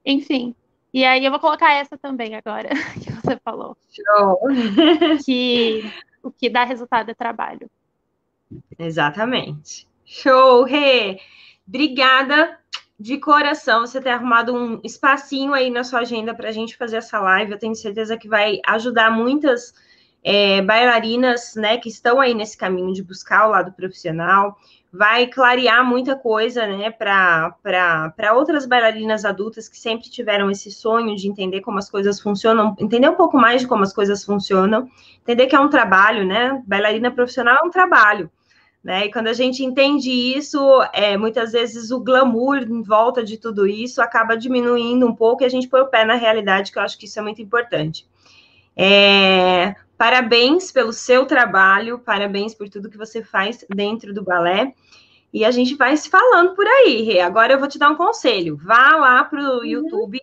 Enfim. 0.05 0.55
E 0.95 1.05
aí 1.05 1.25
eu 1.25 1.31
vou 1.31 1.41
colocar 1.41 1.73
essa 1.73 1.97
também 1.99 2.35
agora, 2.35 2.69
que 3.03 3.11
você 3.13 3.37
falou. 3.45 3.77
Show! 3.91 4.39
que 5.25 5.83
o 6.23 6.31
que 6.31 6.49
dá 6.49 6.65
resultado 6.65 7.11
é 7.11 7.15
trabalho. 7.15 7.71
Exatamente. 8.79 9.89
Show, 10.05 10.65
Rê! 10.65 11.19
Obrigada 11.67 12.61
de 13.03 13.19
coração 13.19 13.81
você 13.81 14.01
ter 14.01 14.11
arrumado 14.11 14.55
um 14.55 14.81
espacinho 14.85 15.53
aí 15.53 15.71
na 15.71 15.83
sua 15.83 16.01
agenda 16.01 16.33
para 16.33 16.51
a 16.51 16.53
gente 16.53 16.77
fazer 16.77 16.99
essa 16.99 17.19
live. 17.19 17.51
Eu 17.51 17.59
tenho 17.59 17.75
certeza 17.75 18.17
que 18.17 18.29
vai 18.29 18.61
ajudar 18.65 19.11
muitas 19.11 19.75
é, 20.23 20.63
bailarinas, 20.63 21.57
né, 21.57 21.79
que 21.79 21.89
estão 21.89 22.21
aí 22.21 22.33
nesse 22.33 22.57
caminho 22.57 22.93
de 22.93 23.03
buscar 23.03 23.49
o 23.49 23.51
lado 23.51 23.73
profissional. 23.73 24.57
Vai 24.93 25.27
clarear 25.27 25.85
muita 25.85 26.15
coisa, 26.15 26.65
né, 26.65 26.93
para 26.93 28.33
outras 28.35 28.67
bailarinas 28.67 29.25
adultas 29.25 29.69
que 29.69 29.77
sempre 29.77 30.09
tiveram 30.09 30.49
esse 30.49 30.71
sonho 30.71 31.17
de 31.17 31.27
entender 31.27 31.61
como 31.61 31.79
as 31.79 31.91
coisas 31.91 32.21
funcionam, 32.21 32.77
entender 32.79 33.09
um 33.09 33.17
pouco 33.17 33.37
mais 33.37 33.63
de 33.63 33.67
como 33.67 33.83
as 33.83 33.93
coisas 33.93 34.25
funcionam, 34.25 34.89
entender 35.23 35.49
que 35.49 35.57
é 35.57 35.61
um 35.61 35.69
trabalho, 35.69 36.25
né? 36.25 36.63
Bailarina 36.69 37.11
profissional 37.11 37.59
é 37.65 37.67
um 37.67 37.71
trabalho. 37.71 38.31
Né? 38.83 39.07
E 39.07 39.13
quando 39.13 39.29
a 39.29 39.33
gente 39.33 39.65
entende 39.65 40.11
isso, 40.11 40.59
é, 40.93 41.17
muitas 41.17 41.53
vezes 41.53 41.93
o 41.93 42.01
glamour 42.01 42.59
em 42.59 42.83
volta 42.83 43.23
de 43.23 43.37
tudo 43.37 43.67
isso 43.67 44.03
acaba 44.03 44.37
diminuindo 44.37 45.07
um 45.07 45.15
pouco 45.15 45.43
e 45.43 45.47
a 45.47 45.49
gente 45.49 45.69
põe 45.69 45.81
o 45.81 45.87
pé 45.87 46.05
na 46.05 46.15
realidade, 46.15 46.73
que 46.73 46.79
eu 46.79 46.83
acho 46.83 46.99
que 46.99 47.07
isso 47.07 47.19
é 47.19 47.23
muito 47.23 47.41
importante. 47.41 48.07
É, 48.77 49.77
parabéns 49.97 50.73
pelo 50.73 50.93
seu 50.93 51.25
trabalho, 51.27 52.01
parabéns 52.01 52.55
por 52.55 52.69
tudo 52.69 52.91
que 52.91 52.99
você 52.99 53.23
faz 53.23 53.65
dentro 53.73 54.13
do 54.13 54.25
balé. 54.25 54.75
E 55.33 55.45
a 55.45 55.51
gente 55.51 55.77
vai 55.77 55.97
se 55.97 56.11
falando 56.11 56.55
por 56.55 56.67
aí. 56.67 57.19
Agora 57.21 57.55
eu 57.55 57.59
vou 57.59 57.69
te 57.69 57.79
dar 57.79 57.89
um 57.89 57.95
conselho. 57.95 58.57
Vá 58.57 58.97
lá 58.97 59.25
para 59.25 59.41
o 59.41 59.59
uhum. 59.59 59.65
YouTube 59.65 60.21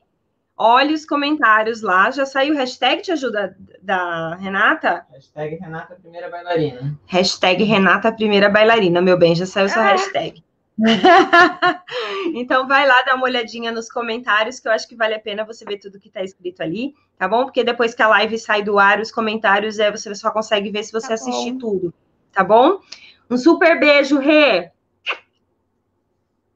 Olhe 0.61 0.93
os 0.93 1.05
comentários 1.05 1.81
lá. 1.81 2.11
Já 2.11 2.25
saiu 2.25 2.53
o 2.53 2.57
hashtag 2.57 3.01
Te 3.01 3.13
Ajuda 3.13 3.55
da 3.81 4.35
Renata? 4.35 5.05
Hashtag 5.13 5.55
Renata 5.55 5.95
Primeira 5.95 6.29
Bailarina. 6.29 6.99
Hashtag 7.07 7.63
Renata 7.63 8.11
Primeira 8.11 8.49
Bailarina, 8.49 9.01
meu 9.01 9.17
bem, 9.17 9.33
já 9.33 9.45
saiu 9.45 9.69
sua 9.69 9.83
ah. 9.83 9.91
hashtag. 9.91 10.43
então 12.35 12.67
vai 12.67 12.85
lá 12.85 13.01
dar 13.03 13.15
uma 13.15 13.23
olhadinha 13.23 13.71
nos 13.71 13.89
comentários, 13.89 14.59
que 14.59 14.67
eu 14.67 14.73
acho 14.73 14.85
que 14.87 14.97
vale 14.97 15.15
a 15.15 15.19
pena 15.19 15.45
você 15.45 15.63
ver 15.63 15.77
tudo 15.77 15.99
que 15.99 16.09
está 16.09 16.21
escrito 16.23 16.61
ali, 16.61 16.93
tá 17.17 17.25
bom? 17.25 17.45
Porque 17.45 17.63
depois 17.63 17.95
que 17.95 18.01
a 18.01 18.09
live 18.09 18.37
sai 18.37 18.61
do 18.61 18.77
ar, 18.77 18.99
os 18.99 19.11
comentários 19.11 19.79
é 19.79 19.89
você 19.89 20.13
só 20.13 20.29
consegue 20.29 20.69
ver 20.71 20.83
se 20.83 20.91
você 20.91 21.07
tá 21.07 21.13
assistir 21.13 21.57
tudo, 21.57 21.93
tá 22.33 22.43
bom? 22.43 22.81
Um 23.29 23.37
super 23.37 23.79
beijo, 23.79 24.19
Rê! 24.19 24.71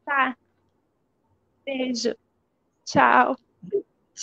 Tá. 0.06 0.36
Beijo. 1.66 2.14
Tchau. 2.86 3.38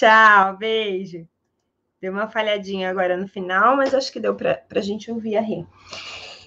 Tchau, 0.01 0.57
beijo. 0.57 1.29
Deu 2.01 2.11
uma 2.11 2.27
falhadinha 2.27 2.89
agora 2.89 3.19
no 3.19 3.29
final, 3.29 3.77
mas 3.77 3.93
acho 3.93 4.11
que 4.11 4.19
deu 4.19 4.35
para 4.35 4.65
a 4.75 4.81
gente 4.81 5.11
ouvir 5.11 5.37
a 5.37 5.43
Rê. 5.43 5.67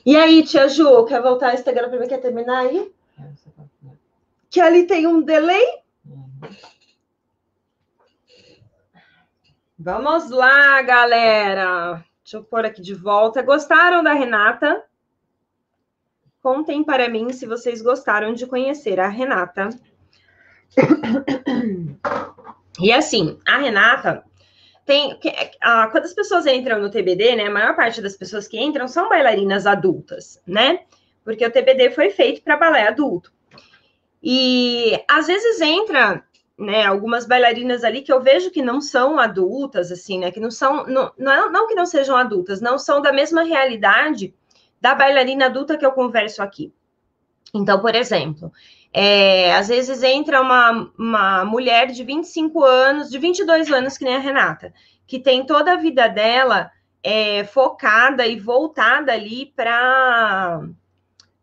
E 0.03 0.17
aí, 0.17 0.43
tia 0.43 0.67
Ju, 0.67 1.05
quer 1.05 1.21
voltar 1.21 1.49
ao 1.49 1.53
Instagram 1.53 1.87
para 1.87 1.99
mim? 1.99 2.07
Quer 2.07 2.17
terminar 2.17 2.61
aí? 2.61 2.91
Que 4.49 4.59
ali 4.59 4.87
tem 4.87 5.05
um 5.05 5.21
delay? 5.21 5.83
Vamos 9.77 10.31
lá, 10.31 10.81
galera. 10.81 12.03
Deixa 12.23 12.37
eu 12.37 12.43
pôr 12.43 12.65
aqui 12.65 12.81
de 12.81 12.95
volta. 12.95 13.43
Gostaram 13.43 14.01
da 14.01 14.13
Renata? 14.13 14.83
Contem 16.41 16.83
para 16.83 17.07
mim 17.07 17.31
se 17.31 17.45
vocês 17.45 17.83
gostaram 17.83 18.33
de 18.33 18.47
conhecer 18.47 18.99
a 18.99 19.07
Renata. 19.07 19.69
E 22.79 22.91
assim, 22.91 23.39
a 23.45 23.57
Renata 23.57 24.23
tem. 24.85 25.17
quando 25.91 26.05
as 26.05 26.13
pessoas 26.13 26.45
entram 26.45 26.79
no 26.79 26.89
TBD, 26.89 27.35
né? 27.35 27.47
A 27.47 27.51
maior 27.51 27.75
parte 27.75 28.01
das 28.01 28.15
pessoas 28.15 28.47
que 28.47 28.59
entram 28.59 28.87
são 28.87 29.09
bailarinas 29.09 29.65
adultas, 29.65 30.41
né? 30.45 30.81
Porque 31.23 31.45
o 31.45 31.51
TBD 31.51 31.91
foi 31.91 32.09
feito 32.09 32.41
para 32.41 32.57
balé 32.57 32.87
adulto. 32.87 33.31
E 34.21 34.99
às 35.09 35.27
vezes 35.27 35.59
entra, 35.61 36.23
né, 36.57 36.85
algumas 36.85 37.25
bailarinas 37.25 37.83
ali 37.83 38.01
que 38.01 38.11
eu 38.11 38.21
vejo 38.21 38.51
que 38.51 38.61
não 38.61 38.79
são 38.81 39.19
adultas, 39.19 39.91
assim, 39.91 40.19
né? 40.19 40.31
Que 40.31 40.39
não 40.39 40.51
são. 40.51 40.85
Não, 40.85 41.11
não, 41.17 41.31
é, 41.31 41.49
não 41.49 41.67
que 41.67 41.75
não 41.75 41.85
sejam 41.85 42.15
adultas, 42.15 42.61
não 42.61 42.77
são 42.77 43.01
da 43.01 43.11
mesma 43.11 43.43
realidade 43.43 44.33
da 44.81 44.95
bailarina 44.95 45.45
adulta 45.45 45.77
que 45.77 45.85
eu 45.85 45.91
converso 45.91 46.41
aqui. 46.41 46.73
Então, 47.53 47.79
por 47.79 47.95
exemplo, 47.95 48.51
é, 48.93 49.55
às 49.55 49.69
vezes 49.69 50.03
entra 50.03 50.39
uma, 50.39 50.91
uma 50.97 51.43
mulher 51.43 51.87
de 51.87 52.03
25 52.03 52.63
anos, 52.63 53.09
de 53.09 53.17
22 53.17 53.71
anos, 53.71 53.97
que 53.97 54.05
nem 54.05 54.15
a 54.15 54.19
Renata, 54.19 54.71
que 55.07 55.19
tem 55.19 55.45
toda 55.45 55.73
a 55.73 55.77
vida 55.77 56.07
dela 56.07 56.71
é, 57.01 57.43
focada 57.43 58.27
e 58.27 58.39
voltada 58.39 59.11
ali 59.11 59.51
para 59.55 60.61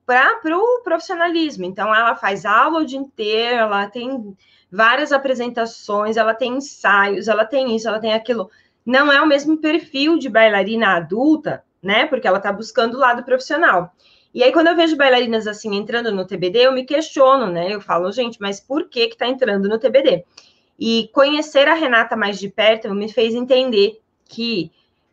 para 0.06 0.58
o 0.58 0.80
profissionalismo. 0.82 1.64
Então, 1.64 1.94
ela 1.94 2.16
faz 2.16 2.44
aula 2.44 2.80
o 2.80 2.84
dia 2.84 2.98
inteiro, 2.98 3.58
ela 3.58 3.86
tem 3.86 4.36
várias 4.70 5.12
apresentações, 5.12 6.16
ela 6.16 6.34
tem 6.34 6.56
ensaios, 6.56 7.28
ela 7.28 7.44
tem 7.44 7.76
isso, 7.76 7.86
ela 7.86 8.00
tem 8.00 8.12
aquilo. 8.12 8.50
Não 8.84 9.12
é 9.12 9.20
o 9.20 9.26
mesmo 9.26 9.58
perfil 9.58 10.18
de 10.18 10.28
bailarina 10.28 10.96
adulta, 10.96 11.62
né? 11.80 12.06
Porque 12.06 12.26
ela 12.26 12.38
está 12.38 12.52
buscando 12.52 12.94
o 12.94 12.98
lado 12.98 13.22
profissional. 13.22 13.94
E 14.32 14.44
aí, 14.44 14.52
quando 14.52 14.68
eu 14.68 14.76
vejo 14.76 14.96
bailarinas 14.96 15.46
assim 15.46 15.74
entrando 15.76 16.12
no 16.12 16.26
TBD, 16.26 16.66
eu 16.66 16.72
me 16.72 16.84
questiono, 16.84 17.46
né? 17.46 17.74
Eu 17.74 17.80
falo, 17.80 18.12
gente, 18.12 18.40
mas 18.40 18.60
por 18.60 18.88
que 18.88 19.08
que 19.08 19.16
tá 19.16 19.26
entrando 19.26 19.68
no 19.68 19.78
TBD? 19.78 20.24
E 20.78 21.10
conhecer 21.12 21.68
a 21.68 21.74
Renata 21.74 22.16
mais 22.16 22.38
de 22.38 22.48
perto 22.48 22.94
me 22.94 23.12
fez 23.12 23.34
entender 23.34 24.00
que 24.24 24.70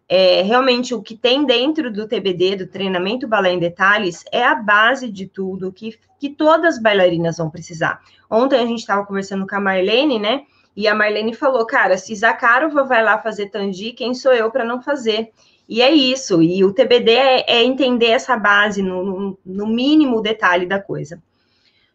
é, 0.08 0.42
realmente 0.42 0.94
o 0.94 1.02
que 1.02 1.18
tem 1.18 1.46
dentro 1.46 1.92
do 1.92 2.08
TBD, 2.08 2.56
do 2.56 2.68
treinamento 2.68 3.28
balé 3.28 3.52
em 3.52 3.60
detalhes, 3.60 4.24
é 4.32 4.44
a 4.44 4.56
base 4.56 5.12
de 5.12 5.28
tudo 5.28 5.74
que, 5.74 6.00
que 6.20 6.30
todas 6.30 6.76
as 6.76 6.82
bailarinas 6.82 7.38
vão 7.38 7.50
precisar. 7.50 8.02
Ontem 8.30 8.60
a 8.60 8.66
gente 8.66 8.80
estava 8.80 9.06
conversando 9.06 9.46
com 9.46 9.56
a 9.56 9.60
Marlene, 9.60 10.20
né? 10.20 10.44
E 10.76 10.88
a 10.88 10.96
Marlene 10.96 11.34
falou, 11.34 11.66
cara, 11.66 11.98
se 11.98 12.16
Zakharova 12.16 12.84
vai 12.84 13.04
lá 13.04 13.18
fazer 13.18 13.50
Tandy, 13.50 13.92
quem 13.92 14.14
sou 14.14 14.32
eu 14.32 14.50
para 14.52 14.64
não 14.64 14.82
fazer? 14.82 15.32
E 15.68 15.82
é 15.82 15.92
isso, 15.92 16.42
e 16.42 16.64
o 16.64 16.74
TBD 16.74 17.12
é, 17.12 17.58
é 17.58 17.64
entender 17.64 18.08
essa 18.08 18.38
base 18.38 18.82
no, 18.82 19.04
no, 19.04 19.40
no, 19.46 19.68
mínimo 19.68 20.22
detalhe 20.22 20.66
da 20.66 20.82
coisa. 20.82 21.22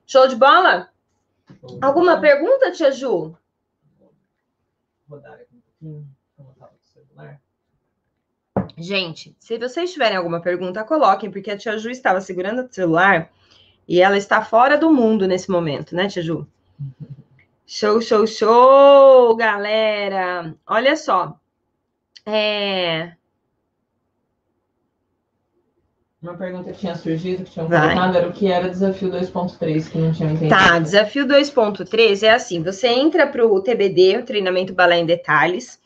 Show 0.06 0.28
de 0.28 0.36
bola? 0.36 0.90
Alguma 1.80 2.20
pergunta, 2.20 2.70
tia 2.70 2.92
Ju? 2.92 3.34
Gente, 8.76 9.34
se 9.38 9.58
vocês 9.58 9.92
tiverem 9.92 10.18
alguma 10.18 10.40
pergunta, 10.40 10.84
coloquem, 10.84 11.30
porque 11.30 11.50
a 11.50 11.56
tia 11.56 11.78
Ju 11.78 11.88
estava 11.88 12.20
segurando 12.20 12.62
o 12.62 12.72
celular 12.72 13.30
e 13.88 14.02
ela 14.02 14.18
está 14.18 14.44
fora 14.44 14.76
do 14.76 14.92
mundo 14.92 15.26
nesse 15.26 15.50
momento, 15.50 15.94
né, 15.94 16.08
tia 16.08 16.22
Ju? 16.22 16.46
Show, 17.64 18.02
show, 18.02 18.26
show, 18.26 19.34
galera! 19.34 20.54
Olha 20.66 20.94
só. 20.94 21.40
É... 22.26 23.16
Uma 26.22 26.34
pergunta 26.34 26.70
que 26.70 26.78
tinha 26.78 26.94
surgido, 26.94 27.42
que 27.42 27.50
tinha 27.50 27.66
colocado, 27.66 28.16
era 28.16 28.28
o 28.28 28.32
que 28.32 28.46
era 28.46 28.68
desafio 28.68 29.10
2.3, 29.10 29.90
que 29.90 29.98
não 29.98 30.12
tinha 30.12 30.30
entendido. 30.30 30.50
Tá, 30.50 30.78
desafio 30.78 31.26
2.3 31.26 32.22
é 32.22 32.30
assim: 32.30 32.62
você 32.62 32.86
entra 32.88 33.26
para 33.26 33.44
o 33.44 33.60
TBD, 33.60 34.18
o 34.18 34.24
treinamento 34.24 34.72
balé 34.72 34.98
em 34.98 35.06
detalhes, 35.06 35.80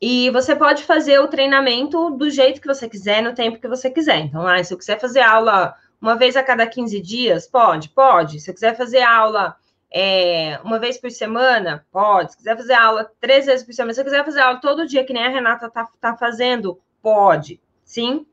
E 0.00 0.30
você 0.30 0.56
pode 0.56 0.82
fazer 0.84 1.18
o 1.20 1.28
treinamento 1.28 2.10
do 2.12 2.30
jeito 2.30 2.58
que 2.60 2.66
você 2.66 2.88
quiser, 2.88 3.22
no 3.22 3.34
tempo 3.34 3.60
que 3.60 3.68
você 3.68 3.90
quiser. 3.90 4.20
Então, 4.20 4.46
ah, 4.46 4.64
se 4.64 4.72
eu 4.72 4.78
quiser 4.78 4.98
fazer 4.98 5.20
aula 5.20 5.74
uma 6.00 6.16
vez 6.16 6.36
a 6.36 6.42
cada 6.42 6.66
15 6.66 6.98
dias, 7.00 7.46
pode, 7.46 7.90
pode. 7.90 8.40
Se 8.40 8.50
eu 8.50 8.54
quiser 8.54 8.74
fazer 8.74 9.02
aula 9.02 9.56
é, 9.92 10.58
uma 10.64 10.78
vez 10.78 10.96
por 10.96 11.10
semana, 11.10 11.84
pode. 11.92 12.32
Se 12.32 12.38
quiser 12.38 12.56
fazer 12.56 12.72
aula 12.72 13.10
três 13.20 13.44
vezes 13.44 13.66
por 13.66 13.74
semana, 13.74 13.92
se 13.92 14.00
eu 14.00 14.04
quiser 14.04 14.24
fazer 14.24 14.40
aula 14.40 14.58
todo 14.58 14.86
dia, 14.86 15.04
que 15.04 15.12
nem 15.12 15.24
a 15.26 15.28
Renata 15.28 15.68
tá, 15.68 15.86
tá 16.00 16.16
fazendo, 16.16 16.80
pode, 17.02 17.60
sim. 17.84 18.24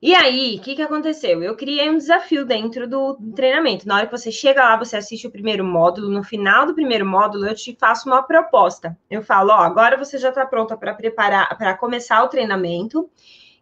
E 0.00 0.14
aí, 0.14 0.56
o 0.56 0.60
que, 0.60 0.74
que 0.76 0.82
aconteceu? 0.82 1.42
Eu 1.42 1.56
criei 1.56 1.88
um 1.88 1.96
desafio 1.96 2.44
dentro 2.44 2.86
do, 2.86 3.16
treinamento. 3.34 3.88
Na 3.88 3.96
hora 3.96 4.06
que 4.06 4.16
você 4.16 4.30
chega 4.30 4.62
lá, 4.62 4.76
você 4.76 4.96
assiste 4.96 5.26
o 5.26 5.30
primeiro 5.30 5.64
módulo. 5.64 6.10
No 6.10 6.22
final 6.22 6.66
do 6.66 6.74
primeiro 6.74 7.06
módulo, 7.06 7.46
eu 7.46 7.54
te 7.54 7.74
faço 7.80 8.08
uma 8.08 8.22
proposta. 8.22 8.96
Eu 9.10 9.22
falo: 9.22 9.52
ó, 9.52 9.60
agora 9.60 9.96
você 9.96 10.18
já 10.18 10.28
está 10.28 10.44
pronta 10.44 10.76
para 10.76 10.92
preparar, 10.94 11.56
para 11.56 11.74
começar 11.76 12.22
o 12.22 12.28
treinamento. 12.28 13.10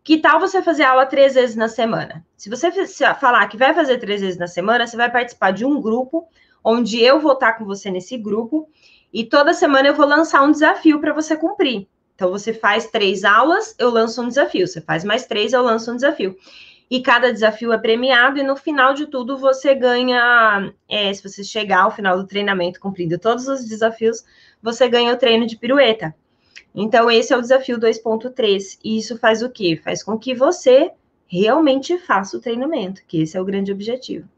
Que 0.03 0.19
tal 0.19 0.41
você 0.41 0.61
fazer 0.61 0.83
aula 0.83 1.07
três 1.07 1.35
vezes 1.35 1.57
na 1.57 1.69
semana? 1.69 2.27
Se 2.37 2.51
você 2.51 2.71
falar 3.15 3.47
que 3.49 3.57
vai 3.57 3.73
fazer 3.73 3.99
três 3.99 4.21
vezes 4.21 4.39
na 4.39 4.47
semana, 4.47 4.87
você 4.87 4.97
vai 4.97 5.11
participar 5.11 5.53
de 5.53 5.65
um 5.65 5.81
grupo, 5.81 6.29
onde 6.63 7.01
eu 7.03 7.21
vou 7.21 7.33
estar 7.33 7.55
com 7.55 7.65
você 7.65 7.91
nesse 7.91 8.19
grupo, 8.19 8.69
e 9.13 9.25
toda 9.25 9.55
semana 9.55 9.89
eu 9.89 9.95
vou 9.95 10.07
lançar 10.07 10.43
um 10.43 10.51
desafio 10.51 11.01
para 11.01 11.15
você 11.15 11.37
cumprir. 11.37 11.89
Então, 12.15 12.31
você 12.31 12.53
faz 12.53 12.87
três 12.87 13.25
aulas, 13.25 13.75
eu 13.79 13.91
lanço 13.91 14.23
um 14.23 14.29
desafio. 14.29 14.67
Você 14.67 14.81
faz 14.81 15.05
mais 15.05 15.27
três, 15.27 15.53
eu 15.53 15.63
lanço 15.63 15.91
um 15.91 15.97
desafio. 15.97 16.37
E 16.91 17.01
cada 17.01 17.33
desafio 17.33 17.73
é 17.73 17.79
premiado, 17.79 18.39
e 18.39 18.43
no 18.43 18.57
final 18.57 18.95
de 18.95 19.07
tudo 19.07 19.37
você 19.37 19.75
ganha. 19.75 20.73
É, 20.89 21.13
se 21.13 21.23
você 21.23 21.43
chegar 21.43 21.83
ao 21.83 21.91
final 21.91 22.17
do 22.17 22.27
treinamento 22.27 22.79
cumprindo 22.79 23.19
todos 23.19 23.49
os 23.49 23.65
desafios, 23.65 24.25
você 24.63 24.89
ganha 24.89 25.13
o 25.13 25.17
treino 25.17 25.47
de 25.47 25.57
pirueta. 25.57 26.15
Então, 26.75 27.11
esse 27.11 27.33
é 27.33 27.37
o 27.37 27.41
desafio 27.41 27.79
2.3. 27.79 28.79
E 28.85 28.99
isso 28.99 29.19
faz 29.19 29.43
o 29.43 29.51
quê? 29.51 29.81
Faz 29.83 30.03
com 30.03 30.19
que 30.19 30.35
você 30.35 30.91
realmente 31.27 31.99
faça 31.99 32.37
o 32.37 32.41
treinamento, 32.41 33.03
que 33.07 33.23
esse 33.23 33.37
é 33.37 33.41
o 33.41 33.45
grande 33.45 33.73
objetivo. 33.73 34.29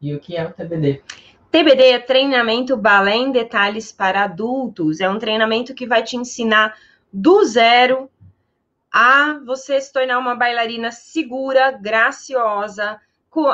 E 0.00 0.14
o 0.14 0.20
que 0.20 0.36
é 0.36 0.44
o 0.44 0.52
TBD? 0.52 1.00
TBD 1.52 1.82
é 1.90 1.98
treinamento 1.98 2.78
balé 2.78 3.14
em 3.14 3.30
detalhes 3.30 3.92
para 3.92 4.24
adultos. 4.24 5.00
É 5.00 5.08
um 5.10 5.18
treinamento 5.18 5.74
que 5.74 5.86
vai 5.86 6.02
te 6.02 6.16
ensinar 6.16 6.74
do 7.12 7.44
zero 7.44 8.10
a 8.90 9.38
você 9.44 9.78
se 9.78 9.92
tornar 9.92 10.18
uma 10.18 10.34
bailarina 10.34 10.90
segura, 10.90 11.70
graciosa, 11.70 12.98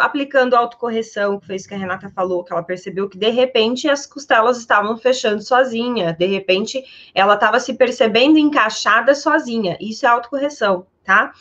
aplicando 0.00 0.54
autocorreção, 0.54 1.40
que 1.40 1.46
foi 1.46 1.56
isso 1.56 1.66
que 1.66 1.74
a 1.74 1.78
Renata 1.78 2.08
falou, 2.08 2.44
que 2.44 2.52
ela 2.52 2.62
percebeu 2.62 3.08
que 3.08 3.18
de 3.18 3.30
repente 3.30 3.88
as 3.88 4.06
costelas 4.06 4.58
estavam 4.58 4.96
fechando 4.96 5.42
sozinha, 5.42 6.12
de 6.12 6.26
repente 6.26 6.84
ela 7.12 7.34
estava 7.34 7.58
se 7.58 7.74
percebendo 7.74 8.38
encaixada 8.38 9.12
sozinha. 9.12 9.76
Isso 9.80 10.06
é 10.06 10.08
autocorreção, 10.08 10.86
tá? 11.02 11.32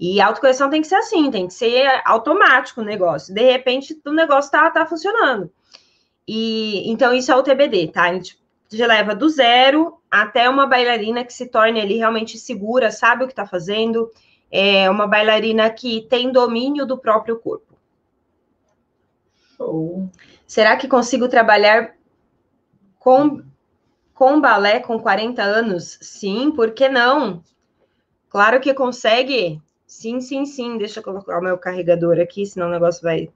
E 0.00 0.18
autocorreção 0.18 0.70
tem 0.70 0.80
que 0.80 0.88
ser 0.88 0.96
assim, 0.96 1.30
tem 1.30 1.46
que 1.46 1.52
ser 1.52 2.00
automático 2.06 2.80
o 2.80 2.84
negócio. 2.84 3.34
De 3.34 3.42
repente 3.42 4.00
o 4.02 4.12
negócio 4.12 4.50
tá, 4.50 4.70
tá 4.70 4.86
funcionando. 4.86 5.50
E 6.26 6.90
então 6.90 7.14
isso 7.14 7.30
é 7.30 7.36
o 7.36 7.42
TBD, 7.42 7.88
tá? 7.88 8.04
A 8.04 8.14
gente 8.14 8.36
leva 8.72 9.14
do 9.14 9.28
zero 9.28 10.00
até 10.10 10.48
uma 10.48 10.66
bailarina 10.66 11.24
que 11.24 11.32
se 11.32 11.46
torne 11.46 11.80
ali 11.80 11.96
realmente 11.96 12.38
segura, 12.38 12.90
sabe 12.90 13.24
o 13.24 13.26
que 13.26 13.32
está 13.32 13.46
fazendo, 13.46 14.10
é 14.50 14.90
uma 14.90 15.06
bailarina 15.06 15.68
que 15.70 16.02
tem 16.02 16.32
domínio 16.32 16.86
do 16.86 16.98
próprio 16.98 17.38
corpo. 17.38 17.74
Show. 19.56 20.10
Será 20.46 20.76
que 20.76 20.88
consigo 20.88 21.28
trabalhar 21.28 21.94
com, 22.98 23.42
com 24.14 24.40
balé 24.40 24.80
com 24.80 24.98
40 24.98 25.42
anos? 25.42 25.98
Sim, 26.00 26.50
por 26.50 26.72
que 26.72 26.88
não? 26.88 27.42
Claro 28.28 28.60
que 28.60 28.74
consegue. 28.74 29.60
Sim, 29.86 30.20
sim, 30.20 30.44
sim. 30.44 30.76
Deixa 30.76 31.00
eu 31.00 31.04
colocar 31.04 31.38
o 31.38 31.42
meu 31.42 31.56
carregador 31.56 32.18
aqui, 32.20 32.44
senão 32.44 32.68
o 32.68 32.72
negócio 32.72 33.02
vai 33.02 33.30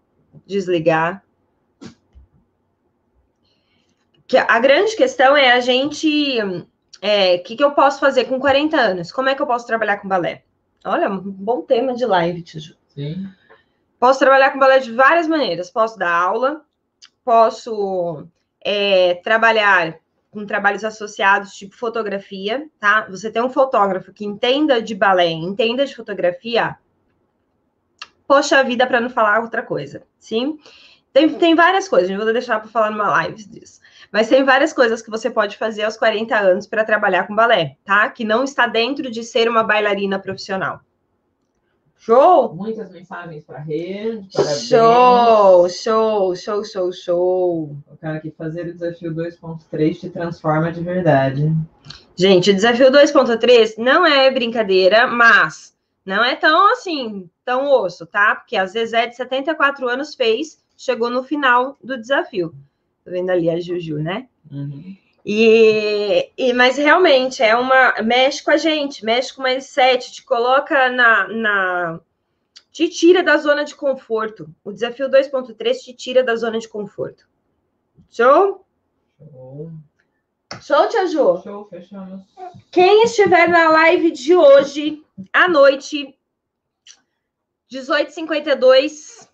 desligar 0.47 1.25
que 4.31 4.37
a 4.37 4.61
grande 4.61 4.95
questão 4.95 5.37
é 5.37 5.51
a 5.51 5.59
gente. 5.59 6.41
O 6.41 6.65
é, 7.03 7.39
que, 7.39 7.57
que 7.57 7.65
eu 7.65 7.73
posso 7.73 7.99
fazer 7.99 8.27
com 8.27 8.39
40 8.39 8.77
anos? 8.77 9.11
Como 9.11 9.29
é 9.29 9.35
que 9.35 9.43
eu 9.43 9.47
posso 9.47 9.67
trabalhar 9.67 9.97
com 9.97 10.07
balé? 10.07 10.45
Olha, 10.85 11.11
um 11.11 11.19
bom 11.19 11.63
tema 11.63 11.95
de 11.95 12.07
live, 12.07 12.41
Tiju. 12.41 12.77
Sim. 12.95 13.27
Posso 13.99 14.21
trabalhar 14.21 14.51
com 14.51 14.59
balé 14.61 14.79
de 14.79 14.93
várias 14.93 15.27
maneiras. 15.27 15.69
Posso 15.69 15.99
dar 15.99 16.13
aula, 16.13 16.65
posso 17.25 18.25
é, 18.65 19.15
trabalhar 19.17 19.99
com 20.31 20.47
trabalhos 20.47 20.85
associados, 20.85 21.55
tipo 21.55 21.75
fotografia, 21.75 22.69
tá? 22.79 23.09
Você 23.11 23.33
tem 23.33 23.43
um 23.43 23.51
fotógrafo 23.51 24.13
que 24.13 24.25
entenda 24.25 24.81
de 24.81 24.95
balé, 24.95 25.27
entenda 25.27 25.85
de 25.85 25.97
fotografia, 25.97 26.79
poxa 28.29 28.61
a 28.61 28.63
vida 28.63 28.87
para 28.87 29.01
não 29.01 29.11
falar 29.11 29.41
outra 29.41 29.61
coisa, 29.61 30.05
sim? 30.21 30.61
Tem, 31.13 31.35
tem 31.35 31.57
várias 31.57 31.89
coisas, 31.89 32.09
eu 32.09 32.17
vou 32.17 32.33
deixar 32.33 32.61
para 32.61 32.71
falar 32.71 32.93
numa 32.93 33.11
live 33.11 33.45
disso. 33.49 33.81
Mas 34.13 34.29
tem 34.29 34.45
várias 34.45 34.73
coisas 34.73 35.01
que 35.01 35.11
você 35.11 35.31
pode 35.31 35.57
fazer 35.57 35.85
aos 35.85 35.97
40 35.97 36.37
anos 36.37 36.67
para 36.67 36.85
trabalhar 36.85 37.27
com 37.27 37.35
balé, 37.35 37.77
tá? 37.85 38.09
Que 38.11 38.25
não 38.25 38.43
está 38.43 38.67
dentro 38.67 39.11
de 39.11 39.23
ser 39.23 39.49
uma 39.49 39.63
bailarina 39.63 40.19
profissional. 40.19 40.81
Show? 42.01 42.55
Muitas 42.55 42.91
mensagens 42.91 43.45
para 43.45 43.59
rede. 43.59 44.27
Show, 44.33 45.69
show, 45.69 46.35
show, 46.35 46.65
show, 46.65 46.93
show. 46.93 47.77
O 47.87 47.97
cara 48.01 48.19
que 48.21 48.31
fazer 48.31 48.67
o 48.69 48.73
desafio 48.73 49.15
2.3 49.15 50.01
te 50.01 50.09
transforma 50.09 50.73
de 50.73 50.81
verdade. 50.81 51.55
Gente, 52.17 52.51
o 52.51 52.55
desafio 52.55 52.91
2.3 52.91 53.75
não 53.77 54.07
é 54.07 54.31
brincadeira, 54.31 55.07
mas 55.07 55.77
não 56.05 56.25
é 56.25 56.35
tão 56.35 56.73
assim, 56.73 57.29
tão 57.45 57.71
osso, 57.71 58.07
tá? 58.07 58.35
Porque 58.35 58.57
a 58.57 58.65
Zezé 58.65 59.07
de 59.07 59.17
74 59.17 59.87
anos 59.87 60.15
fez, 60.15 60.59
chegou 60.77 61.11
no 61.11 61.23
final 61.23 61.77
do 61.85 61.99
desafio. 61.99 62.55
Tô 63.05 63.11
vendo 63.11 63.31
ali 63.31 63.49
a 63.49 63.61
Juju, 63.61 63.99
né? 63.99 64.29
Uhum. 64.51 64.97
E, 65.25 66.31
e, 66.37 66.53
mas 66.53 66.77
realmente 66.77 67.43
é 67.43 67.55
uma. 67.55 68.01
Mexe 68.03 68.43
com 68.43 68.51
a 68.51 68.57
gente, 68.57 69.05
mexe 69.05 69.35
com 69.35 69.43
o 69.43 69.45
mindset, 69.45 70.13
te 70.13 70.25
coloca 70.25 70.91
na, 70.91 71.29
na. 71.29 72.01
Te 72.73 72.89
tira 72.89 73.23
da 73.23 73.37
zona 73.37 73.65
de 73.65 73.75
conforto. 73.75 74.49
O 74.65 74.73
desafio 74.73 75.11
2.3 75.11 75.75
te 75.79 75.93
tira 75.93 76.23
da 76.23 76.37
zona 76.37 76.59
de 76.59 76.69
conforto. 76.69 77.29
Show? 78.09 78.65
Show. 79.19 79.73
Show, 80.61 80.89
Tia 80.89 81.07
Ju? 81.07 81.41
Show, 81.43 81.65
fechamos. 81.69 82.23
Quem 82.71 83.05
estiver 83.05 83.49
na 83.49 83.71
live 83.71 84.11
de 84.11 84.35
hoje, 84.35 85.05
à 85.33 85.49
noite, 85.49 86.17
18h52, 87.71 89.29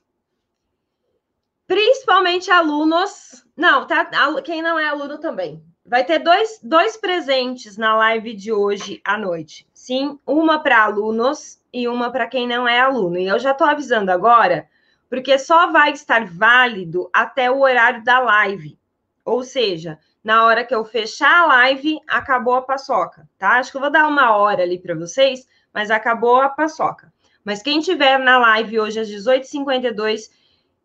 principalmente 1.66 2.50
alunos 2.50 3.46
não, 3.56 3.86
tá. 3.86 4.10
Quem 4.44 4.60
não 4.60 4.78
é 4.78 4.86
aluno 4.86 5.18
também. 5.18 5.64
Vai 5.84 6.04
ter 6.04 6.18
dois, 6.18 6.60
dois 6.62 6.96
presentes 6.96 7.78
na 7.78 7.96
live 7.96 8.34
de 8.34 8.52
hoje 8.52 9.00
à 9.02 9.16
noite. 9.16 9.66
Sim, 9.72 10.18
uma 10.26 10.62
para 10.62 10.82
alunos 10.82 11.58
e 11.72 11.88
uma 11.88 12.10
para 12.10 12.26
quem 12.26 12.46
não 12.46 12.68
é 12.68 12.80
aluno. 12.80 13.16
E 13.16 13.26
eu 13.26 13.38
já 13.38 13.52
estou 13.52 13.66
avisando 13.66 14.10
agora, 14.10 14.68
porque 15.08 15.38
só 15.38 15.72
vai 15.72 15.92
estar 15.92 16.26
válido 16.26 17.08
até 17.14 17.50
o 17.50 17.60
horário 17.60 18.04
da 18.04 18.18
live. 18.18 18.78
Ou 19.24 19.42
seja, 19.42 19.98
na 20.22 20.44
hora 20.44 20.64
que 20.64 20.74
eu 20.74 20.84
fechar 20.84 21.44
a 21.44 21.46
live, 21.46 21.98
acabou 22.06 22.56
a 22.56 22.62
paçoca, 22.62 23.26
tá? 23.38 23.58
Acho 23.58 23.70
que 23.70 23.76
eu 23.78 23.80
vou 23.80 23.90
dar 23.90 24.06
uma 24.06 24.36
hora 24.36 24.62
ali 24.64 24.78
para 24.78 24.94
vocês, 24.94 25.46
mas 25.72 25.90
acabou 25.90 26.42
a 26.42 26.48
paçoca. 26.50 27.10
Mas 27.42 27.62
quem 27.62 27.80
tiver 27.80 28.18
na 28.18 28.38
live 28.38 28.80
hoje 28.80 29.00
às 29.00 29.08
18h52, 29.08 30.28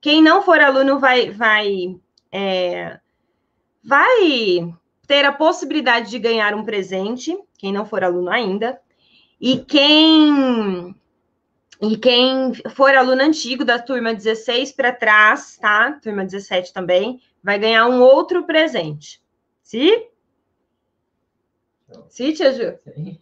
quem 0.02 0.22
não 0.22 0.42
for 0.42 0.60
aluno 0.60 1.00
vai, 1.00 1.30
vai 1.30 1.96
é, 2.32 3.00
vai 3.84 4.74
ter 5.08 5.24
a 5.26 5.32
possibilidade 5.32 6.10
de 6.10 6.18
ganhar 6.18 6.56
um 6.56 6.66
presente, 6.66 7.38
quem 7.58 7.72
não 7.72 7.86
for 7.86 8.04
aluno 8.04 8.30
ainda, 8.30 8.82
e 9.40 9.58
quem 9.60 10.96
e 11.82 11.98
quem 11.98 12.54
for 12.76 12.94
aluno 12.94 13.22
antigo 13.22 13.66
da 13.66 13.80
turma 13.80 14.14
16 14.14 14.72
para 14.72 14.92
trás, 14.92 15.58
tá? 15.58 15.94
Turma 15.94 16.24
17 16.24 16.74
também, 16.74 17.22
vai 17.44 17.58
ganhar 17.58 17.88
um 17.88 18.02
outro 18.02 18.46
presente. 18.46 19.22
Sim? 19.64 20.08
Sim, 22.08 22.34
Tia 22.34 22.54
Ju? 22.54 22.78
Sim. 22.84 23.20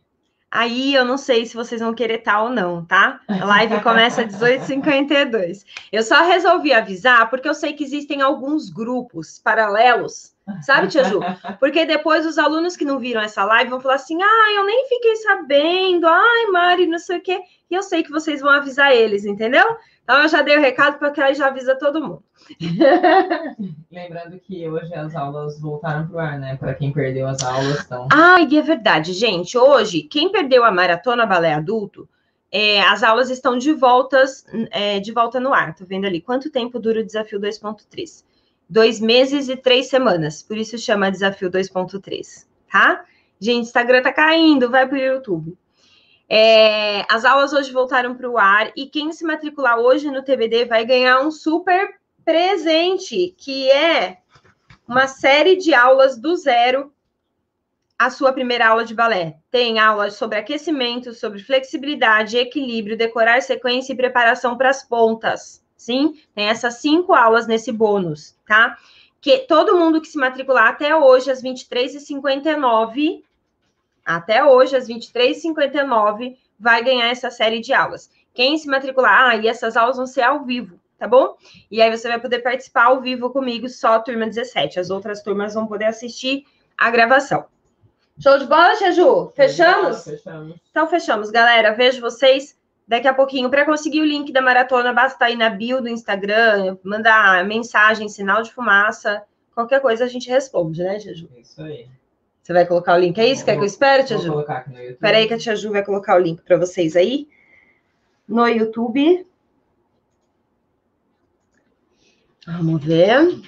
Aí 0.52 0.96
eu 0.96 1.06
não 1.06 1.18
sei 1.18 1.46
se 1.46 1.56
vocês 1.56 1.80
vão 1.80 1.94
querer 1.94 2.20
tal 2.20 2.46
ou 2.46 2.50
não, 2.50 2.84
tá? 2.84 3.22
A 3.28 3.46
live 3.46 3.82
começa 3.82 4.24
às 4.24 4.36
18h52. 4.36 5.64
Eu 5.92 6.02
só 6.02 6.24
resolvi 6.24 6.74
avisar 6.74 7.30
porque 7.30 7.48
eu 7.48 7.54
sei 7.54 7.74
que 7.74 7.84
existem 7.84 8.22
alguns 8.22 8.70
grupos 8.70 9.40
paralelos, 9.40 10.34
sabe, 10.64 10.88
Tia 10.88 11.04
Ju? 11.04 11.20
Porque 11.60 11.86
depois 11.86 12.26
os 12.26 12.40
alunos 12.40 12.76
que 12.76 12.84
não 12.84 12.98
viram 12.98 13.22
essa 13.22 13.44
live 13.44 13.70
vão 13.70 13.80
falar 13.80 13.96
assim: 13.96 14.22
ah, 14.22 14.54
eu 14.56 14.66
nem 14.66 14.88
fiquei 14.88 15.16
sabendo, 15.18 16.08
ai, 16.08 16.46
Mari, 16.52 16.88
não 16.88 16.98
sei 16.98 17.18
o 17.18 17.22
quê. 17.22 17.40
E 17.70 17.76
eu 17.76 17.84
sei 17.84 18.02
que 18.02 18.10
vocês 18.10 18.42
vão 18.42 18.50
avisar 18.50 18.92
eles, 18.92 19.26
entendeu? 19.26 19.78
Então, 20.10 20.24
eu 20.24 20.28
já 20.28 20.42
dei 20.42 20.58
o 20.58 20.60
recado 20.60 20.98
porque 20.98 21.22
aí 21.22 21.36
já 21.36 21.50
avisa 21.50 21.76
todo 21.76 22.02
mundo. 22.02 22.24
Lembrando 23.92 24.40
que 24.40 24.68
hoje 24.68 24.92
as 24.96 25.16
aulas 25.16 25.62
voltaram 25.62 26.08
pro 26.08 26.18
ar, 26.18 26.40
né? 26.40 26.58
Para 26.58 26.74
quem 26.74 26.92
perdeu 26.92 27.28
as 27.28 27.44
aulas, 27.44 27.86
então. 27.86 28.08
Ai, 28.12 28.48
é 28.58 28.62
verdade, 28.64 29.14
gente. 29.14 29.56
Hoje, 29.56 30.02
quem 30.02 30.32
perdeu 30.32 30.64
a 30.64 30.72
maratona 30.72 31.28
balé 31.28 31.54
adulto, 31.54 32.10
é, 32.52 32.82
as 32.82 33.04
aulas 33.04 33.30
estão 33.30 33.56
de 33.56 33.72
voltas, 33.72 34.44
é, 34.72 35.00
de 35.00 35.12
volta 35.12 35.40
no 35.40 35.54
ar. 35.54 35.76
Tô 35.76 35.86
vendo 35.86 36.08
ali 36.08 36.20
quanto 36.20 36.50
tempo 36.50 36.80
dura 36.80 37.02
o 37.02 37.06
desafio 37.06 37.40
2.3. 37.40 38.24
Dois 38.68 39.00
meses 39.00 39.48
e 39.48 39.56
três 39.56 39.90
semanas. 39.90 40.42
Por 40.42 40.58
isso 40.58 40.76
chama 40.80 41.12
desafio 41.12 41.52
2.3, 41.52 42.48
tá? 42.72 43.06
Gente, 43.40 43.66
Instagram 43.66 44.02
tá 44.02 44.12
caindo, 44.12 44.72
vai 44.72 44.88
pro 44.88 44.98
YouTube. 44.98 45.56
É, 46.32 47.06
as 47.10 47.26
aulas 47.26 47.54
hoje 47.54 47.72
voltaram 47.72 48.14
para 48.14 48.30
o 48.30 48.38
ar 48.38 48.72
e 48.76 48.86
quem 48.86 49.12
se 49.12 49.26
matricular 49.26 49.80
hoje 49.80 50.12
no 50.12 50.24
TBD 50.24 50.66
vai 50.66 50.86
ganhar 50.86 51.22
um 51.22 51.32
super 51.32 51.96
presente, 52.24 53.34
que 53.36 53.70
é 53.72 54.20
uma 54.88 55.08
série 55.08 55.56
de 55.56 55.74
aulas 55.74 56.18
do 56.18 56.36
zero 56.36 56.94
a 57.98 58.10
sua 58.12 58.32
primeira 58.32 58.68
aula 58.68 58.86
de 58.86 58.94
balé. 58.94 59.38
Tem 59.50 59.80
aulas 59.80 60.14
sobre 60.14 60.38
aquecimento, 60.38 61.14
sobre 61.14 61.40
flexibilidade, 61.40 62.38
equilíbrio, 62.38 62.96
decorar 62.96 63.42
sequência 63.42 63.92
e 63.92 63.98
preparação 63.98 64.56
para 64.56 64.70
as 64.70 64.88
pontas. 64.88 65.62
Sim, 65.76 66.14
tem 66.36 66.48
essas 66.48 66.76
cinco 66.76 67.14
aulas 67.14 67.48
nesse 67.48 67.72
bônus, 67.72 68.38
tá? 68.48 68.78
Que 69.20 69.40
todo 69.40 69.78
mundo 69.78 70.00
que 70.00 70.08
se 70.08 70.18
matricular 70.18 70.68
até 70.68 70.96
hoje, 70.96 71.32
às 71.32 71.42
23h59, 71.42 73.24
até 74.06 74.44
hoje, 74.44 74.76
às 74.76 74.88
23h59, 74.88 76.38
vai 76.60 76.84
ganhar 76.84 77.10
essa 77.10 77.32
série 77.32 77.60
de 77.60 77.74
aulas. 77.74 78.10
Quem 78.34 78.58
se 78.58 78.68
matricular, 78.68 79.30
ah, 79.30 79.36
e 79.36 79.48
essas 79.48 79.76
aulas 79.76 79.98
vão 79.98 80.06
ser 80.06 80.22
ao 80.22 80.44
vivo, 80.44 80.80
tá 80.98 81.08
bom? 81.08 81.36
E 81.70 81.82
aí 81.82 81.96
você 81.96 82.08
vai 82.08 82.20
poder 82.20 82.40
participar 82.40 82.86
ao 82.86 83.02
vivo 83.02 83.30
comigo, 83.30 83.68
só 83.70 83.96
a 83.96 84.00
turma 84.00 84.26
17. 84.26 84.80
As 84.80 84.90
outras 84.90 85.22
turmas 85.22 85.54
vão 85.54 85.68
poder 85.68 85.86
assistir 85.86 86.46
a 86.78 86.90
gravação. 86.90 87.46
Show 88.22 88.38
de 88.38 88.46
bola, 88.46 88.76
Jeju? 88.76 89.32
Fechamos? 89.36 90.04
Fechamos. 90.04 90.56
Então, 90.70 90.88
fechamos, 90.88 91.30
galera. 91.32 91.74
Vejo 91.74 92.02
vocês 92.02 92.58
daqui 92.86 93.08
a 93.08 93.14
pouquinho. 93.14 93.50
Para 93.50 93.66
conseguir 93.66 94.02
o 94.02 94.06
link 94.06 94.34
da 94.34 94.42
maratona, 94.42 94.92
basta 94.92 95.30
ir 95.30 95.38
na 95.38 95.50
bio 95.50 95.82
do 95.82 95.88
Instagram, 95.88 96.78
mandar 96.84 97.46
mensagem, 97.46 98.10
sinal 98.10 98.42
de 98.42 98.52
fumaça. 98.52 99.24
Qualquer 99.54 99.80
coisa 99.80 100.04
a 100.04 100.08
gente 100.08 100.30
responde, 100.30 100.84
né, 100.84 101.00
Jeju? 101.00 101.30
Isso 101.38 101.62
aí. 101.62 101.88
Você 102.50 102.54
vai 102.54 102.66
colocar 102.66 102.96
o 102.96 103.00
link? 103.00 103.16
É 103.20 103.28
isso? 103.28 103.46
Quer 103.46 103.54
que 103.54 103.62
eu 103.62 103.66
espere, 103.66 104.04
Tia 104.06 104.18
Ju? 104.18 104.44
Espera 104.90 105.18
aí 105.18 105.28
que 105.28 105.36
a 105.36 105.38
Tia 105.38 105.56
Ju 105.56 105.70
vai 105.70 105.86
colocar 105.86 106.16
o 106.16 106.20
link 106.20 106.42
para 106.42 106.58
vocês 106.58 106.96
aí. 106.96 107.30
No 108.28 108.48
YouTube. 108.48 109.24
Vamos 112.48 112.84
ver. 112.84 113.40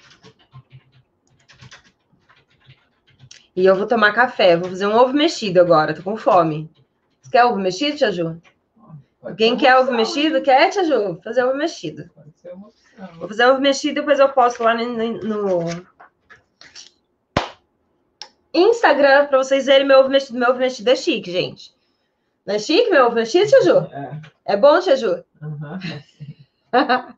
E 3.56 3.66
eu 3.66 3.76
vou 3.76 3.88
tomar 3.88 4.14
café. 4.14 4.56
Vou 4.56 4.70
fazer 4.70 4.86
um 4.86 4.96
ovo 4.96 5.14
mexido 5.14 5.60
agora. 5.60 5.96
Tô 5.96 6.04
com 6.04 6.16
fome. 6.16 6.70
Você 7.24 7.32
quer 7.32 7.46
ovo 7.46 7.58
mexido, 7.58 7.98
Tia 7.98 8.12
Ju? 8.12 8.40
Ser 9.36 9.58
quer 9.58 9.80
ovo 9.80 9.92
mexido? 9.94 10.44
Quer, 10.44 10.70
Tia 10.70 10.84
Ju? 10.84 11.14
Vou 11.14 11.22
fazer 11.24 11.44
ovo 11.44 11.58
mexido. 11.58 12.08
Pode 12.14 12.40
ser 12.40 12.54
uma 12.54 12.68
opção. 12.68 13.18
Vou 13.18 13.28
fazer 13.28 13.48
ovo 13.48 13.60
mexido 13.60 13.94
e 13.94 13.96
depois 13.96 14.20
eu 14.20 14.30
posto 14.30 14.62
lá 14.62 14.76
no, 14.76 15.14
no 15.24 15.88
Instagram 18.54 19.28
para 19.28 19.38
vocês 19.38 19.66
verem 19.66 19.88
meu 19.88 20.00
ovo 20.00 20.10
mexido. 20.10 20.38
Meu 20.38 20.50
ovo 20.50 20.60
mexido 20.60 20.90
é 20.90 20.96
chique, 20.96 21.32
gente. 21.32 21.74
Não 22.46 22.56
é 22.56 22.60
chique 22.60 22.90
meu 22.90 23.06
ovo 23.06 23.16
mexido, 23.16 23.48
Tia 23.48 23.62
Ju? 23.62 23.78
É. 23.92 24.22
É 24.46 24.58
bom, 24.58 24.80
Tia 24.80 24.98
Ju? 24.98 25.24
Aham. 25.42 25.80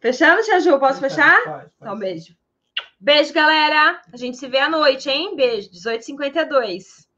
Fechamos, 0.00 0.46
Tia 0.46 0.60
Ju? 0.60 0.78
Posso 0.78 1.00
fechar? 1.00 1.36
Pode, 1.44 1.50
pode. 1.52 1.70
Então, 1.80 1.98
beijo. 1.98 2.36
Beijo, 2.98 3.32
galera. 3.32 4.02
A 4.12 4.16
gente 4.16 4.36
se 4.36 4.46
vê 4.46 4.58
à 4.58 4.68
noite, 4.68 5.08
hein? 5.08 5.34
Beijo. 5.34 5.70
18h52. 5.70 7.08